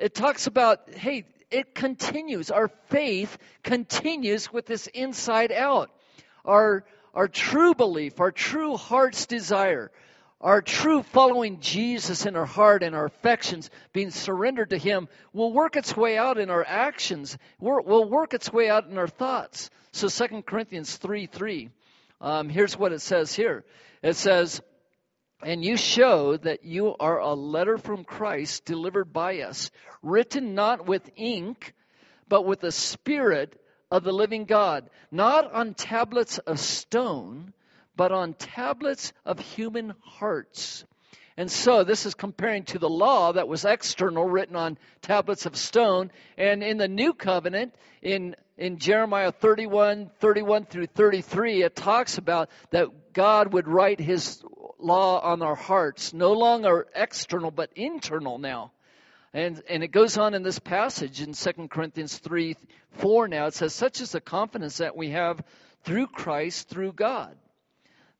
it 0.00 0.14
talks 0.14 0.48
about, 0.48 0.90
hey, 0.90 1.24
it 1.52 1.72
continues. 1.72 2.50
Our 2.50 2.68
faith 2.88 3.38
continues 3.62 4.52
with 4.52 4.66
this 4.66 4.88
inside 4.88 5.52
out. 5.52 5.90
Our, 6.44 6.84
our 7.14 7.28
true 7.28 7.74
belief, 7.74 8.18
our 8.18 8.32
true 8.32 8.76
heart's 8.76 9.26
desire, 9.26 9.92
our 10.40 10.62
true 10.62 11.02
following 11.02 11.60
Jesus 11.60 12.24
in 12.24 12.36
our 12.36 12.46
heart 12.46 12.82
and 12.82 12.94
our 12.94 13.06
affections 13.06 13.70
being 13.92 14.10
surrendered 14.10 14.70
to 14.70 14.78
Him 14.78 15.08
will 15.32 15.52
work 15.52 15.76
its 15.76 15.96
way 15.96 16.16
out 16.16 16.38
in 16.38 16.48
our 16.48 16.64
actions, 16.64 17.36
will 17.58 18.08
work 18.08 18.34
its 18.34 18.52
way 18.52 18.70
out 18.70 18.86
in 18.86 18.98
our 18.98 19.08
thoughts. 19.08 19.70
So 19.90 20.08
2 20.08 20.42
Corinthians 20.42 20.96
3 20.96 21.26
3, 21.26 21.70
um, 22.20 22.48
here's 22.48 22.78
what 22.78 22.92
it 22.92 23.00
says 23.00 23.34
here. 23.34 23.64
It 24.02 24.14
says, 24.14 24.60
and 25.42 25.64
you 25.64 25.76
show 25.76 26.36
that 26.36 26.64
you 26.64 26.94
are 26.98 27.18
a 27.18 27.34
letter 27.34 27.78
from 27.78 28.04
Christ 28.04 28.64
delivered 28.64 29.12
by 29.12 29.40
us, 29.40 29.70
written 30.02 30.54
not 30.54 30.86
with 30.86 31.10
ink, 31.16 31.74
but 32.28 32.44
with 32.44 32.60
the 32.60 32.72
Spirit 32.72 33.60
of 33.90 34.04
the 34.04 34.12
living 34.12 34.44
God, 34.44 34.90
not 35.10 35.52
on 35.52 35.74
tablets 35.74 36.38
of 36.38 36.60
stone, 36.60 37.52
but 37.98 38.12
on 38.12 38.32
tablets 38.32 39.12
of 39.26 39.40
human 39.40 39.92
hearts. 40.02 40.84
And 41.36 41.50
so 41.50 41.82
this 41.82 42.06
is 42.06 42.14
comparing 42.14 42.62
to 42.66 42.78
the 42.78 42.88
law 42.88 43.32
that 43.32 43.48
was 43.48 43.64
external, 43.64 44.24
written 44.24 44.54
on 44.54 44.78
tablets 45.02 45.46
of 45.46 45.56
stone. 45.56 46.12
And 46.36 46.62
in 46.62 46.78
the 46.78 46.86
new 46.86 47.12
covenant, 47.12 47.74
in, 48.00 48.36
in 48.56 48.78
Jeremiah 48.78 49.32
31, 49.32 50.12
31 50.20 50.66
through 50.66 50.86
33, 50.86 51.64
it 51.64 51.74
talks 51.74 52.18
about 52.18 52.50
that 52.70 53.12
God 53.12 53.52
would 53.52 53.66
write 53.66 53.98
his 53.98 54.44
law 54.78 55.20
on 55.20 55.42
our 55.42 55.56
hearts, 55.56 56.12
no 56.14 56.32
longer 56.34 56.86
external, 56.94 57.50
but 57.50 57.70
internal 57.74 58.38
now. 58.38 58.70
And, 59.34 59.60
and 59.68 59.82
it 59.82 59.88
goes 59.88 60.16
on 60.18 60.34
in 60.34 60.44
this 60.44 60.60
passage 60.60 61.20
in 61.20 61.32
2 61.32 61.68
Corinthians 61.68 62.16
3 62.16 62.56
4 62.92 63.28
now. 63.28 63.46
It 63.46 63.54
says, 63.54 63.74
Such 63.74 64.00
is 64.00 64.12
the 64.12 64.20
confidence 64.20 64.76
that 64.76 64.96
we 64.96 65.10
have 65.10 65.42
through 65.82 66.06
Christ, 66.06 66.68
through 66.68 66.92
God, 66.92 67.36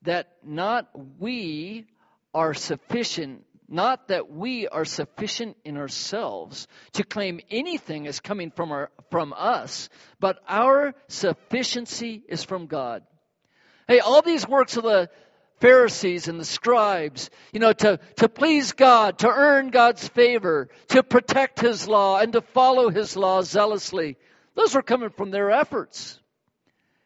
that 0.02 0.28
not 0.44 0.88
we 1.18 1.86
are 2.34 2.54
sufficient, 2.54 3.44
not 3.68 4.08
that 4.08 4.30
we 4.30 4.68
are 4.68 4.84
sufficient 4.84 5.56
in 5.64 5.76
ourselves 5.76 6.68
to 6.92 7.04
claim 7.04 7.40
anything 7.50 8.06
as 8.06 8.20
coming 8.20 8.50
from, 8.50 8.72
our, 8.72 8.90
from 9.10 9.32
us, 9.36 9.88
but 10.20 10.38
our 10.48 10.94
sufficiency 11.08 12.22
is 12.28 12.44
from 12.44 12.66
God. 12.66 13.02
Hey, 13.86 14.00
all 14.00 14.22
these 14.22 14.46
works 14.46 14.76
of 14.76 14.84
the 14.84 15.10
Pharisees 15.60 16.28
and 16.28 16.38
the 16.38 16.44
scribes, 16.44 17.30
you 17.52 17.60
know, 17.60 17.72
to, 17.72 17.98
to 18.16 18.28
please 18.28 18.72
God, 18.72 19.18
to 19.20 19.28
earn 19.28 19.70
God's 19.70 20.06
favor, 20.06 20.68
to 20.88 21.02
protect 21.02 21.60
His 21.60 21.88
law, 21.88 22.18
and 22.18 22.32
to 22.34 22.40
follow 22.40 22.90
His 22.90 23.16
law 23.16 23.42
zealously. 23.42 24.16
Those 24.54 24.74
were 24.74 24.82
coming 24.82 25.10
from 25.10 25.30
their 25.30 25.50
efforts. 25.50 26.20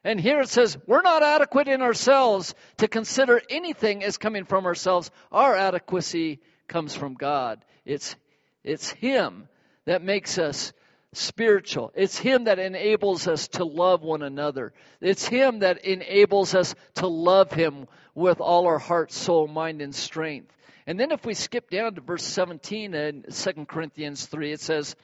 And 0.05 0.21
here 0.21 0.41
it 0.41 0.49
says, 0.49 0.77
we're 0.87 1.03
not 1.03 1.23
adequate 1.23 1.69
in 1.69 1.81
ourselves 1.81 2.55
to 2.79 2.89
consider 2.89 3.41
anything 3.49 4.03
as 4.03 4.19
coming 4.19 4.45
from 4.45 4.67
ourselves. 4.67 5.11
Our 5.31 5.55
adequacy 5.55 6.41
comes 6.67 6.95
from 6.95 7.15
God. 7.15 7.65
It's, 7.85 8.17
it's 8.65 8.91
Him 8.91 9.49
that 9.85 10.03
makes 10.03 10.39
us 10.39 10.73
spiritual. 11.13 11.93
It's 11.95 12.19
Him 12.19 12.45
that 12.45 12.59
enables 12.59 13.29
us 13.29 13.49
to 13.49 13.65
love 13.65 14.03
one 14.03 14.23
another. 14.23 14.73
It's 15.01 15.27
Him 15.27 15.61
that 15.61 15.85
enables 15.85 16.55
us 16.55 16.75
to 16.97 17.07
love 17.07 17.53
Him 17.53 17.87
with 18.15 18.41
all 18.41 18.67
our 18.67 18.79
heart, 18.79 19.13
soul, 19.13 19.47
mind, 19.47 19.83
and 19.83 19.95
strength. 19.95 20.53
And 20.87 20.99
then 20.99 21.13
if 21.13 21.25
we 21.25 21.35
skip 21.35 21.71
down 21.71 21.95
to 21.95 22.01
verse 22.01 22.25
17 22.25 22.95
in 22.95 23.25
2 23.31 23.53
Corinthians 23.67 24.27
3, 24.27 24.53
it 24.53 24.61
says, 24.61 24.97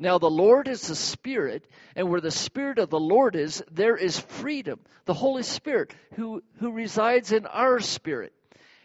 Now 0.00 0.16
the 0.16 0.30
Lord 0.30 0.66
is 0.66 0.88
the 0.88 0.96
Spirit, 0.96 1.62
and 1.94 2.08
where 2.08 2.22
the 2.22 2.30
Spirit 2.30 2.78
of 2.78 2.88
the 2.88 2.98
Lord 2.98 3.36
is, 3.36 3.62
there 3.70 3.98
is 3.98 4.18
freedom. 4.18 4.80
The 5.04 5.12
Holy 5.12 5.42
Spirit 5.42 5.94
who, 6.14 6.42
who 6.58 6.72
resides 6.72 7.32
in 7.32 7.44
our 7.44 7.80
spirit. 7.80 8.32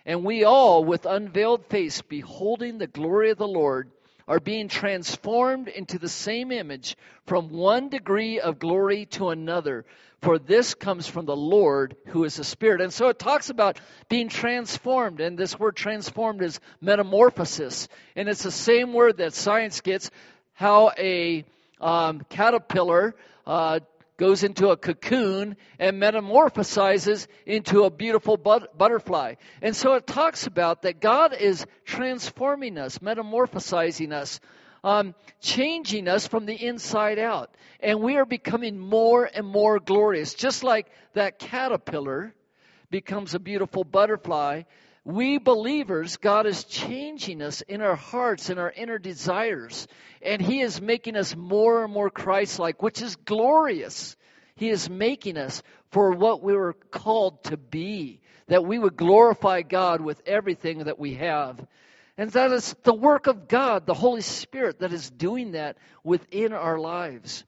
And 0.05 0.25
we 0.25 0.43
all, 0.43 0.83
with 0.83 1.05
unveiled 1.05 1.67
face, 1.67 2.01
beholding 2.01 2.77
the 2.77 2.87
glory 2.87 3.31
of 3.31 3.37
the 3.37 3.47
Lord, 3.47 3.89
are 4.27 4.41
being 4.41 4.67
transformed 4.67 5.69
into 5.69 5.99
the 5.99 6.09
same 6.09 6.51
image 6.51 6.97
from 7.25 7.49
one 7.49 7.87
degree 7.89 8.41
of 8.41 8.59
glory 8.59 9.05
to 9.05 9.29
another. 9.29 9.85
For 10.21 10.39
this 10.39 10.73
comes 10.73 11.07
from 11.07 11.25
the 11.25 11.35
Lord 11.35 11.95
who 12.07 12.23
is 12.23 12.35
the 12.35 12.43
Spirit. 12.43 12.81
And 12.81 12.91
so 12.91 13.09
it 13.09 13.19
talks 13.19 13.49
about 13.49 13.79
being 14.09 14.27
transformed. 14.27 15.21
And 15.21 15.37
this 15.37 15.57
word 15.57 15.75
transformed 15.75 16.41
is 16.41 16.59
metamorphosis. 16.81 17.87
And 18.15 18.27
it's 18.27 18.43
the 18.43 18.51
same 18.51 18.93
word 18.93 19.17
that 19.17 19.33
science 19.33 19.81
gets 19.81 20.09
how 20.55 20.91
a 20.97 21.45
um, 21.79 22.21
caterpillar 22.29 23.15
uh, 23.45 23.79
goes 24.17 24.43
into 24.43 24.69
a 24.69 24.77
cocoon 24.77 25.57
and 25.77 26.01
metamorphosizes 26.01 27.27
into 27.45 27.83
a 27.83 27.89
beautiful 27.89 28.37
but- 28.37 28.77
butterfly. 28.77 29.35
And 29.61 29.75
so 29.75 29.93
it 29.93 30.07
talks 30.07 30.47
about 30.47 30.83
that 30.83 31.01
God 31.01 31.33
is 31.33 31.65
transforming 31.83 32.77
us, 32.77 32.99
metamorphosizing 32.99 34.13
us, 34.13 34.39
um, 34.83 35.15
changing 35.41 36.07
us 36.07 36.27
from 36.27 36.45
the 36.45 36.55
inside 36.55 37.19
out. 37.19 37.53
And 37.81 38.01
we 38.01 38.15
are 38.15 38.25
becoming 38.25 38.79
more 38.79 39.29
and 39.31 39.45
more 39.45 39.79
glorious. 39.79 40.33
Just 40.33 40.63
like 40.63 40.87
that 41.13 41.39
caterpillar 41.39 42.33
becomes 42.89 43.33
a 43.33 43.39
beautiful 43.39 43.83
butterfly, 43.83 44.63
we 45.05 45.37
believers, 45.37 46.17
God 46.17 46.47
is 46.47 46.63
changing 46.63 47.43
us 47.43 47.61
in 47.61 47.81
our 47.81 47.95
hearts 47.95 48.49
and 48.49 48.59
our 48.59 48.71
inner 48.71 48.97
desires. 48.97 49.87
And 50.21 50.41
He 50.41 50.61
is 50.61 50.81
making 50.81 51.15
us 51.15 51.35
more 51.35 51.83
and 51.83 51.93
more 51.93 52.09
Christ 52.09 52.57
like, 52.57 52.81
which 52.81 53.03
is 53.03 53.15
glorious. 53.15 54.17
He 54.55 54.69
is 54.69 54.89
making 54.89 55.37
us 55.37 55.61
for 55.91 56.11
what 56.11 56.41
we 56.41 56.53
were 56.53 56.73
called 56.73 57.43
to 57.45 57.55
be, 57.55 58.21
that 58.47 58.65
we 58.65 58.79
would 58.79 58.97
glorify 58.97 59.61
God 59.61 60.01
with 60.01 60.21
everything 60.25 60.79
that 60.79 60.97
we 60.97 61.13
have. 61.15 61.63
And 62.17 62.31
that 62.31 62.51
is 62.51 62.75
the 62.83 62.93
work 62.93 63.27
of 63.27 63.47
God, 63.47 63.85
the 63.85 63.93
Holy 63.93 64.21
Spirit, 64.21 64.79
that 64.79 64.91
is 64.93 65.11
doing 65.11 65.51
that 65.51 65.77
within 66.03 66.51
our 66.51 66.79
lives. 66.79 67.43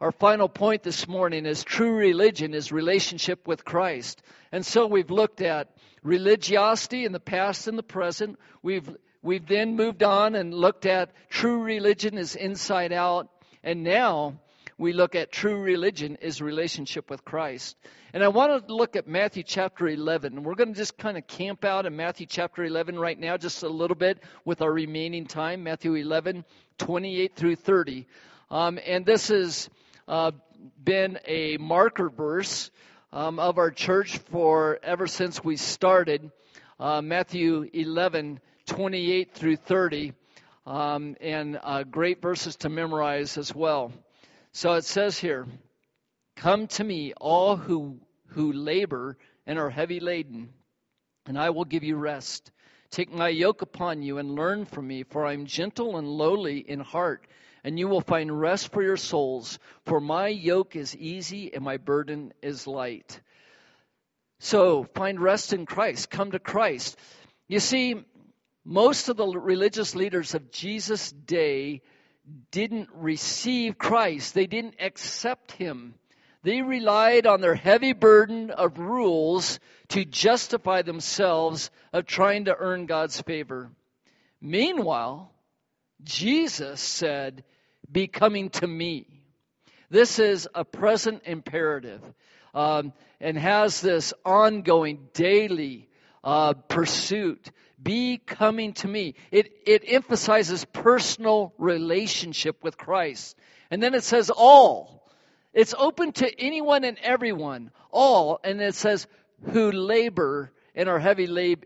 Our 0.00 0.12
final 0.12 0.48
point 0.48 0.82
this 0.82 1.06
morning 1.06 1.46
is 1.46 1.62
true 1.62 1.96
religion 1.96 2.54
is 2.54 2.72
relationship 2.72 3.46
with 3.46 3.64
Christ. 3.64 4.20
And 4.50 4.64
so 4.64 4.86
we've 4.86 5.10
looked 5.10 5.40
at 5.40 5.75
religiosity 6.02 7.04
in 7.04 7.12
the 7.12 7.20
past 7.20 7.66
and 7.66 7.78
the 7.78 7.82
present. 7.82 8.38
We've, 8.62 8.88
we've 9.22 9.46
then 9.46 9.76
moved 9.76 10.02
on 10.02 10.34
and 10.34 10.54
looked 10.54 10.86
at 10.86 11.10
true 11.28 11.62
religion 11.62 12.18
is 12.18 12.36
inside 12.36 12.92
out. 12.92 13.28
And 13.62 13.82
now 13.82 14.40
we 14.78 14.92
look 14.92 15.14
at 15.14 15.32
true 15.32 15.60
religion 15.60 16.16
is 16.20 16.40
relationship 16.40 17.10
with 17.10 17.24
Christ. 17.24 17.76
And 18.12 18.22
I 18.22 18.28
want 18.28 18.66
to 18.66 18.74
look 18.74 18.96
at 18.96 19.06
Matthew 19.06 19.42
chapter 19.42 19.88
11. 19.88 20.36
And 20.36 20.44
we're 20.44 20.54
going 20.54 20.72
to 20.72 20.78
just 20.78 20.96
kind 20.96 21.18
of 21.18 21.26
camp 21.26 21.64
out 21.64 21.86
in 21.86 21.96
Matthew 21.96 22.26
chapter 22.26 22.64
11 22.64 22.98
right 22.98 23.18
now, 23.18 23.36
just 23.36 23.62
a 23.62 23.68
little 23.68 23.96
bit 23.96 24.22
with 24.44 24.62
our 24.62 24.72
remaining 24.72 25.26
time. 25.26 25.62
Matthew 25.62 25.94
11, 25.94 26.44
28 26.78 27.36
through 27.36 27.56
30. 27.56 28.06
Um, 28.50 28.78
and 28.86 29.04
this 29.04 29.28
has 29.28 29.68
uh, 30.08 30.30
been 30.82 31.18
a 31.26 31.56
marker 31.56 32.08
verse 32.08 32.70
um, 33.16 33.38
of 33.38 33.56
our 33.56 33.70
church 33.70 34.18
for 34.30 34.78
ever 34.82 35.06
since 35.06 35.42
we 35.42 35.56
started. 35.56 36.30
Uh, 36.78 37.00
Matthew 37.00 37.66
11, 37.72 38.40
28 38.66 39.32
through 39.32 39.56
30. 39.56 40.12
um, 40.66 41.16
and 41.22 41.58
uh, 41.62 41.84
great 41.84 42.20
verses 42.20 42.56
to 42.56 42.68
memorize 42.68 43.38
as 43.38 43.54
well. 43.54 43.90
So 44.52 44.74
it 44.74 44.84
says 44.84 45.18
here, 45.18 45.46
Come 46.36 46.66
to 46.66 46.84
me, 46.84 47.14
all 47.16 47.56
who, 47.56 48.00
who 48.26 48.52
labor 48.52 49.16
and 49.46 49.58
are 49.58 49.70
heavy 49.70 50.00
laden, 50.00 50.50
and 51.24 51.38
I 51.38 51.48
will 51.50 51.64
give 51.64 51.84
you 51.84 51.96
rest. 51.96 52.50
Take 52.90 53.10
my 53.10 53.28
yoke 53.28 53.62
upon 53.62 54.02
you 54.02 54.18
and 54.18 54.34
learn 54.34 54.66
from 54.66 54.88
me, 54.88 55.04
for 55.04 55.24
I 55.24 55.32
am 55.32 55.46
gentle 55.46 55.96
and 55.96 56.06
lowly 56.06 56.58
in 56.58 56.80
heart, 56.80 57.26
and 57.66 57.80
you 57.80 57.88
will 57.88 58.00
find 58.00 58.40
rest 58.40 58.70
for 58.70 58.80
your 58.80 58.96
souls. 58.96 59.58
For 59.86 60.00
my 60.00 60.28
yoke 60.28 60.76
is 60.76 60.96
easy 60.96 61.52
and 61.52 61.64
my 61.64 61.78
burden 61.78 62.32
is 62.40 62.68
light. 62.68 63.20
So 64.38 64.84
find 64.94 65.20
rest 65.20 65.52
in 65.52 65.66
Christ. 65.66 66.08
Come 66.08 66.30
to 66.30 66.38
Christ. 66.38 66.96
You 67.48 67.58
see, 67.58 68.04
most 68.64 69.08
of 69.08 69.16
the 69.16 69.26
religious 69.26 69.96
leaders 69.96 70.36
of 70.36 70.52
Jesus' 70.52 71.10
day 71.10 71.82
didn't 72.52 72.88
receive 72.94 73.78
Christ, 73.78 74.32
they 74.32 74.46
didn't 74.46 74.76
accept 74.78 75.50
him. 75.50 75.94
They 76.44 76.62
relied 76.62 77.26
on 77.26 77.40
their 77.40 77.56
heavy 77.56 77.94
burden 77.94 78.52
of 78.52 78.78
rules 78.78 79.58
to 79.88 80.04
justify 80.04 80.82
themselves 80.82 81.72
of 81.92 82.06
trying 82.06 82.44
to 82.44 82.54
earn 82.56 82.86
God's 82.86 83.20
favor. 83.22 83.72
Meanwhile, 84.40 85.32
Jesus 86.04 86.80
said, 86.80 87.42
Be 87.90 88.06
coming 88.06 88.50
to 88.50 88.66
me. 88.66 89.06
This 89.90 90.18
is 90.18 90.48
a 90.54 90.64
present 90.64 91.22
imperative 91.24 92.02
um, 92.54 92.92
and 93.20 93.38
has 93.38 93.80
this 93.80 94.12
ongoing 94.24 95.08
daily 95.12 95.88
uh, 96.24 96.54
pursuit. 96.54 97.50
Be 97.80 98.18
coming 98.18 98.72
to 98.74 98.88
me. 98.88 99.14
It, 99.30 99.52
it 99.66 99.84
emphasizes 99.86 100.64
personal 100.64 101.52
relationship 101.58 102.64
with 102.64 102.76
Christ. 102.76 103.36
And 103.70 103.82
then 103.82 103.94
it 103.94 104.02
says 104.02 104.30
all. 104.30 105.08
It's 105.52 105.74
open 105.76 106.12
to 106.12 106.40
anyone 106.40 106.84
and 106.84 106.98
everyone, 107.02 107.70
all, 107.90 108.40
and 108.44 108.60
it 108.60 108.74
says 108.74 109.06
who 109.52 109.72
labor 109.72 110.52
and 110.74 110.88
are 110.88 110.98
heavy 110.98 111.26
lab- 111.26 111.64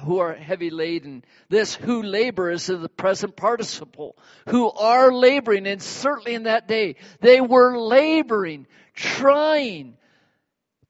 who 0.00 0.18
are 0.18 0.34
heavy 0.34 0.70
laden. 0.70 1.24
This 1.48 1.74
who 1.74 2.02
labor 2.02 2.50
is 2.50 2.66
the 2.66 2.88
present 2.88 3.36
participle. 3.36 4.16
Who 4.48 4.70
are 4.70 5.12
laboring, 5.12 5.66
and 5.66 5.82
certainly 5.82 6.34
in 6.34 6.44
that 6.44 6.68
day, 6.68 6.96
they 7.20 7.40
were 7.40 7.78
laboring, 7.78 8.66
trying 8.94 9.96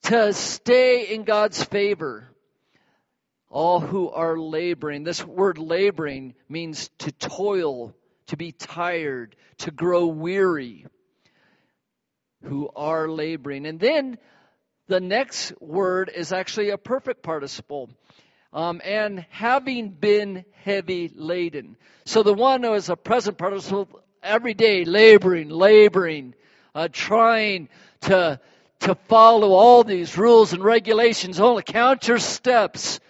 to 0.04 0.32
stay 0.32 1.14
in 1.14 1.24
God's 1.24 1.62
favor. 1.62 2.28
All 3.50 3.80
who 3.80 4.10
are 4.10 4.38
laboring. 4.38 5.04
This 5.04 5.24
word 5.24 5.58
laboring 5.58 6.34
means 6.48 6.90
to 6.98 7.12
toil, 7.12 7.94
to 8.26 8.36
be 8.36 8.52
tired, 8.52 9.34
to 9.58 9.70
grow 9.70 10.06
weary 10.06 10.86
who 12.44 12.70
are 12.76 13.08
laboring. 13.08 13.66
And 13.66 13.80
then 13.80 14.18
the 14.86 15.00
next 15.00 15.52
word 15.60 16.10
is 16.14 16.32
actually 16.32 16.70
a 16.70 16.78
perfect 16.78 17.22
participle. 17.22 17.90
Um, 18.52 18.80
and 18.84 19.26
having 19.30 19.90
been 19.90 20.44
heavy 20.64 21.10
laden. 21.14 21.76
So 22.06 22.22
the 22.22 22.34
one 22.34 22.62
who 22.62 22.74
is 22.74 22.88
a 22.88 22.96
present 22.96 23.36
participle 23.36 24.00
every 24.22 24.54
day, 24.54 24.84
laboring, 24.84 25.50
laboring, 25.50 26.34
uh, 26.74 26.88
trying 26.90 27.68
to 28.02 28.40
to 28.80 28.94
follow 29.08 29.52
all 29.52 29.82
these 29.82 30.16
rules 30.16 30.52
and 30.52 30.62
regulations. 30.62 31.40
Only 31.40 31.64
count 31.64 32.06
your 32.06 32.18
steps. 32.18 33.00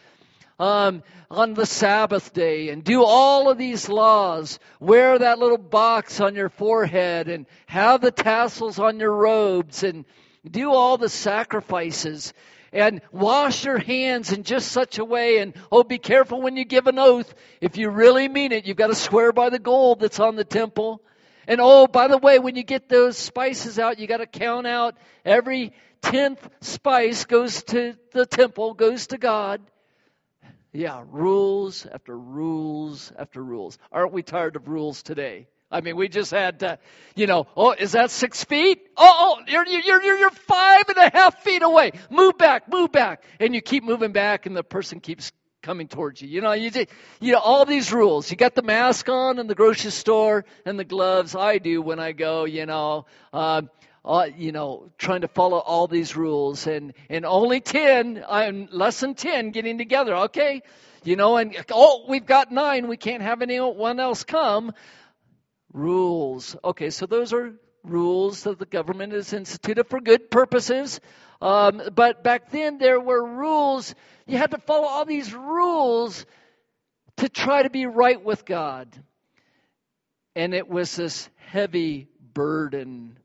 Um, 0.59 1.03
on 1.31 1.55
the 1.55 1.67
Sabbath 1.67 2.33
day 2.33 2.71
and 2.71 2.83
do 2.83 3.05
all 3.05 3.51
of 3.51 3.59
these 3.59 3.89
laws. 3.89 4.59
Wear 4.81 5.19
that 5.19 5.39
little 5.39 5.59
box 5.59 6.21
on 6.21 6.35
your 6.35 6.49
forehead 6.49 7.29
and 7.29 7.47
have 7.67 8.01
the 8.01 8.11
tassels 8.11 8.79
on 8.79 8.99
your 8.99 9.13
robes 9.13 9.83
and 9.83 10.05
do 10.49 10.73
all 10.73 10.97
the 10.97 11.09
sacrifices 11.09 12.33
and 12.73 13.01
wash 13.13 13.65
your 13.65 13.79
hands 13.79 14.33
in 14.33 14.43
just 14.43 14.71
such 14.73 14.99
a 14.99 15.05
way 15.05 15.39
and 15.39 15.55
oh 15.73 15.83
be 15.83 15.99
careful 15.99 16.41
when 16.41 16.57
you 16.57 16.65
give 16.65 16.87
an 16.87 16.99
oath 16.99 17.33
if 17.61 17.77
you 17.77 17.91
really 17.91 18.29
mean 18.29 18.53
it 18.53 18.67
you've 18.67 18.77
got 18.77 18.89
to 18.89 18.95
swear 18.95 19.33
by 19.33 19.51
the 19.51 19.59
gold 19.59 20.01
that's 20.01 20.21
on 20.21 20.37
the 20.37 20.45
temple 20.45 21.03
and 21.47 21.61
oh 21.61 21.87
by 21.87 22.09
the 22.09 22.19
way 22.19 22.39
when 22.39 22.57
you 22.57 22.63
get 22.63 22.89
those 22.89 23.17
spices 23.17 23.79
out 23.79 23.99
you 23.99 24.07
got 24.07 24.19
to 24.19 24.27
count 24.27 24.67
out 24.67 24.97
every 25.25 25.73
tenth 26.03 26.49
spice 26.61 27.25
goes 27.25 27.63
to 27.63 27.97
the 28.13 28.27
temple 28.27 28.75
goes 28.75 29.07
to 29.09 29.19
god 29.19 29.61
yeah, 30.73 31.03
rules 31.09 31.87
after 31.87 32.17
rules 32.17 33.11
after 33.19 33.43
rules. 33.43 33.79
Aren't 33.91 34.13
we 34.13 34.23
tired 34.23 34.55
of 34.55 34.69
rules 34.69 35.03
today? 35.03 35.49
I 35.71 35.83
mean, 35.83 35.97
we 35.97 36.09
just 36.09 36.31
had 36.31 36.61
to, 36.61 36.79
you 37.15 37.27
know, 37.27 37.47
oh, 37.57 37.73
is 37.73 37.93
that 37.93 38.11
six 38.11 38.43
feet? 38.45 38.89
Oh, 38.97 39.37
oh, 39.39 39.43
you're, 39.47 39.67
you're, 39.67 40.03
you're, 40.03 40.19
you're 40.19 40.31
five 40.31 40.89
and 40.89 40.97
a 40.97 41.11
half 41.11 41.43
feet 41.43 41.63
away. 41.63 41.93
Move 42.11 42.39
back, 42.39 42.71
move 42.71 42.91
back. 42.91 43.23
And 43.39 43.55
you 43.55 43.61
keep 43.61 43.85
moving 43.85 44.13
back 44.13 44.47
and 44.47 44.57
the 44.57 44.65
person 44.65 45.01
keeps 45.01 45.31
coming 45.61 45.89
towards 45.89 46.23
you. 46.23 46.29
You 46.29 46.41
know, 46.41 46.53
you, 46.53 46.71
just, 46.71 46.89
you 47.21 47.33
know, 47.33 47.39
all 47.39 47.67
these 47.67 47.93
rules. 47.93 48.31
You 48.31 48.37
got 48.39 48.55
the 48.55 48.63
mask 48.63 49.09
on 49.11 49.39
in 49.39 49.47
the 49.47 49.55
grocery 49.55 49.91
store 49.91 50.47
and 50.65 50.79
the 50.79 50.85
gloves. 50.85 51.35
I 51.35 51.59
do 51.59 51.83
when 51.83 51.99
I 51.99 52.13
go, 52.13 52.47
you 52.47 52.65
know, 52.65 53.05
uh, 53.35 53.63
uh, 54.05 54.29
you 54.37 54.53
know, 54.53 54.91
trying 54.97 55.21
to 55.21 55.29
follow 55.29 55.59
all 55.59 55.87
these 55.87 56.17
rules, 56.17 56.67
and 56.67 56.95
and 57.11 57.27
only 57.27 57.61
ten, 57.61 58.25
I'm 58.27 58.69
less 58.73 59.01
than 59.01 59.15
ten 59.15 59.51
getting 59.51 59.77
together. 59.77 60.15
Okay, 60.17 60.63
you 61.05 61.17
know, 61.17 61.37
and 61.37 61.55
oh, 61.71 62.07
we've 62.09 62.25
got 62.25 62.51
nine. 62.51 62.89
We 62.89 62.97
can't 62.97 63.23
have 63.23 63.43
anyone 63.43 64.01
else 64.01 64.25
come. 64.25 64.73
Rules. 65.73 66.57
Okay, 66.65 66.91
so 66.91 67.07
those 67.07 67.33
are 67.33 67.55
rules 67.85 68.45
that 68.45 68.59
the 68.59 68.67
government 68.67 69.13
has 69.13 69.33
instituted 69.33 69.85
for 69.85 70.01
good 70.01 70.31
purposes. 70.31 71.01
Um, 71.41 71.83
but 71.95 72.25
back 72.25 72.51
then, 72.51 72.79
there 72.79 73.01
were 73.01 73.25
rules. 73.25 73.95
You 74.27 74.39
had 74.39 74.51
to 74.51 74.59
follow 74.59 74.87
all 74.87 75.05
these 75.05 75.33
rules 75.33 76.27
to 77.19 77.29
try 77.29 77.63
to 77.63 77.71
be 77.71 77.87
right 77.87 78.23
with 78.23 78.45
God. 78.45 78.89
And 80.35 80.55
it 80.55 80.69
was 80.69 80.97
this 80.97 81.29
heavy 81.37 82.09
burden 82.35 83.19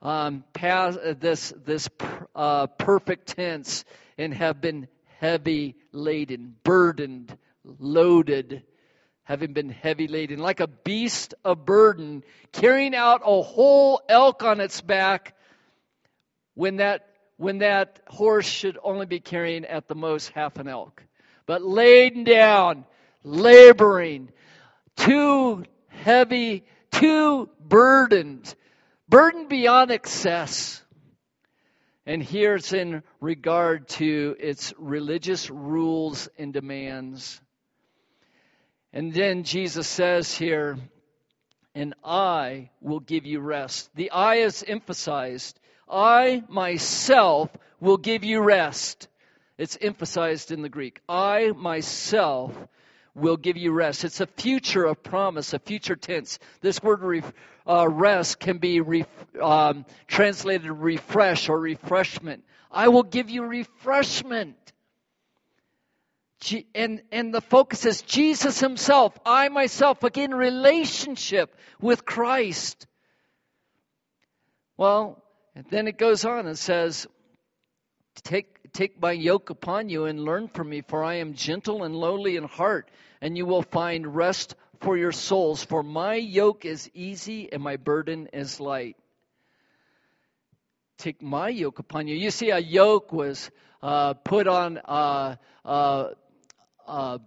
um, 0.00 0.44
uh, 0.62 0.92
this 1.18 1.52
this 1.64 1.88
uh, 2.34 2.66
perfect 2.66 3.36
tense 3.36 3.84
and 4.16 4.32
have 4.32 4.60
been 4.60 4.88
heavy 5.18 5.74
laden, 5.92 6.54
burdened, 6.62 7.36
loaded, 7.64 8.62
having 9.28 9.52
been 9.52 9.68
heavy 9.68 10.08
laden, 10.08 10.38
like 10.38 10.60
a 10.60 10.66
beast 10.66 11.34
of 11.44 11.66
burden, 11.66 12.24
carrying 12.50 12.94
out 12.94 13.20
a 13.22 13.42
whole 13.42 14.00
elk 14.08 14.42
on 14.42 14.58
its 14.58 14.80
back, 14.80 15.36
when 16.54 16.76
that 16.76 17.04
when 17.36 17.58
that 17.58 18.00
horse 18.08 18.46
should 18.46 18.78
only 18.82 19.04
be 19.04 19.20
carrying 19.20 19.66
at 19.66 19.86
the 19.86 19.94
most 19.94 20.30
half 20.30 20.56
an 20.56 20.66
elk, 20.66 21.04
but 21.46 21.62
laden 21.62 22.24
down, 22.24 22.86
laboring, 23.22 24.30
too 24.96 25.62
heavy, 25.88 26.64
too 26.90 27.48
burdened 27.60 28.54
burdened 29.08 29.50
beyond 29.50 29.90
excess. 29.90 30.82
And 32.06 32.22
here 32.22 32.54
it's 32.54 32.72
in 32.72 33.02
regard 33.20 33.88
to 33.88 34.36
its 34.40 34.72
religious 34.78 35.50
rules 35.50 36.28
and 36.38 36.52
demands. 36.54 37.40
And 38.92 39.12
then 39.12 39.42
Jesus 39.42 39.86
says 39.86 40.34
here, 40.34 40.78
and 41.74 41.94
I 42.02 42.70
will 42.80 43.00
give 43.00 43.26
you 43.26 43.40
rest. 43.40 43.90
The 43.94 44.10
I 44.10 44.36
is 44.36 44.64
emphasized. 44.66 45.58
I 45.88 46.42
myself 46.48 47.50
will 47.80 47.98
give 47.98 48.24
you 48.24 48.40
rest. 48.40 49.08
It's 49.58 49.78
emphasized 49.80 50.50
in 50.50 50.62
the 50.62 50.68
Greek. 50.68 51.00
I 51.08 51.52
myself 51.56 52.52
will 53.14 53.36
give 53.36 53.56
you 53.56 53.72
rest. 53.72 54.04
It's 54.04 54.20
a 54.20 54.26
future 54.26 54.84
of 54.84 55.02
promise, 55.02 55.52
a 55.52 55.58
future 55.58 55.96
tense. 55.96 56.38
This 56.60 56.82
word 56.82 57.24
uh, 57.66 57.88
rest 57.88 58.40
can 58.40 58.58
be 58.58 58.80
re, 58.80 59.04
um, 59.42 59.84
translated 60.06 60.70
refresh 60.70 61.48
or 61.48 61.58
refreshment. 61.58 62.44
I 62.70 62.88
will 62.88 63.02
give 63.02 63.28
you 63.30 63.44
refreshment. 63.44 64.56
And, 66.74 67.02
and 67.10 67.34
the 67.34 67.40
focus 67.40 67.84
is 67.84 68.02
Jesus 68.02 68.60
himself, 68.60 69.18
I 69.26 69.48
myself, 69.48 70.04
again, 70.04 70.32
relationship 70.32 71.54
with 71.80 72.04
Christ. 72.04 72.86
Well, 74.76 75.22
then 75.70 75.88
it 75.88 75.98
goes 75.98 76.24
on 76.24 76.46
and 76.46 76.56
says, 76.56 77.06
Take, 78.22 78.72
take 78.72 79.00
my 79.00 79.12
yoke 79.12 79.50
upon 79.50 79.88
you 79.88 80.04
and 80.04 80.24
learn 80.24 80.48
from 80.48 80.68
me, 80.68 80.82
for 80.86 81.04
I 81.04 81.14
am 81.14 81.34
gentle 81.34 81.82
and 81.82 81.94
lowly 81.94 82.36
in 82.36 82.44
heart, 82.44 82.90
and 83.20 83.36
you 83.36 83.46
will 83.46 83.62
find 83.62 84.14
rest 84.14 84.54
for 84.80 84.96
your 84.96 85.12
souls. 85.12 85.64
For 85.64 85.82
my 85.82 86.14
yoke 86.14 86.64
is 86.64 86.90
easy 86.94 87.52
and 87.52 87.62
my 87.62 87.76
burden 87.76 88.28
is 88.32 88.60
light. 88.60 88.96
Take 90.98 91.22
my 91.22 91.48
yoke 91.48 91.78
upon 91.78 92.08
you. 92.08 92.16
You 92.16 92.30
see, 92.30 92.50
a 92.50 92.58
yoke 92.58 93.12
was 93.12 93.50
uh, 93.82 94.14
put 94.14 94.48
on 94.48 94.78
uh, 94.78 95.36
uh, 95.64 96.08
uh 96.88 97.18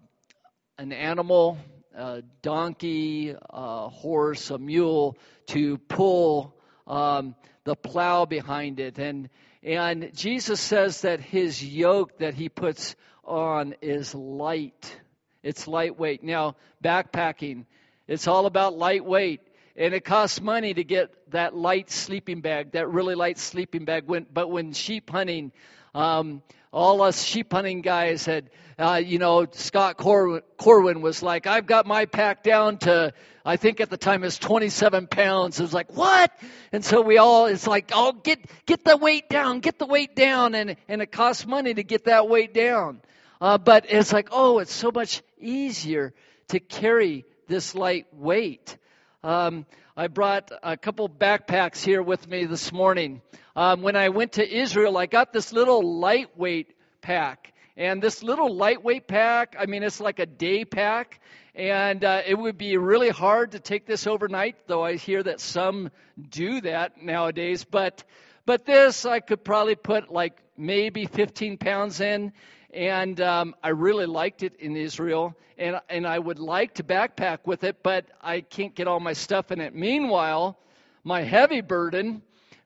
an 0.77 0.91
animal 0.91 1.57
a 1.95 2.21
donkey, 2.41 3.35
a 3.49 3.89
horse, 3.89 4.49
a 4.49 4.57
mule 4.57 5.17
to 5.47 5.77
pull 5.77 6.55
um, 6.87 7.35
the 7.63 7.75
plow 7.75 8.25
behind 8.25 8.79
it. 8.79 8.97
And, 8.97 9.29
and 9.63 10.11
Jesus 10.15 10.59
says 10.59 11.01
that 11.01 11.19
his 11.19 11.63
yoke 11.63 12.19
that 12.19 12.33
he 12.33 12.49
puts 12.49 12.95
on 13.23 13.75
is 13.81 14.15
light. 14.15 14.99
It's 15.43 15.67
lightweight. 15.67 16.23
Now, 16.23 16.55
backpacking, 16.83 17.65
it's 18.07 18.27
all 18.27 18.45
about 18.45 18.77
lightweight. 18.77 19.41
And 19.75 19.93
it 19.93 20.03
costs 20.03 20.41
money 20.41 20.73
to 20.73 20.83
get 20.83 21.13
that 21.31 21.55
light 21.55 21.89
sleeping 21.89 22.41
bag, 22.41 22.73
that 22.73 22.89
really 22.89 23.15
light 23.15 23.37
sleeping 23.37 23.85
bag. 23.85 24.03
When, 24.05 24.25
but 24.31 24.49
when 24.49 24.73
sheep 24.73 25.09
hunting, 25.09 25.51
um, 25.95 26.41
all 26.71 27.01
us 27.01 27.23
sheep 27.23 27.51
hunting 27.51 27.81
guys 27.81 28.25
had, 28.25 28.49
uh, 28.79 29.01
you 29.03 29.19
know, 29.19 29.45
Scott 29.51 29.97
Cor- 29.97 30.41
Corwin 30.57 31.01
was 31.01 31.21
like, 31.21 31.45
I've 31.45 31.65
got 31.65 31.85
my 31.85 32.05
pack 32.05 32.43
down 32.43 32.77
to, 32.79 33.13
I 33.43 33.57
think 33.57 33.81
at 33.81 33.89
the 33.89 33.97
time 33.97 34.23
it 34.23 34.27
was 34.27 34.39
27 34.39 35.07
pounds. 35.07 35.59
It 35.59 35.63
was 35.63 35.73
like, 35.73 35.95
what? 35.95 36.31
And 36.71 36.83
so 36.83 37.01
we 37.01 37.17
all, 37.17 37.47
it's 37.47 37.67
like, 37.67 37.91
oh, 37.93 38.13
get, 38.13 38.39
get 38.65 38.85
the 38.85 38.95
weight 38.95 39.29
down, 39.29 39.59
get 39.59 39.79
the 39.79 39.85
weight 39.85 40.15
down. 40.15 40.55
And, 40.55 40.77
and 40.87 41.01
it 41.01 41.11
costs 41.11 41.45
money 41.45 41.73
to 41.73 41.83
get 41.83 42.05
that 42.05 42.29
weight 42.29 42.53
down. 42.53 43.01
Uh, 43.41 43.57
but 43.57 43.87
it's 43.89 44.13
like, 44.13 44.29
oh, 44.31 44.59
it's 44.59 44.73
so 44.73 44.91
much 44.93 45.21
easier 45.39 46.13
to 46.49 46.59
carry 46.59 47.25
this 47.47 47.75
light 47.75 48.07
weight. 48.13 48.77
Um, 49.23 49.65
I 50.01 50.07
brought 50.07 50.51
a 50.63 50.77
couple 50.77 51.07
backpacks 51.07 51.83
here 51.83 52.01
with 52.01 52.27
me 52.27 52.45
this 52.45 52.71
morning. 52.71 53.21
Um, 53.55 53.83
when 53.83 53.95
I 53.95 54.09
went 54.09 54.31
to 54.31 54.51
Israel, 54.51 54.97
I 54.97 55.05
got 55.05 55.31
this 55.31 55.53
little 55.53 55.99
lightweight 55.99 56.75
pack. 57.01 57.53
And 57.77 58.01
this 58.01 58.23
little 58.23 58.51
lightweight 58.51 59.05
pack, 59.05 59.55
I 59.59 59.67
mean, 59.67 59.83
it's 59.83 60.01
like 60.01 60.17
a 60.17 60.25
day 60.25 60.65
pack. 60.65 61.21
And 61.53 62.03
uh, 62.03 62.23
it 62.25 62.33
would 62.33 62.57
be 62.57 62.77
really 62.77 63.09
hard 63.09 63.51
to 63.51 63.59
take 63.59 63.85
this 63.85 64.07
overnight, 64.07 64.55
though 64.65 64.83
I 64.83 64.95
hear 64.95 65.21
that 65.21 65.39
some 65.39 65.91
do 66.17 66.61
that 66.61 66.99
nowadays. 66.99 67.63
But, 67.63 68.03
but 68.47 68.65
this, 68.65 69.05
I 69.05 69.19
could 69.19 69.43
probably 69.43 69.75
put 69.75 70.11
like 70.11 70.41
maybe 70.57 71.05
15 71.05 71.59
pounds 71.59 72.01
in. 72.01 72.33
And 72.73 73.19
um, 73.19 73.55
I 73.63 73.69
really 73.69 74.05
liked 74.05 74.43
it 74.43 74.55
in 74.59 74.75
Israel. 74.75 75.35
And, 75.57 75.79
and 75.89 76.07
I 76.07 76.17
would 76.17 76.39
like 76.39 76.75
to 76.75 76.83
backpack 76.83 77.39
with 77.45 77.63
it, 77.63 77.83
but 77.83 78.05
I 78.21 78.41
can't 78.41 78.73
get 78.73 78.87
all 78.87 78.99
my 78.99 79.13
stuff 79.13 79.51
in 79.51 79.59
it. 79.59 79.75
Meanwhile, 79.75 80.57
my 81.03 81.21
heavy 81.21 81.61
burden, 81.61 82.21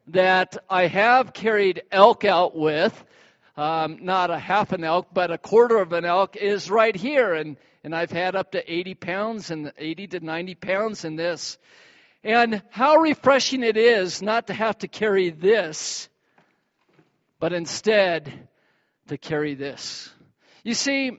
that 0.08 0.58
I 0.70 0.88
have 0.88 1.34
carried 1.34 1.84
elk 1.92 2.26
out 2.26 2.56
with, 2.56 3.04
um, 3.58 4.00
not 4.02 4.30
a 4.30 4.38
half 4.38 4.72
an 4.72 4.84
elk, 4.84 5.08
but 5.14 5.32
a 5.32 5.38
quarter 5.38 5.78
of 5.78 5.94
an 5.94 6.06
elk, 6.06 6.36
is 6.36 6.70
right 6.70 6.96
here. 6.96 7.34
And, 7.34 7.58
and 7.84 7.96
I've 7.96 8.12
had 8.12 8.36
up 8.36 8.52
to 8.52 8.72
80 8.72 8.94
pounds 8.96 9.52
and 9.52 9.72
80 9.78 10.08
to 10.08 10.20
90 10.20 10.56
pounds 10.56 11.06
in 11.06 11.16
this. 11.16 11.58
And 12.24 12.62
how 12.70 12.98
refreshing 12.98 13.64
it 13.64 13.78
is 13.78 14.22
not 14.22 14.48
to 14.48 14.54
have 14.54 14.78
to 14.80 14.88
carry 14.88 15.30
this, 15.30 16.10
but 17.40 17.54
instead 17.54 18.48
to 19.08 19.18
carry 19.18 19.56
this. 19.56 20.12
You 20.64 20.74
see, 20.74 21.12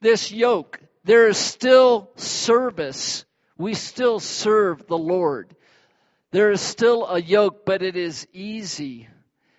this 0.00 0.30
yoke, 0.30 0.80
there 1.04 1.28
is 1.28 1.38
still 1.38 2.10
service. 2.16 3.24
We 3.58 3.74
still 3.74 4.20
serve 4.20 4.86
the 4.86 4.98
Lord. 4.98 5.54
There 6.30 6.50
is 6.50 6.60
still 6.60 7.06
a 7.06 7.20
yoke, 7.20 7.66
but 7.66 7.82
it 7.82 7.96
is 7.96 8.26
easy. 8.32 9.08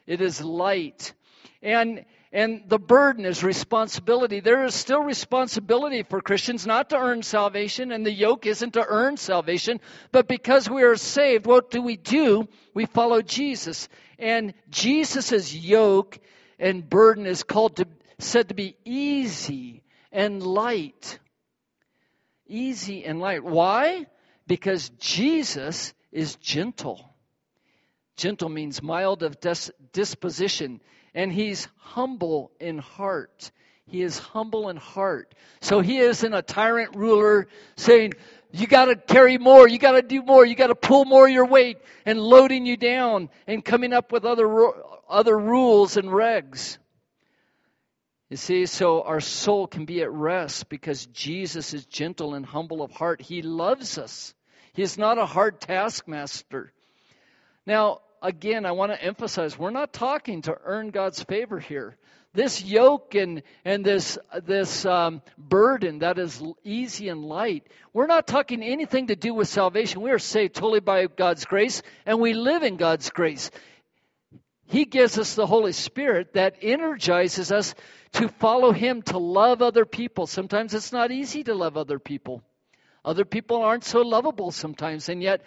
It 0.08 0.22
is 0.22 0.42
light. 0.42 1.14
And, 1.62 2.06
and 2.32 2.64
the 2.68 2.80
burden 2.80 3.26
is 3.26 3.44
responsibility. 3.44 4.40
There 4.40 4.66
is 4.66 4.74
still 4.74 5.02
responsibility 5.02 6.04
for 6.04 6.20
Christians 6.20 6.66
not 6.66 6.90
to 6.90 6.98
earn 6.98 7.22
salvation, 7.22 7.92
and 7.92 8.06
the 8.06 8.12
yoke 8.12 8.46
isn't 8.46 8.74
to 8.74 8.86
earn 8.86 9.18
salvation, 9.18 9.80
but 10.12 10.28
because 10.28 10.70
we 10.70 10.84
are 10.84 10.96
saved, 10.96 11.46
what 11.46 11.70
do 11.70 11.82
we 11.82 11.96
do? 11.96 12.48
We 12.74 12.86
follow 12.86 13.22
Jesus. 13.22 13.88
And 14.18 14.54
Jesus' 14.70 15.54
yoke 15.54 16.20
and 16.64 16.90
burden 16.90 17.26
is 17.26 17.44
called 17.44 17.76
to, 17.76 17.86
said 18.20 18.48
to 18.48 18.56
be 18.56 18.78
easy 18.86 19.84
and 20.14 20.42
light. 20.42 21.20
Easy 22.48 23.04
and 23.04 23.20
light. 23.20 23.44
Why? 23.44 24.06
Because 24.48 24.90
Jesus 24.98 25.94
is 26.14 26.36
gentle. 26.36 27.14
Gentle 28.16 28.48
means 28.48 28.82
mild 28.82 29.24
of 29.24 29.42
dis- 29.42 29.72
disposition, 29.92 30.80
and 31.14 31.34
he's 31.34 31.68
humble 31.80 32.52
in 32.62 32.78
heart. 32.78 33.52
He 33.86 34.02
is 34.02 34.18
humble 34.18 34.70
in 34.70 34.78
heart. 34.78 35.36
So 35.60 35.82
he 35.82 35.98
isn't 35.98 36.34
a 36.34 36.42
tyrant 36.42 36.96
ruler 36.96 37.48
saying, 37.76 38.14
you 38.54 38.68
got 38.68 38.86
to 38.86 38.96
carry 38.96 39.38
more, 39.38 39.68
you 39.68 39.80
got 39.80 39.94
to 39.94 40.02
do 40.02 40.22
more, 40.22 40.46
you 40.46 40.56
got 40.56 40.68
to 40.68 40.76
pull 40.76 41.04
more 41.04 41.28
your 41.28 41.46
weight 41.46 41.80
and 42.06 42.22
loading 42.22 42.66
you 42.66 42.78
down 42.78 43.30
and 43.48 43.66
coming 43.66 43.92
up 43.92 44.14
with 44.14 44.24
other 44.24 44.48
other 45.10 45.38
rules 45.38 45.98
and 45.98 46.10
regs. 46.10 46.78
You 48.30 48.38
see, 48.38 48.66
so 48.66 49.04
our 49.04 49.20
soul 49.20 49.68
can 49.68 49.86
be 49.86 50.02
at 50.02 50.12
rest 50.12 50.68
because 50.68 51.06
Jesus 51.08 51.74
is 51.74 51.86
gentle 51.86 52.34
and 52.34 52.46
humble 52.46 52.82
of 52.82 52.92
heart. 52.92 53.22
He 53.22 53.44
loves 53.44 53.98
us. 53.98 54.34
He's 54.74 54.98
not 54.98 55.20
a 55.20 55.26
hard 55.26 55.62
taskmaster. 55.62 56.74
Now, 57.68 58.00
again, 58.24 58.66
I 58.66 58.72
want 58.72 58.92
to 58.92 59.04
emphasize 59.04 59.58
we're 59.58 59.70
not 59.70 59.94
talking 59.94 60.42
to 60.44 60.58
earn 60.64 60.90
God's 60.90 61.22
favor 61.22 61.60
here. 61.60 61.96
This 62.34 62.64
yoke 62.64 63.14
and, 63.14 63.44
and 63.64 63.86
this, 63.86 64.18
this 64.44 64.84
um, 64.86 65.22
burden 65.38 66.00
that 66.00 66.18
is 66.18 66.42
easy 66.64 67.10
and 67.10 67.24
light, 67.24 67.68
we're 67.94 68.08
not 68.08 68.26
talking 68.26 68.64
anything 68.64 69.08
to 69.08 69.16
do 69.16 69.36
with 69.36 69.48
salvation. 69.48 70.02
We 70.02 70.10
are 70.10 70.18
saved 70.18 70.56
totally 70.56 70.80
by 70.80 71.06
God's 71.06 71.46
grace, 71.46 71.84
and 72.08 72.20
we 72.20 72.34
live 72.34 72.64
in 72.64 72.78
God's 72.78 73.12
grace. 73.12 73.52
He 74.66 74.86
gives 74.86 75.18
us 75.18 75.36
the 75.36 75.46
Holy 75.46 75.74
Spirit 75.74 76.34
that 76.34 76.58
energizes 76.62 77.52
us 77.52 77.76
to 78.14 78.28
follow 78.28 78.72
Him, 78.72 79.02
to 79.04 79.18
love 79.18 79.62
other 79.62 79.86
people. 79.86 80.28
Sometimes 80.28 80.74
it's 80.74 80.92
not 80.92 81.12
easy 81.12 81.44
to 81.44 81.54
love 81.54 81.78
other 81.78 82.00
people. 82.00 82.44
Other 83.06 83.26
people 83.26 83.62
aren't 83.62 83.84
so 83.84 84.02
lovable 84.02 84.52
sometimes, 84.52 85.10
and 85.10 85.22
yet 85.22 85.42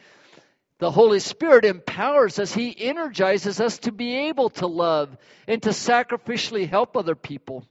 the 0.78 0.90
Holy 0.90 1.20
Spirit 1.20 1.64
empowers 1.64 2.38
us. 2.38 2.52
He 2.52 2.76
energizes 2.78 3.60
us 3.60 3.78
to 3.78 3.92
be 3.92 4.28
able 4.28 4.50
to 4.50 4.66
love 4.66 5.16
and 5.48 5.62
to 5.62 5.70
sacrificially 5.70 6.68
help 6.68 6.96
other 6.96 7.14
people. 7.14 7.66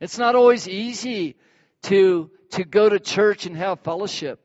It's 0.00 0.18
not 0.18 0.34
always 0.34 0.68
easy 0.68 1.36
to, 1.84 2.30
to 2.50 2.64
go 2.64 2.88
to 2.88 3.00
church 3.00 3.46
and 3.46 3.56
have 3.56 3.80
fellowship, 3.80 4.40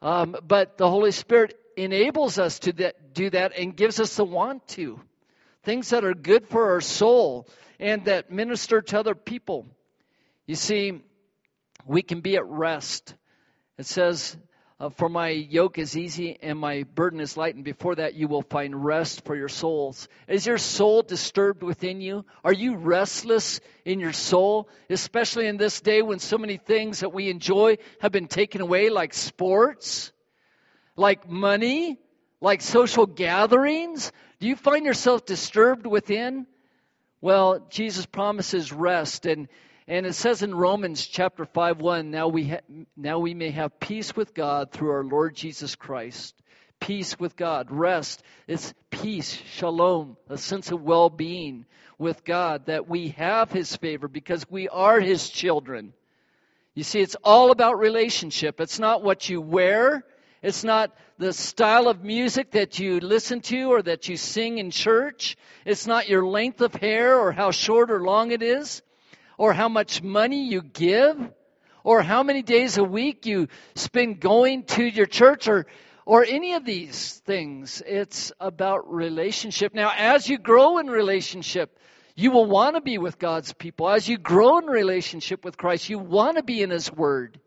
um, 0.00 0.36
but 0.46 0.78
the 0.78 0.88
Holy 0.88 1.12
Spirit 1.12 1.58
enables 1.76 2.38
us 2.38 2.58
to 2.60 2.72
that, 2.74 3.12
do 3.12 3.28
that 3.30 3.52
and 3.58 3.76
gives 3.76 4.00
us 4.00 4.16
the 4.16 4.24
want 4.24 4.66
to. 4.68 4.98
Things 5.64 5.90
that 5.90 6.04
are 6.04 6.14
good 6.14 6.46
for 6.46 6.72
our 6.72 6.80
soul 6.80 7.48
and 7.80 8.04
that 8.04 8.30
minister 8.30 8.80
to 8.80 8.98
other 8.98 9.14
people. 9.14 9.66
You 10.46 10.54
see, 10.54 11.02
we 11.86 12.02
can 12.02 12.20
be 12.20 12.36
at 12.36 12.46
rest 12.46 13.14
it 13.76 13.86
says, 13.86 14.36
uh, 14.78 14.90
For 14.90 15.08
my 15.08 15.28
yoke 15.28 15.78
is 15.78 15.96
easy 15.96 16.38
and 16.40 16.58
my 16.58 16.84
burden 16.84 17.20
is 17.20 17.36
light, 17.36 17.54
and 17.56 17.64
before 17.64 17.96
that 17.96 18.14
you 18.14 18.28
will 18.28 18.42
find 18.42 18.84
rest 18.84 19.24
for 19.24 19.34
your 19.34 19.48
souls. 19.48 20.08
Is 20.28 20.46
your 20.46 20.58
soul 20.58 21.02
disturbed 21.02 21.62
within 21.62 22.00
you? 22.00 22.24
Are 22.44 22.52
you 22.52 22.76
restless 22.76 23.60
in 23.84 23.98
your 23.98 24.12
soul? 24.12 24.68
Especially 24.88 25.46
in 25.46 25.56
this 25.56 25.80
day 25.80 26.02
when 26.02 26.20
so 26.20 26.38
many 26.38 26.56
things 26.56 27.00
that 27.00 27.12
we 27.12 27.30
enjoy 27.30 27.78
have 28.00 28.12
been 28.12 28.28
taken 28.28 28.60
away, 28.60 28.90
like 28.90 29.12
sports, 29.12 30.12
like 30.96 31.28
money, 31.28 31.98
like 32.44 32.60
social 32.60 33.06
gatherings? 33.06 34.12
Do 34.38 34.46
you 34.46 34.54
find 34.54 34.84
yourself 34.84 35.24
disturbed 35.24 35.86
within? 35.86 36.46
Well, 37.20 37.66
Jesus 37.70 38.04
promises 38.04 38.70
rest, 38.70 39.24
and 39.24 39.48
and 39.86 40.06
it 40.06 40.14
says 40.14 40.42
in 40.42 40.54
Romans 40.54 41.06
chapter 41.06 41.44
5 41.44 41.80
1, 41.80 42.10
now 42.10 42.28
we, 42.28 42.48
ha- 42.48 42.84
now 42.96 43.18
we 43.18 43.34
may 43.34 43.50
have 43.50 43.78
peace 43.80 44.16
with 44.16 44.32
God 44.32 44.72
through 44.72 44.90
our 44.90 45.04
Lord 45.04 45.34
Jesus 45.34 45.74
Christ. 45.74 46.34
Peace 46.80 47.18
with 47.18 47.36
God, 47.36 47.70
rest. 47.70 48.22
It's 48.46 48.72
peace, 48.90 49.32
shalom, 49.32 50.16
a 50.30 50.38
sense 50.38 50.70
of 50.70 50.82
well 50.82 51.10
being 51.10 51.66
with 51.98 52.24
God, 52.24 52.66
that 52.66 52.88
we 52.88 53.08
have 53.10 53.52
His 53.52 53.76
favor 53.76 54.08
because 54.08 54.50
we 54.50 54.68
are 54.68 55.00
His 55.00 55.28
children. 55.28 55.92
You 56.74 56.82
see, 56.82 57.00
it's 57.00 57.16
all 57.22 57.50
about 57.50 57.78
relationship. 57.78 58.60
It's 58.60 58.78
not 58.78 59.02
what 59.02 59.28
you 59.28 59.40
wear, 59.42 60.02
it's 60.44 60.62
not 60.62 60.94
the 61.16 61.32
style 61.32 61.88
of 61.88 62.04
music 62.04 62.50
that 62.50 62.78
you 62.78 63.00
listen 63.00 63.40
to 63.40 63.72
or 63.72 63.80
that 63.80 64.08
you 64.08 64.18
sing 64.18 64.58
in 64.58 64.70
church. 64.70 65.38
It's 65.64 65.86
not 65.86 66.06
your 66.06 66.26
length 66.26 66.60
of 66.60 66.74
hair 66.74 67.18
or 67.18 67.32
how 67.32 67.50
short 67.50 67.90
or 67.90 68.02
long 68.02 68.30
it 68.30 68.42
is 68.42 68.82
or 69.38 69.54
how 69.54 69.70
much 69.70 70.02
money 70.02 70.46
you 70.50 70.60
give 70.60 71.16
or 71.82 72.02
how 72.02 72.22
many 72.22 72.42
days 72.42 72.76
a 72.76 72.84
week 72.84 73.24
you 73.24 73.48
spend 73.74 74.20
going 74.20 74.64
to 74.64 74.84
your 74.84 75.06
church 75.06 75.48
or 75.48 75.64
or 76.04 76.22
any 76.22 76.52
of 76.52 76.66
these 76.66 77.22
things. 77.24 77.82
It's 77.86 78.30
about 78.38 78.92
relationship. 78.92 79.74
Now 79.74 79.92
as 79.96 80.28
you 80.28 80.36
grow 80.36 80.76
in 80.76 80.88
relationship 80.88 81.74
you 82.16 82.32
will 82.32 82.44
want 82.44 82.76
to 82.76 82.82
be 82.82 82.98
with 82.98 83.18
God's 83.18 83.54
people. 83.54 83.88
As 83.88 84.06
you 84.06 84.18
grow 84.18 84.58
in 84.58 84.66
relationship 84.66 85.42
with 85.42 85.56
Christ 85.56 85.88
you 85.88 85.98
want 85.98 86.36
to 86.36 86.42
be 86.42 86.60
in 86.60 86.68
his 86.68 86.92
word. 86.92 87.40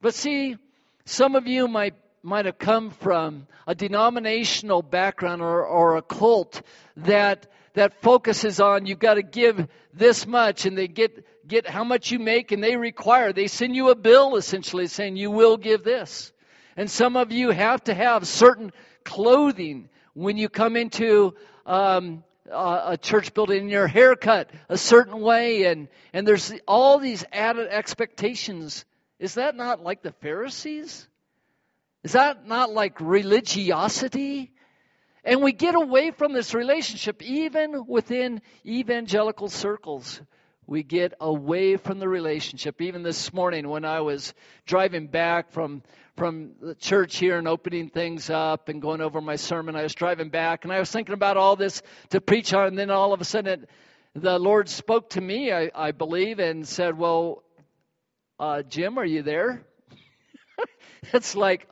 But 0.00 0.14
see 0.14 0.56
Some 1.04 1.36
of 1.36 1.46
you 1.46 1.68
might 1.68 1.94
might 2.22 2.46
have 2.46 2.58
come 2.58 2.90
from 2.90 3.46
a 3.66 3.74
denominational 3.74 4.82
background 4.82 5.42
or, 5.42 5.64
or 5.64 5.96
a 5.96 6.02
cult 6.02 6.62
that 6.96 7.46
that 7.74 8.02
focuses 8.02 8.60
on 8.60 8.86
you've 8.86 8.98
got 8.98 9.14
to 9.14 9.22
give 9.22 9.68
this 9.94 10.26
much 10.26 10.66
and 10.66 10.76
they 10.76 10.88
get 10.88 11.24
get 11.46 11.68
how 11.68 11.84
much 11.84 12.10
you 12.10 12.18
make 12.18 12.52
and 12.52 12.62
they 12.62 12.76
require 12.76 13.32
they 13.32 13.46
send 13.46 13.74
you 13.74 13.90
a 13.90 13.94
bill 13.94 14.36
essentially 14.36 14.86
saying 14.86 15.16
you 15.16 15.30
will 15.30 15.56
give 15.56 15.84
this 15.84 16.32
and 16.76 16.90
some 16.90 17.16
of 17.16 17.32
you 17.32 17.50
have 17.50 17.82
to 17.84 17.94
have 17.94 18.26
certain 18.26 18.72
clothing 19.04 19.88
when 20.14 20.36
you 20.36 20.48
come 20.48 20.76
into 20.76 21.34
um, 21.66 22.24
a 22.50 22.98
church 23.00 23.34
building, 23.34 23.62
and 23.62 23.70
your 23.70 23.86
haircut 23.86 24.50
a 24.68 24.78
certain 24.78 25.20
way, 25.20 25.64
and 25.64 25.88
and 26.12 26.26
there's 26.26 26.52
all 26.66 26.98
these 26.98 27.24
added 27.32 27.68
expectations. 27.70 28.84
Is 29.18 29.34
that 29.34 29.56
not 29.56 29.82
like 29.82 30.02
the 30.02 30.12
Pharisees? 30.12 31.08
Is 32.08 32.12
that 32.14 32.46
not 32.46 32.72
like 32.72 33.02
religiosity? 33.02 34.50
And 35.24 35.42
we 35.42 35.52
get 35.52 35.74
away 35.74 36.10
from 36.10 36.32
this 36.32 36.54
relationship 36.54 37.22
even 37.22 37.84
within 37.86 38.40
evangelical 38.64 39.50
circles 39.50 40.18
we 40.66 40.82
get 40.82 41.12
away 41.20 41.76
from 41.76 41.98
the 41.98 42.08
relationship. 42.08 42.80
Even 42.80 43.02
this 43.02 43.30
morning 43.34 43.68
when 43.68 43.84
I 43.84 44.00
was 44.00 44.32
driving 44.64 45.08
back 45.08 45.52
from 45.52 45.82
from 46.16 46.52
the 46.62 46.74
church 46.76 47.18
here 47.18 47.36
and 47.36 47.46
opening 47.46 47.90
things 47.90 48.30
up 48.30 48.70
and 48.70 48.80
going 48.80 49.02
over 49.02 49.20
my 49.20 49.36
sermon, 49.36 49.76
I 49.76 49.82
was 49.82 49.94
driving 49.94 50.30
back 50.30 50.64
and 50.64 50.72
I 50.72 50.78
was 50.78 50.90
thinking 50.90 51.12
about 51.12 51.36
all 51.36 51.56
this 51.56 51.82
to 52.08 52.22
preach 52.22 52.54
on, 52.54 52.68
and 52.68 52.78
then 52.78 52.90
all 52.90 53.12
of 53.12 53.20
a 53.20 53.24
sudden 53.26 53.64
it, 53.64 53.70
the 54.14 54.38
Lord 54.38 54.70
spoke 54.70 55.10
to 55.10 55.20
me, 55.20 55.52
I, 55.52 55.70
I 55.74 55.92
believe, 55.92 56.38
and 56.38 56.66
said, 56.66 56.96
"Well, 56.96 57.42
uh, 58.40 58.62
Jim, 58.62 58.96
are 58.98 59.04
you 59.04 59.20
there?" 59.20 59.62
it's 61.12 61.36
like, 61.36 61.68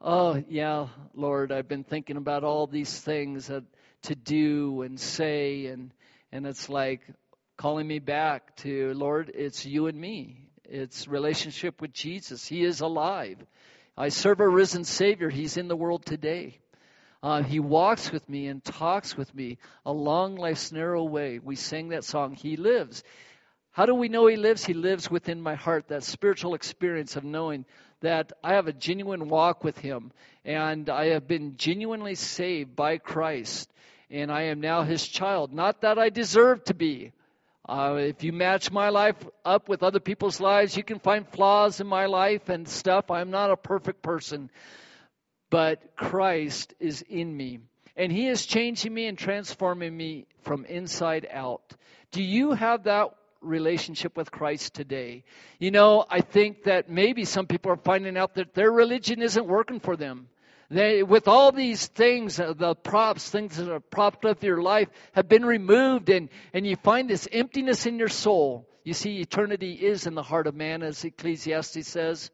oh 0.00 0.42
yeah, 0.48 0.88
Lord, 1.14 1.52
I've 1.52 1.68
been 1.68 1.84
thinking 1.84 2.16
about 2.16 2.44
all 2.44 2.66
these 2.66 2.98
things 2.98 3.46
that, 3.48 3.64
to 4.02 4.14
do 4.14 4.82
and 4.82 5.00
say, 5.00 5.66
and 5.66 5.92
and 6.32 6.46
it's 6.46 6.68
like, 6.68 7.00
calling 7.56 7.86
me 7.86 7.98
back 7.98 8.54
to, 8.56 8.92
Lord, 8.94 9.32
it's 9.34 9.64
you 9.64 9.86
and 9.86 9.98
me. 9.98 10.36
It's 10.64 11.08
relationship 11.08 11.80
with 11.80 11.92
Jesus. 11.92 12.46
He 12.46 12.62
is 12.62 12.80
alive. 12.80 13.38
I 13.96 14.10
serve 14.10 14.40
a 14.40 14.48
risen 14.48 14.84
Savior. 14.84 15.30
He's 15.30 15.56
in 15.56 15.68
the 15.68 15.76
world 15.76 16.04
today. 16.04 16.58
Uh, 17.22 17.42
he 17.42 17.60
walks 17.60 18.12
with 18.12 18.28
me 18.28 18.46
and 18.48 18.62
talks 18.62 19.16
with 19.16 19.34
me 19.34 19.58
along 19.86 20.36
life's 20.36 20.70
narrow 20.70 21.04
way. 21.04 21.38
We 21.42 21.56
sang 21.56 21.88
that 21.88 22.04
song, 22.04 22.34
He 22.34 22.56
lives. 22.56 23.02
How 23.72 23.86
do 23.86 23.94
we 23.94 24.08
know 24.08 24.26
He 24.26 24.36
lives? 24.36 24.64
He 24.64 24.74
lives 24.74 25.10
within 25.10 25.40
my 25.40 25.54
heart, 25.54 25.88
that 25.88 26.04
spiritual 26.04 26.54
experience 26.54 27.16
of 27.16 27.24
knowing 27.24 27.64
that 28.00 28.32
I 28.42 28.54
have 28.54 28.68
a 28.68 28.72
genuine 28.72 29.28
walk 29.28 29.64
with 29.64 29.78
Him 29.78 30.12
and 30.44 30.88
I 30.88 31.06
have 31.08 31.26
been 31.26 31.56
genuinely 31.56 32.14
saved 32.14 32.76
by 32.76 32.98
Christ 32.98 33.70
and 34.10 34.30
I 34.30 34.44
am 34.44 34.60
now 34.60 34.82
His 34.82 35.06
child. 35.06 35.52
Not 35.52 35.80
that 35.80 35.98
I 35.98 36.10
deserve 36.10 36.64
to 36.64 36.74
be, 36.74 37.12
uh, 37.68 37.96
if 37.98 38.22
you 38.22 38.32
match 38.32 38.70
my 38.70 38.90
life 38.90 39.16
up 39.44 39.68
with 39.68 39.82
other 39.82 39.98
people's 39.98 40.40
lives, 40.40 40.76
you 40.76 40.84
can 40.84 41.00
find 41.00 41.28
flaws 41.28 41.80
in 41.80 41.86
my 41.86 42.06
life 42.06 42.48
and 42.48 42.68
stuff. 42.68 43.10
I'm 43.10 43.30
not 43.30 43.50
a 43.50 43.56
perfect 43.56 44.02
person, 44.02 44.50
but 45.50 45.96
Christ 45.96 46.74
is 46.78 47.02
in 47.02 47.36
me. 47.36 47.58
And 47.96 48.12
He 48.12 48.28
is 48.28 48.46
changing 48.46 48.94
me 48.94 49.06
and 49.06 49.18
transforming 49.18 49.96
me 49.96 50.26
from 50.42 50.64
inside 50.64 51.26
out. 51.30 51.74
Do 52.12 52.22
you 52.22 52.52
have 52.52 52.84
that 52.84 53.10
relationship 53.40 54.16
with 54.16 54.30
Christ 54.30 54.74
today? 54.74 55.24
You 55.58 55.70
know, 55.70 56.04
I 56.08 56.20
think 56.20 56.64
that 56.64 56.88
maybe 56.90 57.24
some 57.24 57.46
people 57.46 57.72
are 57.72 57.76
finding 57.76 58.16
out 58.16 58.34
that 58.34 58.54
their 58.54 58.70
religion 58.70 59.22
isn't 59.22 59.46
working 59.46 59.80
for 59.80 59.96
them. 59.96 60.28
They, 60.68 61.02
with 61.02 61.28
all 61.28 61.52
these 61.52 61.86
things, 61.86 62.40
uh, 62.40 62.52
the 62.52 62.74
props, 62.74 63.30
things 63.30 63.56
that 63.56 63.68
have 63.68 63.88
propped 63.88 64.24
up 64.24 64.42
your 64.42 64.60
life, 64.60 64.88
have 65.12 65.28
been 65.28 65.44
removed, 65.44 66.08
and, 66.08 66.28
and 66.52 66.66
you 66.66 66.74
find 66.76 67.08
this 67.08 67.28
emptiness 67.30 67.86
in 67.86 67.98
your 67.98 68.08
soul. 68.08 68.68
You 68.82 68.92
see, 68.92 69.20
eternity 69.20 69.74
is 69.74 70.06
in 70.06 70.14
the 70.14 70.24
heart 70.24 70.46
of 70.48 70.56
man, 70.56 70.82
as 70.82 71.04
Ecclesiastes 71.04 71.86
says, 71.86 72.30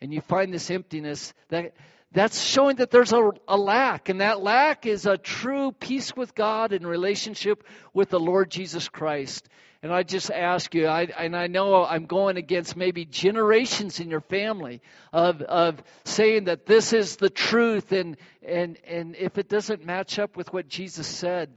and 0.00 0.12
you 0.12 0.20
find 0.20 0.52
this 0.52 0.70
emptiness 0.70 1.32
that 1.48 1.74
that's 2.12 2.42
showing 2.42 2.76
that 2.76 2.90
there's 2.90 3.12
a, 3.12 3.30
a 3.46 3.56
lack, 3.56 4.08
and 4.08 4.20
that 4.20 4.42
lack 4.42 4.84
is 4.84 5.06
a 5.06 5.16
true 5.16 5.70
peace 5.70 6.16
with 6.16 6.34
God 6.34 6.72
and 6.72 6.84
relationship 6.84 7.64
with 7.94 8.10
the 8.10 8.18
Lord 8.18 8.50
Jesus 8.50 8.88
Christ. 8.88 9.48
And 9.82 9.92
I 9.92 10.02
just 10.02 10.30
ask 10.30 10.74
you, 10.74 10.86
I, 10.86 11.04
and 11.04 11.34
I 11.34 11.46
know 11.46 11.84
I'm 11.84 12.04
going 12.04 12.36
against 12.36 12.76
maybe 12.76 13.06
generations 13.06 13.98
in 13.98 14.10
your 14.10 14.20
family 14.20 14.82
of, 15.10 15.40
of 15.40 15.82
saying 16.04 16.44
that 16.44 16.66
this 16.66 16.92
is 16.92 17.16
the 17.16 17.30
truth, 17.30 17.90
and, 17.90 18.18
and, 18.46 18.76
and 18.86 19.16
if 19.16 19.38
it 19.38 19.48
doesn't 19.48 19.86
match 19.86 20.18
up 20.18 20.36
with 20.36 20.52
what 20.52 20.68
Jesus 20.68 21.06
said, 21.06 21.50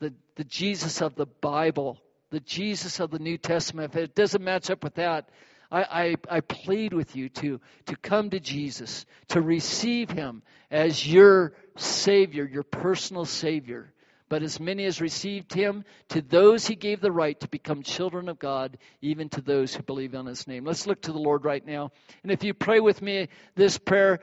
the, 0.00 0.12
the 0.36 0.44
Jesus 0.44 1.00
of 1.00 1.14
the 1.14 1.24
Bible, 1.24 1.98
the 2.28 2.40
Jesus 2.40 3.00
of 3.00 3.10
the 3.10 3.18
New 3.18 3.38
Testament, 3.38 3.94
if 3.94 3.96
it 3.96 4.14
doesn't 4.14 4.44
match 4.44 4.68
up 4.68 4.84
with 4.84 4.96
that, 4.96 5.30
I, 5.70 6.16
I, 6.28 6.36
I 6.36 6.40
plead 6.40 6.92
with 6.92 7.16
you 7.16 7.30
to, 7.30 7.58
to 7.86 7.96
come 7.96 8.28
to 8.30 8.40
Jesus, 8.40 9.06
to 9.28 9.40
receive 9.40 10.10
Him 10.10 10.42
as 10.70 11.10
your 11.10 11.54
Savior, 11.76 12.44
your 12.44 12.64
personal 12.64 13.24
Savior. 13.24 13.93
But 14.34 14.42
as 14.42 14.58
many 14.58 14.84
as 14.84 15.00
received 15.00 15.54
him, 15.54 15.84
to 16.08 16.20
those 16.20 16.66
he 16.66 16.74
gave 16.74 17.00
the 17.00 17.12
right 17.12 17.38
to 17.38 17.46
become 17.46 17.84
children 17.84 18.28
of 18.28 18.36
God, 18.36 18.78
even 19.00 19.28
to 19.28 19.40
those 19.40 19.72
who 19.72 19.84
believe 19.84 20.12
on 20.12 20.26
his 20.26 20.48
name. 20.48 20.64
Let's 20.64 20.88
look 20.88 21.02
to 21.02 21.12
the 21.12 21.20
Lord 21.20 21.44
right 21.44 21.64
now. 21.64 21.92
And 22.24 22.32
if 22.32 22.42
you 22.42 22.52
pray 22.52 22.80
with 22.80 23.00
me 23.00 23.28
this 23.54 23.78
prayer, 23.78 24.18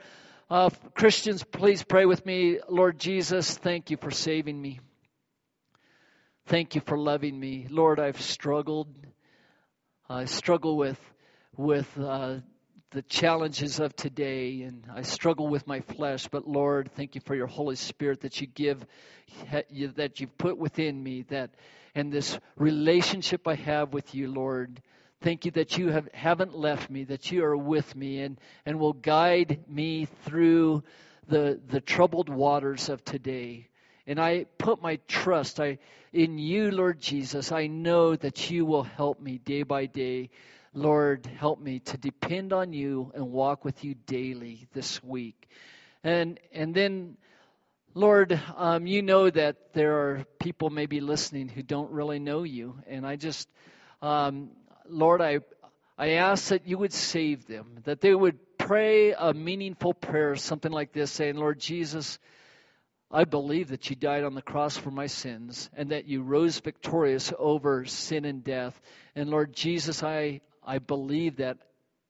uh, 0.50 0.68
Christians, 0.94 1.42
please 1.42 1.82
pray 1.82 2.04
with 2.04 2.26
me. 2.26 2.58
Lord 2.68 2.98
Jesus, 2.98 3.56
thank 3.56 3.90
you 3.90 3.96
for 3.96 4.10
saving 4.10 4.60
me. 4.60 4.80
Thank 6.44 6.74
you 6.74 6.82
for 6.82 6.98
loving 6.98 7.40
me. 7.40 7.66
Lord, 7.70 7.98
I've 7.98 8.20
struggled. 8.20 8.94
I 10.10 10.26
struggle 10.26 10.76
with 10.76 11.00
with 11.56 11.88
uh, 11.98 12.40
the 12.92 13.02
challenges 13.02 13.80
of 13.80 13.96
today 13.96 14.62
and 14.62 14.86
I 14.94 15.02
struggle 15.02 15.48
with 15.48 15.66
my 15.66 15.80
flesh, 15.80 16.28
but 16.28 16.46
Lord, 16.46 16.90
thank 16.94 17.14
you 17.14 17.22
for 17.22 17.34
your 17.34 17.46
Holy 17.46 17.76
Spirit 17.76 18.20
that 18.20 18.40
you 18.40 18.46
give, 18.46 18.84
that 19.50 20.20
you've 20.20 20.36
put 20.36 20.58
within 20.58 21.02
me, 21.02 21.22
that, 21.30 21.50
and 21.94 22.12
this 22.12 22.38
relationship 22.56 23.48
I 23.48 23.54
have 23.54 23.94
with 23.94 24.14
you, 24.14 24.30
Lord. 24.30 24.82
Thank 25.22 25.46
you 25.46 25.52
that 25.52 25.78
you 25.78 25.88
have, 25.88 26.08
haven't 26.12 26.54
left 26.54 26.90
me, 26.90 27.04
that 27.04 27.32
you 27.32 27.44
are 27.44 27.56
with 27.56 27.96
me 27.96 28.20
and, 28.20 28.38
and 28.66 28.78
will 28.78 28.92
guide 28.92 29.64
me 29.68 30.06
through 30.24 30.82
the, 31.28 31.60
the 31.68 31.80
troubled 31.80 32.28
waters 32.28 32.90
of 32.90 33.02
today. 33.04 33.68
And 34.06 34.20
I 34.20 34.44
put 34.58 34.82
my 34.82 34.96
trust 35.08 35.60
I, 35.60 35.78
in 36.12 36.36
you, 36.36 36.70
Lord 36.70 37.00
Jesus. 37.00 37.52
I 37.52 37.68
know 37.68 38.16
that 38.16 38.50
you 38.50 38.66
will 38.66 38.82
help 38.82 39.18
me 39.18 39.38
day 39.38 39.62
by 39.62 39.86
day 39.86 40.28
Lord, 40.74 41.26
help 41.26 41.60
me 41.60 41.80
to 41.80 41.98
depend 41.98 42.52
on 42.54 42.72
you 42.72 43.12
and 43.14 43.30
walk 43.30 43.62
with 43.62 43.84
you 43.84 43.94
daily 43.94 44.68
this 44.72 45.02
week. 45.04 45.48
And 46.02 46.40
and 46.50 46.74
then, 46.74 47.18
Lord, 47.94 48.40
um, 48.56 48.86
you 48.86 49.02
know 49.02 49.28
that 49.28 49.74
there 49.74 49.98
are 49.98 50.24
people 50.40 50.70
maybe 50.70 51.00
listening 51.00 51.48
who 51.48 51.62
don't 51.62 51.90
really 51.90 52.18
know 52.18 52.42
you, 52.42 52.78
and 52.86 53.06
I 53.06 53.16
just, 53.16 53.48
um, 54.00 54.52
Lord, 54.88 55.20
I 55.20 55.40
I 55.98 56.12
ask 56.12 56.48
that 56.48 56.66
you 56.66 56.78
would 56.78 56.94
save 56.94 57.46
them, 57.46 57.80
that 57.84 58.00
they 58.00 58.14
would 58.14 58.38
pray 58.56 59.12
a 59.12 59.34
meaningful 59.34 59.92
prayer, 59.92 60.36
something 60.36 60.72
like 60.72 60.92
this, 60.92 61.10
saying, 61.10 61.36
Lord 61.36 61.60
Jesus. 61.60 62.18
I 63.14 63.24
believe 63.24 63.68
that 63.68 63.90
you 63.90 63.96
died 63.96 64.24
on 64.24 64.34
the 64.34 64.40
cross 64.40 64.78
for 64.78 64.90
my 64.90 65.06
sins 65.06 65.68
and 65.76 65.90
that 65.90 66.06
you 66.06 66.22
rose 66.22 66.58
victorious 66.60 67.30
over 67.38 67.84
sin 67.84 68.24
and 68.24 68.42
death. 68.42 68.80
And 69.14 69.28
Lord 69.28 69.52
Jesus, 69.54 70.02
I, 70.02 70.40
I 70.64 70.78
believe 70.78 71.36
that, 71.36 71.58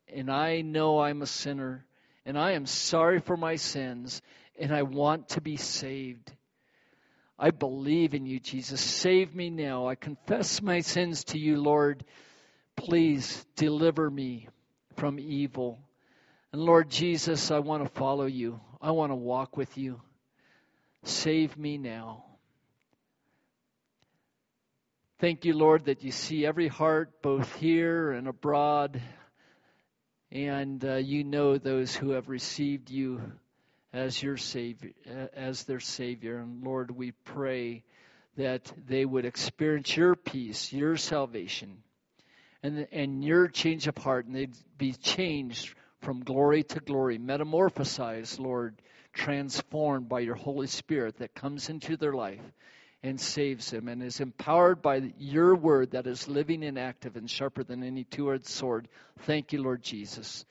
and 0.08 0.30
I 0.30 0.60
know 0.60 1.00
I'm 1.00 1.22
a 1.22 1.26
sinner, 1.26 1.84
and 2.26 2.38
I 2.38 2.52
am 2.52 2.66
sorry 2.66 3.20
for 3.20 3.36
my 3.36 3.56
sins, 3.56 4.22
and 4.58 4.72
I 4.72 4.82
want 4.82 5.30
to 5.30 5.40
be 5.40 5.56
saved. 5.56 6.32
I 7.38 7.50
believe 7.50 8.14
in 8.14 8.26
you, 8.26 8.38
Jesus. 8.38 8.80
Save 8.80 9.34
me 9.34 9.50
now. 9.50 9.88
I 9.88 9.94
confess 9.94 10.62
my 10.62 10.80
sins 10.80 11.24
to 11.24 11.38
you, 11.38 11.60
Lord. 11.60 12.04
Please 12.76 13.44
deliver 13.56 14.10
me 14.10 14.48
from 14.96 15.18
evil. 15.18 15.80
And 16.52 16.62
Lord 16.62 16.90
Jesus, 16.90 17.50
I 17.50 17.58
want 17.58 17.82
to 17.82 17.88
follow 17.88 18.26
you. 18.26 18.60
I 18.80 18.90
want 18.90 19.10
to 19.10 19.16
walk 19.16 19.56
with 19.56 19.76
you. 19.78 20.00
Save 21.04 21.56
me 21.56 21.78
now. 21.78 22.24
Thank 25.22 25.44
you, 25.44 25.54
Lord, 25.54 25.84
that 25.84 26.02
you 26.02 26.10
see 26.10 26.44
every 26.44 26.66
heart, 26.66 27.22
both 27.22 27.54
here 27.54 28.10
and 28.10 28.26
abroad, 28.26 29.00
and 30.32 30.84
uh, 30.84 30.96
you 30.96 31.22
know 31.22 31.58
those 31.58 31.94
who 31.94 32.10
have 32.10 32.28
received 32.28 32.90
you 32.90 33.20
as 33.92 34.20
your 34.20 34.36
savior, 34.36 34.90
as 35.32 35.62
their 35.62 35.78
savior. 35.78 36.38
And 36.38 36.64
Lord, 36.64 36.90
we 36.90 37.12
pray 37.12 37.84
that 38.36 38.72
they 38.88 39.04
would 39.04 39.24
experience 39.24 39.96
your 39.96 40.16
peace, 40.16 40.72
your 40.72 40.96
salvation, 40.96 41.84
and 42.64 42.88
and 42.90 43.22
your 43.22 43.46
change 43.46 43.86
of 43.86 43.96
heart, 43.96 44.26
and 44.26 44.34
they'd 44.34 44.56
be 44.76 44.90
changed 44.92 45.72
from 46.00 46.24
glory 46.24 46.64
to 46.64 46.80
glory, 46.80 47.20
metamorphosized, 47.20 48.40
Lord, 48.40 48.74
transformed 49.12 50.08
by 50.08 50.18
your 50.18 50.34
Holy 50.34 50.66
Spirit 50.66 51.18
that 51.18 51.32
comes 51.32 51.68
into 51.68 51.96
their 51.96 52.12
life 52.12 52.42
and 53.02 53.20
saves 53.20 53.70
him 53.70 53.88
and 53.88 54.02
is 54.02 54.20
empowered 54.20 54.80
by 54.80 55.12
your 55.18 55.54
word 55.54 55.90
that 55.92 56.06
is 56.06 56.28
living 56.28 56.64
and 56.64 56.78
active 56.78 57.16
and 57.16 57.28
sharper 57.28 57.64
than 57.64 57.82
any 57.82 58.04
two 58.04 58.32
edged 58.32 58.46
sword. 58.46 58.88
Thank 59.20 59.52
you, 59.52 59.62
Lord 59.62 59.82
Jesus. 59.82 60.44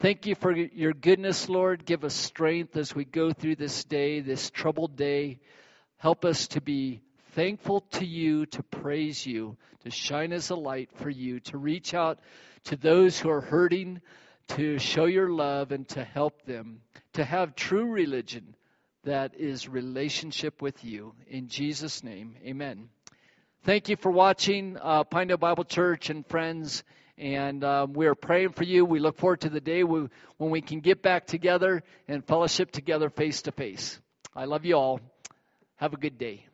Thank 0.00 0.26
you 0.26 0.34
for 0.34 0.52
your 0.52 0.92
goodness, 0.92 1.48
Lord. 1.48 1.84
Give 1.84 2.04
us 2.04 2.14
strength 2.14 2.76
as 2.76 2.94
we 2.94 3.04
go 3.04 3.32
through 3.32 3.56
this 3.56 3.84
day, 3.84 4.20
this 4.20 4.50
troubled 4.50 4.96
day. 4.96 5.38
Help 5.98 6.24
us 6.24 6.48
to 6.48 6.60
be 6.60 7.00
thankful 7.32 7.82
to 7.92 8.04
you, 8.04 8.46
to 8.46 8.62
praise 8.64 9.24
you, 9.24 9.56
to 9.84 9.90
shine 9.90 10.32
as 10.32 10.50
a 10.50 10.56
light 10.56 10.90
for 10.96 11.10
you, 11.10 11.40
to 11.40 11.58
reach 11.58 11.94
out 11.94 12.18
to 12.64 12.76
those 12.76 13.20
who 13.20 13.30
are 13.30 13.40
hurting, 13.40 14.00
to 14.48 14.78
show 14.78 15.04
your 15.04 15.30
love 15.30 15.70
and 15.70 15.88
to 15.88 16.02
help 16.02 16.44
them, 16.44 16.80
to 17.12 17.24
have 17.24 17.54
true 17.54 17.86
religion 17.86 18.56
that 19.04 19.34
is 19.38 19.68
relationship 19.68 20.60
with 20.60 20.84
you. 20.84 21.14
In 21.28 21.48
Jesus' 21.48 22.02
name, 22.02 22.36
amen. 22.44 22.88
Thank 23.64 23.88
you 23.88 23.96
for 23.96 24.10
watching 24.10 24.76
uh, 24.80 25.04
Pinedale 25.04 25.38
Bible 25.38 25.64
Church 25.64 26.10
and 26.10 26.26
friends. 26.26 26.84
And 27.16 27.62
um, 27.64 27.92
we 27.92 28.06
are 28.06 28.14
praying 28.14 28.50
for 28.50 28.64
you. 28.64 28.84
We 28.84 28.98
look 28.98 29.16
forward 29.16 29.42
to 29.42 29.48
the 29.48 29.60
day 29.60 29.84
we, 29.84 30.08
when 30.36 30.50
we 30.50 30.60
can 30.60 30.80
get 30.80 31.00
back 31.00 31.26
together 31.26 31.82
and 32.08 32.26
fellowship 32.26 32.72
together 32.72 33.08
face 33.08 33.42
to 33.42 33.52
face. 33.52 34.00
I 34.34 34.46
love 34.46 34.64
you 34.64 34.74
all. 34.74 35.00
Have 35.76 35.94
a 35.94 35.96
good 35.96 36.18
day. 36.18 36.46